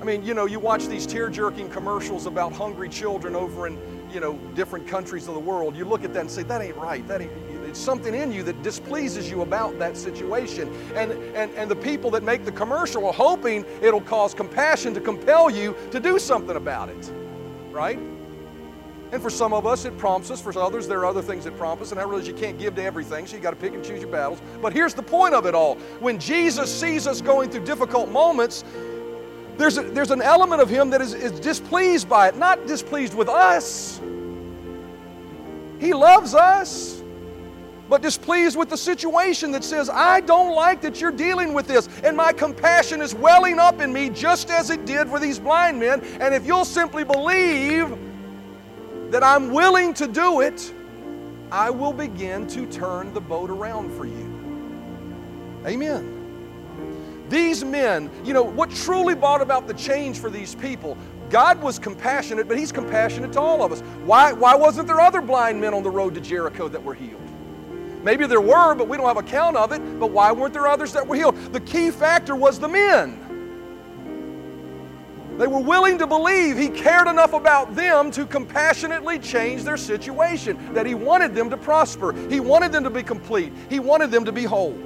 I 0.00 0.04
mean, 0.04 0.24
you 0.24 0.34
know, 0.34 0.46
you 0.46 0.58
watch 0.58 0.86
these 0.86 1.06
tear 1.06 1.30
jerking 1.30 1.70
commercials 1.70 2.26
about 2.26 2.52
hungry 2.52 2.88
children 2.88 3.36
over 3.36 3.68
in, 3.68 3.78
you 4.12 4.18
know, 4.20 4.36
different 4.54 4.88
countries 4.88 5.28
of 5.28 5.34
the 5.34 5.40
world. 5.40 5.76
You 5.76 5.84
look 5.84 6.02
at 6.02 6.12
that 6.14 6.20
and 6.20 6.30
say, 6.30 6.42
that 6.42 6.60
ain't 6.60 6.76
right. 6.76 7.06
That 7.06 7.22
ain't, 7.22 7.32
something 7.72 8.14
in 8.14 8.32
you 8.32 8.42
that 8.44 8.62
displeases 8.62 9.30
you 9.30 9.42
about 9.42 9.78
that 9.78 9.96
situation. 9.96 10.72
And, 10.94 11.12
and, 11.34 11.50
and 11.52 11.70
the 11.70 11.76
people 11.76 12.10
that 12.12 12.22
make 12.22 12.44
the 12.44 12.52
commercial 12.52 13.06
are 13.06 13.12
hoping 13.12 13.64
it'll 13.80 14.00
cause 14.00 14.34
compassion 14.34 14.94
to 14.94 15.00
compel 15.00 15.50
you 15.50 15.76
to 15.90 16.00
do 16.00 16.18
something 16.18 16.56
about 16.56 16.88
it. 16.88 17.12
Right? 17.70 17.98
And 19.12 19.20
for 19.20 19.28
some 19.28 19.52
of 19.52 19.66
us, 19.66 19.84
it 19.84 19.96
prompts 19.98 20.30
us. 20.30 20.40
For 20.40 20.58
others, 20.58 20.88
there 20.88 20.98
are 21.00 21.06
other 21.06 21.20
things 21.20 21.44
that 21.44 21.56
prompt 21.58 21.82
us. 21.82 21.92
And 21.92 22.00
I 22.00 22.04
realize 22.04 22.26
you 22.26 22.32
can't 22.32 22.58
give 22.58 22.74
to 22.76 22.82
everything, 22.82 23.26
so 23.26 23.36
you 23.36 23.42
got 23.42 23.50
to 23.50 23.56
pick 23.56 23.74
and 23.74 23.84
choose 23.84 24.00
your 24.00 24.10
battles. 24.10 24.40
But 24.62 24.72
here's 24.72 24.94
the 24.94 25.02
point 25.02 25.34
of 25.34 25.44
it 25.44 25.54
all 25.54 25.74
when 26.00 26.18
Jesus 26.18 26.74
sees 26.74 27.06
us 27.06 27.20
going 27.20 27.50
through 27.50 27.64
difficult 27.64 28.08
moments, 28.08 28.64
there's, 29.58 29.76
a, 29.76 29.82
there's 29.82 30.10
an 30.10 30.22
element 30.22 30.62
of 30.62 30.70
Him 30.70 30.88
that 30.90 31.02
is, 31.02 31.12
is 31.12 31.38
displeased 31.38 32.08
by 32.08 32.28
it, 32.28 32.36
not 32.36 32.66
displeased 32.66 33.12
with 33.12 33.28
us. 33.28 34.00
He 35.78 35.92
loves 35.92 36.34
us, 36.34 37.01
but 37.92 38.00
displeased 38.00 38.56
with 38.56 38.70
the 38.70 38.76
situation 38.78 39.50
that 39.50 39.62
says, 39.62 39.90
I 39.90 40.22
don't 40.22 40.54
like 40.54 40.80
that 40.80 40.98
you're 40.98 41.12
dealing 41.12 41.52
with 41.52 41.66
this, 41.66 41.90
and 42.02 42.16
my 42.16 42.32
compassion 42.32 43.02
is 43.02 43.14
welling 43.14 43.58
up 43.58 43.82
in 43.82 43.92
me 43.92 44.08
just 44.08 44.48
as 44.48 44.70
it 44.70 44.86
did 44.86 45.10
for 45.10 45.20
these 45.20 45.38
blind 45.38 45.78
men. 45.78 46.00
And 46.18 46.32
if 46.32 46.46
you'll 46.46 46.64
simply 46.64 47.04
believe, 47.04 47.94
that 49.10 49.22
I'm 49.22 49.50
willing 49.52 49.92
to 49.92 50.08
do 50.08 50.40
it, 50.40 50.72
I 51.50 51.68
will 51.68 51.92
begin 51.92 52.46
to 52.46 52.64
turn 52.64 53.12
the 53.12 53.20
boat 53.20 53.50
around 53.50 53.92
for 53.92 54.06
you. 54.06 55.60
Amen. 55.66 57.26
These 57.28 57.62
men, 57.62 58.10
you 58.24 58.32
know, 58.32 58.42
what 58.42 58.70
truly 58.70 59.14
brought 59.14 59.42
about 59.42 59.66
the 59.66 59.74
change 59.74 60.18
for 60.18 60.30
these 60.30 60.54
people, 60.54 60.96
God 61.28 61.60
was 61.60 61.78
compassionate, 61.78 62.48
but 62.48 62.56
He's 62.56 62.72
compassionate 62.72 63.34
to 63.34 63.40
all 63.40 63.62
of 63.62 63.70
us. 63.70 63.80
Why, 64.06 64.32
why 64.32 64.54
wasn't 64.54 64.86
there 64.86 65.00
other 65.00 65.20
blind 65.20 65.60
men 65.60 65.74
on 65.74 65.82
the 65.82 65.90
road 65.90 66.14
to 66.14 66.22
Jericho 66.22 66.68
that 66.68 66.82
were 66.82 66.94
healed? 66.94 67.21
Maybe 68.02 68.26
there 68.26 68.40
were, 68.40 68.74
but 68.74 68.88
we 68.88 68.96
don't 68.96 69.06
have 69.06 69.16
a 69.16 69.22
count 69.22 69.56
of 69.56 69.72
it. 69.72 70.00
But 70.00 70.10
why 70.10 70.32
weren't 70.32 70.52
there 70.52 70.66
others 70.66 70.92
that 70.92 71.06
were 71.06 71.16
healed? 71.16 71.36
The 71.52 71.60
key 71.60 71.90
factor 71.90 72.34
was 72.34 72.58
the 72.58 72.68
men. 72.68 73.18
They 75.38 75.46
were 75.46 75.60
willing 75.60 75.98
to 75.98 76.06
believe 76.06 76.58
he 76.58 76.68
cared 76.68 77.08
enough 77.08 77.32
about 77.32 77.74
them 77.74 78.10
to 78.12 78.26
compassionately 78.26 79.18
change 79.18 79.64
their 79.64 79.78
situation, 79.78 80.74
that 80.74 80.84
he 80.84 80.94
wanted 80.94 81.34
them 81.34 81.48
to 81.50 81.56
prosper, 81.56 82.12
he 82.28 82.38
wanted 82.38 82.70
them 82.70 82.84
to 82.84 82.90
be 82.90 83.02
complete, 83.02 83.52
he 83.70 83.80
wanted 83.80 84.10
them 84.10 84.26
to 84.26 84.32
be 84.32 84.44
whole. 84.44 84.78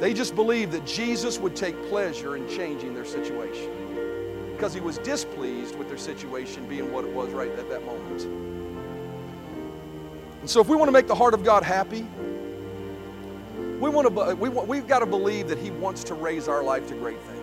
They 0.00 0.14
just 0.14 0.34
believed 0.34 0.72
that 0.72 0.86
Jesus 0.86 1.38
would 1.38 1.54
take 1.54 1.76
pleasure 1.88 2.36
in 2.36 2.48
changing 2.48 2.94
their 2.94 3.04
situation 3.04 3.70
because 4.52 4.72
he 4.72 4.80
was 4.80 4.98
displeased 4.98 5.76
with 5.76 5.88
their 5.88 5.98
situation 5.98 6.66
being 6.66 6.90
what 6.92 7.04
it 7.04 7.12
was 7.12 7.30
right 7.30 7.50
at 7.50 7.68
that 7.68 7.84
moment. 7.84 8.57
And 10.48 10.52
so, 10.52 10.60
if 10.62 10.68
we 10.68 10.76
want 10.76 10.88
to 10.88 10.92
make 10.92 11.06
the 11.06 11.14
heart 11.14 11.34
of 11.34 11.44
God 11.44 11.62
happy, 11.62 12.06
we 13.78 13.90
want 13.90 14.08
to, 14.08 14.34
we 14.34 14.48
want, 14.48 14.66
we've 14.66 14.88
got 14.88 15.00
to 15.00 15.06
believe 15.06 15.46
that 15.48 15.58
he 15.58 15.70
wants 15.70 16.02
to 16.04 16.14
raise 16.14 16.48
our 16.48 16.62
life 16.62 16.88
to 16.88 16.94
great 16.94 17.20
things 17.20 17.38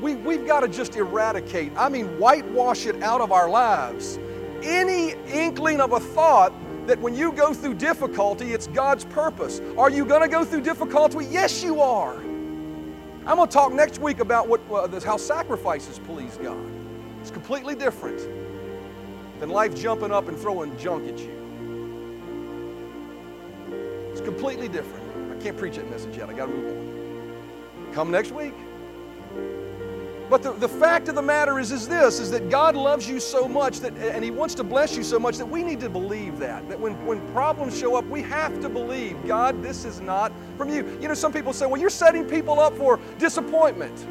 we, 0.00 0.14
we've 0.14 0.46
got 0.46 0.60
to 0.60 0.68
just 0.68 0.96
eradicate, 0.96 1.72
I 1.76 1.88
mean, 1.88 2.18
whitewash 2.18 2.86
it 2.86 3.02
out 3.02 3.20
of 3.20 3.32
our 3.32 3.48
lives. 3.48 4.18
Any 4.62 5.14
inkling 5.32 5.80
of 5.80 5.92
a 5.92 6.00
thought 6.00 6.52
that 6.86 6.98
when 7.00 7.14
you 7.14 7.32
go 7.32 7.52
through 7.52 7.74
difficulty, 7.74 8.52
it's 8.52 8.68
God's 8.68 9.04
purpose. 9.04 9.60
Are 9.76 9.90
you 9.90 10.04
going 10.04 10.22
to 10.22 10.28
go 10.28 10.44
through 10.44 10.60
difficulty? 10.60 11.26
Yes, 11.28 11.62
you 11.62 11.80
are. 11.80 12.16
I'm 12.16 13.36
going 13.36 13.48
to 13.48 13.52
talk 13.52 13.72
next 13.72 13.98
week 13.98 14.20
about 14.20 14.48
what, 14.48 14.60
uh, 14.70 15.00
how 15.00 15.16
sacrifices 15.16 15.98
please 15.98 16.38
God. 16.40 16.64
It's 17.20 17.30
completely 17.32 17.74
different 17.74 18.45
than 19.40 19.50
life 19.50 19.74
jumping 19.74 20.12
up 20.12 20.28
and 20.28 20.38
throwing 20.38 20.76
junk 20.78 21.08
at 21.08 21.18
you. 21.18 21.32
It's 24.10 24.20
completely 24.20 24.68
different. 24.68 25.04
I 25.30 25.42
can't 25.42 25.56
preach 25.56 25.76
that 25.76 25.90
message 25.90 26.16
yet. 26.16 26.28
I 26.28 26.32
got 26.32 26.46
to 26.46 26.52
move 26.52 26.70
on. 26.70 27.94
Come 27.94 28.10
next 28.10 28.32
week. 28.32 28.54
But 30.28 30.42
the, 30.42 30.52
the 30.54 30.68
fact 30.68 31.08
of 31.08 31.14
the 31.14 31.22
matter 31.22 31.60
is, 31.60 31.70
is 31.70 31.86
this, 31.86 32.18
is 32.18 32.32
that 32.32 32.50
God 32.50 32.74
loves 32.74 33.08
you 33.08 33.20
so 33.20 33.46
much 33.46 33.78
that, 33.80 33.96
and 33.96 34.24
He 34.24 34.32
wants 34.32 34.54
to 34.56 34.64
bless 34.64 34.96
you 34.96 35.04
so 35.04 35.20
much 35.20 35.36
that 35.36 35.46
we 35.46 35.62
need 35.62 35.78
to 35.80 35.88
believe 35.88 36.38
that. 36.38 36.68
That 36.68 36.80
when, 36.80 36.94
when 37.06 37.20
problems 37.32 37.78
show 37.78 37.94
up, 37.94 38.04
we 38.06 38.22
have 38.22 38.58
to 38.60 38.68
believe, 38.68 39.16
God, 39.24 39.62
this 39.62 39.84
is 39.84 40.00
not 40.00 40.32
from 40.56 40.68
you. 40.68 40.98
You 41.00 41.08
know, 41.08 41.14
some 41.14 41.32
people 41.32 41.52
say, 41.52 41.66
well, 41.66 41.80
you're 41.80 41.90
setting 41.90 42.24
people 42.24 42.58
up 42.58 42.76
for 42.76 42.98
disappointment. 43.18 44.04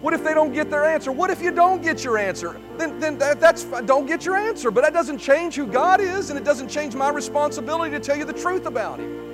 What 0.00 0.14
if 0.14 0.24
they 0.24 0.32
don't 0.32 0.52
get 0.52 0.70
their 0.70 0.86
answer? 0.86 1.12
What 1.12 1.28
if 1.28 1.42
you 1.42 1.50
don't 1.50 1.82
get 1.82 2.02
your 2.02 2.16
answer? 2.16 2.58
Then, 2.78 2.98
then 2.98 3.18
that, 3.18 3.38
that's 3.38 3.64
don't 3.64 4.06
get 4.06 4.24
your 4.24 4.36
answer. 4.36 4.70
But 4.70 4.82
that 4.82 4.94
doesn't 4.94 5.18
change 5.18 5.56
who 5.56 5.66
God 5.66 6.00
is, 6.00 6.30
and 6.30 6.38
it 6.38 6.44
doesn't 6.44 6.68
change 6.68 6.94
my 6.94 7.10
responsibility 7.10 7.90
to 7.90 8.00
tell 8.00 8.16
you 8.16 8.24
the 8.24 8.32
truth 8.32 8.64
about 8.64 8.98
Him. 8.98 9.30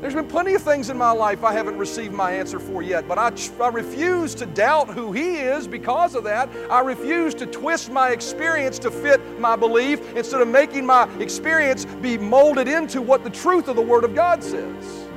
There's 0.00 0.14
been 0.14 0.28
plenty 0.28 0.54
of 0.54 0.62
things 0.62 0.88
in 0.88 0.96
my 0.96 1.10
life 1.10 1.44
I 1.44 1.52
haven't 1.52 1.76
received 1.76 2.14
my 2.14 2.32
answer 2.32 2.58
for 2.58 2.80
yet, 2.80 3.06
but 3.06 3.18
I, 3.18 3.30
I 3.62 3.68
refuse 3.68 4.34
to 4.36 4.46
doubt 4.46 4.88
who 4.88 5.12
He 5.12 5.36
is 5.36 5.68
because 5.68 6.14
of 6.14 6.24
that. 6.24 6.48
I 6.70 6.80
refuse 6.80 7.34
to 7.34 7.46
twist 7.46 7.90
my 7.90 8.08
experience 8.08 8.78
to 8.78 8.90
fit 8.90 9.20
my 9.38 9.56
belief 9.56 10.16
instead 10.16 10.40
of 10.40 10.48
making 10.48 10.86
my 10.86 11.06
experience 11.18 11.84
be 11.84 12.16
molded 12.16 12.66
into 12.66 13.02
what 13.02 13.24
the 13.24 13.30
truth 13.30 13.68
of 13.68 13.76
the 13.76 13.82
Word 13.82 14.04
of 14.04 14.14
God 14.14 14.42
says. 14.42 15.09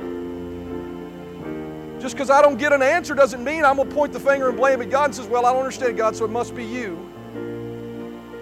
Just 2.04 2.16
because 2.16 2.28
I 2.28 2.42
don't 2.42 2.58
get 2.58 2.74
an 2.74 2.82
answer 2.82 3.14
doesn't 3.14 3.42
mean 3.42 3.64
I'm 3.64 3.76
going 3.76 3.88
to 3.88 3.94
point 3.94 4.12
the 4.12 4.20
finger 4.20 4.50
and 4.50 4.58
blame 4.58 4.82
it. 4.82 4.90
God 4.90 5.14
says, 5.14 5.26
Well, 5.26 5.46
I 5.46 5.52
don't 5.54 5.60
understand 5.60 5.96
God, 5.96 6.14
so 6.14 6.26
it 6.26 6.30
must 6.30 6.54
be 6.54 6.62
you. 6.62 6.98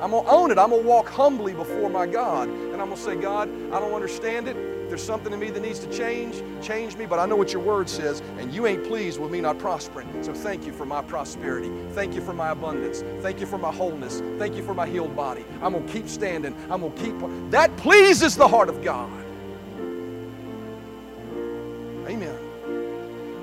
I'm 0.03 0.11
going 0.11 0.25
to 0.25 0.31
own 0.33 0.51
it. 0.51 0.59
I'm 0.59 0.71
going 0.71 0.83
to 0.83 0.89
walk 0.89 1.09
humbly 1.09 1.53
before 1.53 1.89
my 1.89 2.09
God. 2.09 2.49
And 2.49 2.83
I'm 2.83 2.89
going 2.89 2.97
to 2.97 3.01
say, 3.01 3.15
God, 3.15 3.49
I 3.73 3.79
don't 3.79 3.95
understand 3.95 4.49
it 4.49 4.57
there's 4.93 5.03
something 5.03 5.33
in 5.33 5.41
me 5.41 5.49
that 5.49 5.63
needs 5.63 5.79
to 5.79 5.91
change, 5.91 6.43
change 6.61 6.97
me, 6.97 7.07
but 7.07 7.19
I 7.19 7.25
know 7.25 7.35
what 7.35 7.51
your 7.51 7.63
word 7.63 7.89
says, 7.89 8.21
and 8.37 8.53
you 8.53 8.67
ain't 8.67 8.85
pleased 8.85 9.19
with 9.19 9.31
me 9.31 9.41
not 9.41 9.59
prospering. 9.59 10.23
So 10.23 10.35
thank 10.35 10.67
you 10.67 10.73
for 10.73 10.85
my 10.85 11.01
prosperity. 11.01 11.73
Thank 11.93 12.15
you 12.15 12.21
for 12.21 12.35
my 12.35 12.51
abundance. 12.51 13.03
Thank 13.23 13.41
you 13.41 13.47
for 13.47 13.57
my 13.57 13.73
wholeness. 13.73 14.21
Thank 14.37 14.55
you 14.55 14.63
for 14.63 14.75
my 14.75 14.87
healed 14.87 15.17
body. 15.17 15.47
I'm 15.63 15.73
going 15.73 15.87
to 15.87 15.93
keep 15.93 16.11
standing. 16.11 16.55
I'm 16.69 16.83
going 16.83 16.93
to 16.93 17.03
keep. 17.03 17.51
That 17.53 17.75
pleases 17.79 18.37
the 18.37 18.47
heart 18.47 18.69
of 18.69 18.85
God. 18.85 19.22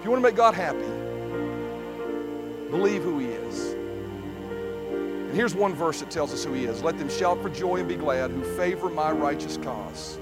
You 0.09 0.13
want 0.13 0.23
to 0.23 0.27
make 0.27 0.37
God 0.37 0.55
happy, 0.55 0.89
believe 2.71 3.03
who 3.03 3.19
He 3.19 3.27
is. 3.27 3.73
And 3.73 5.35
here's 5.35 5.53
one 5.53 5.75
verse 5.75 5.99
that 5.99 6.09
tells 6.09 6.33
us 6.33 6.43
who 6.43 6.53
He 6.53 6.65
is. 6.65 6.81
Let 6.81 6.97
them 6.97 7.09
shout 7.09 7.39
for 7.43 7.49
joy 7.49 7.75
and 7.75 7.87
be 7.87 7.95
glad 7.95 8.31
who 8.31 8.41
favor 8.57 8.89
my 8.89 9.11
righteous 9.11 9.57
cause. 9.57 10.17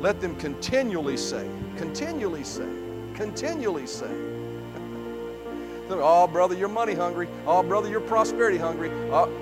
Let 0.00 0.20
them 0.20 0.34
continually 0.34 1.16
say, 1.16 1.48
continually 1.76 2.42
say, 2.42 2.68
continually 3.14 3.86
say. 3.86 4.10
oh, 5.90 6.26
brother, 6.26 6.56
you're 6.56 6.66
money 6.66 6.94
hungry. 6.94 7.28
Oh, 7.46 7.62
brother, 7.62 7.88
you're 7.88 8.00
prosperity 8.00 8.58
hungry. 8.58 8.90
Oh, 9.12 9.32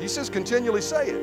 he 0.00 0.08
says, 0.08 0.28
continually 0.28 0.82
say 0.82 1.10
it. 1.10 1.22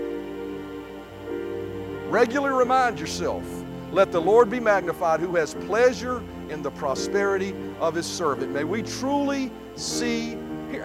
Regularly 2.07 2.57
remind 2.57 2.97
yourself. 2.97 3.43
Let 3.91 4.13
the 4.13 4.21
Lord 4.21 4.49
be 4.49 4.61
magnified 4.61 5.19
who 5.19 5.35
has 5.35 5.53
pleasure 5.53 6.23
in 6.49 6.61
the 6.61 6.71
prosperity 6.71 7.53
of 7.79 7.95
his 7.95 8.05
servant. 8.05 8.51
May 8.51 8.63
we 8.63 8.81
truly 8.81 9.51
see 9.75 10.37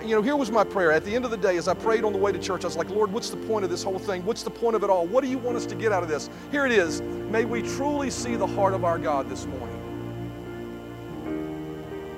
you 0.04 0.14
know, 0.14 0.22
here 0.22 0.36
was 0.36 0.50
my 0.50 0.62
prayer. 0.62 0.92
At 0.92 1.04
the 1.04 1.14
end 1.14 1.24
of 1.24 1.30
the 1.30 1.36
day, 1.36 1.56
as 1.56 1.66
I 1.66 1.74
prayed 1.74 2.04
on 2.04 2.12
the 2.12 2.18
way 2.18 2.32
to 2.32 2.38
church, 2.38 2.64
I 2.64 2.68
was 2.68 2.76
like, 2.76 2.90
Lord, 2.90 3.12
what's 3.12 3.30
the 3.30 3.36
point 3.36 3.64
of 3.64 3.70
this 3.70 3.82
whole 3.82 3.98
thing? 3.98 4.24
What's 4.24 4.42
the 4.42 4.50
point 4.50 4.76
of 4.76 4.84
it 4.84 4.90
all? 4.90 5.06
What 5.06 5.24
do 5.24 5.30
you 5.30 5.38
want 5.38 5.56
us 5.56 5.66
to 5.66 5.74
get 5.74 5.90
out 5.90 6.02
of 6.02 6.08
this? 6.08 6.30
Here 6.50 6.66
it 6.66 6.72
is. 6.72 7.00
May 7.00 7.44
we 7.44 7.62
truly 7.62 8.10
see 8.10 8.36
the 8.36 8.46
heart 8.46 8.74
of 8.74 8.84
our 8.84 8.98
God 8.98 9.28
this 9.28 9.46
morning. 9.46 9.76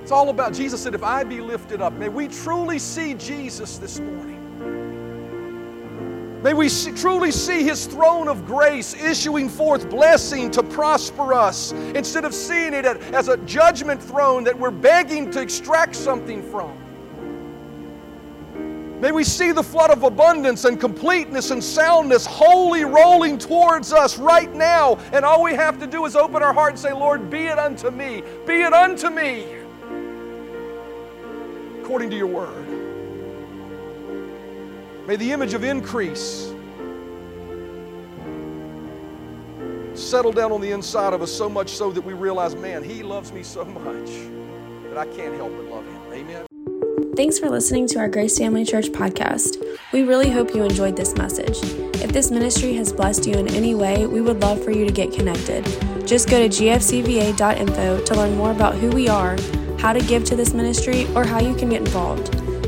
It's 0.03 0.11
all 0.11 0.29
about 0.31 0.53
Jesus 0.53 0.83
said, 0.83 0.95
if 0.95 1.03
I 1.03 1.23
be 1.23 1.41
lifted 1.41 1.81
up, 1.81 1.93
may 1.93 2.09
we 2.09 2.27
truly 2.29 2.79
see 2.79 3.15
Jesus 3.15 3.79
this 3.79 4.01
morning. 4.01 4.42
May 6.43 6.55
we 6.55 6.69
truly 6.69 7.31
see 7.31 7.63
His 7.63 7.87
throne 7.87 8.27
of 8.27 8.45
grace 8.47 8.95
issuing 8.95 9.49
forth 9.49 9.89
blessing 9.89 10.51
to 10.51 10.63
prosper 10.63 11.33
us 11.33 11.71
instead 11.71 12.25
of 12.25 12.35
seeing 12.35 12.75
it 12.75 12.85
as 12.85 13.29
a 13.29 13.37
judgment 13.39 14.03
throne 14.03 14.43
that 14.45 14.59
we're 14.59 14.73
begging 14.73 15.31
to 15.31 15.41
extract 15.41 15.95
something 15.95 16.43
from. 16.51 16.77
May 19.01 19.11
we 19.11 19.25
see 19.25 19.51
the 19.51 19.63
flood 19.63 19.91
of 19.91 20.05
abundance 20.05 20.65
and 20.65 20.79
completeness 20.79 21.51
and 21.51 21.63
soundness 21.63 22.25
wholly 22.25 22.85
rolling 22.85 23.37
towards 23.37 23.93
us 23.93 24.17
right 24.17 24.53
now. 24.55 24.97
And 25.13 25.25
all 25.25 25.43
we 25.43 25.55
have 25.55 25.81
to 25.81 25.89
do 25.89 26.05
is 26.07 26.15
open 26.15 26.41
our 26.41 26.53
heart 26.53 26.71
and 26.71 26.79
say, 26.79 26.93
Lord, 26.93 27.29
be 27.29 27.47
it 27.47 27.59
unto 27.59 27.91
me, 27.91 28.23
be 28.47 28.63
it 28.63 28.73
unto 28.73 29.11
me, 29.11 29.47
according 31.81 32.11
to 32.11 32.17
your 32.17 32.29
word. 32.29 32.62
May 35.07 35.17
the 35.17 35.33
image 35.33 35.53
of 35.53 35.65
increase 35.65 36.55
settle 39.95 40.31
down 40.33 40.53
on 40.53 40.61
the 40.61 40.71
inside 40.71 41.13
of 41.13 41.23
us 41.23 41.33
so 41.33 41.49
much 41.49 41.71
so 41.71 41.91
that 41.91 42.03
we 42.03 42.13
realize, 42.13 42.55
man, 42.55 42.85
He 42.85 43.03
loves 43.03 43.33
me 43.33 43.43
so 43.43 43.65
much 43.65 44.11
that 44.89 44.97
I 44.97 45.07
can't 45.07 45.35
help 45.35 45.57
but 45.57 45.65
love 45.67 45.85
Him. 45.85 46.13
Amen. 46.13 46.47
Thanks 47.17 47.39
for 47.39 47.51
listening 47.51 47.89
to 47.89 47.99
our 47.99 48.09
Grace 48.09 48.39
Family 48.39 48.65
Church 48.65 48.87
podcast. 48.87 49.63
We 49.93 50.03
really 50.05 50.31
hope 50.31 50.55
you 50.55 50.63
enjoyed 50.63 50.97
this 50.97 51.17
message. 51.17 51.59
If 52.01 52.13
this 52.13 52.31
ministry 52.31 52.75
has 52.75 52.93
blessed 52.93 53.27
you 53.27 53.35
in 53.35 53.49
any 53.49 53.75
way, 53.75 54.07
we 54.07 54.21
would 54.21 54.41
love 54.41 54.63
for 54.65 54.71
you 54.71 54.87
to 54.87 54.93
get 54.93 55.13
connected. 55.13 55.65
Just 56.07 56.31
go 56.31 56.39
to 56.39 56.49
gfcva.info 56.49 58.05
to 58.05 58.15
learn 58.15 58.37
more 58.37 58.53
about 58.53 58.77
who 58.77 58.89
we 58.91 59.09
are, 59.09 59.37
how 59.79 59.93
to 59.93 60.01
give 60.01 60.25
to 60.25 60.37
this 60.37 60.55
ministry, 60.55 61.07
or 61.15 61.25
how 61.25 61.41
you 61.41 61.55
can 61.55 61.69
get 61.69 61.81
involved. 61.81 62.42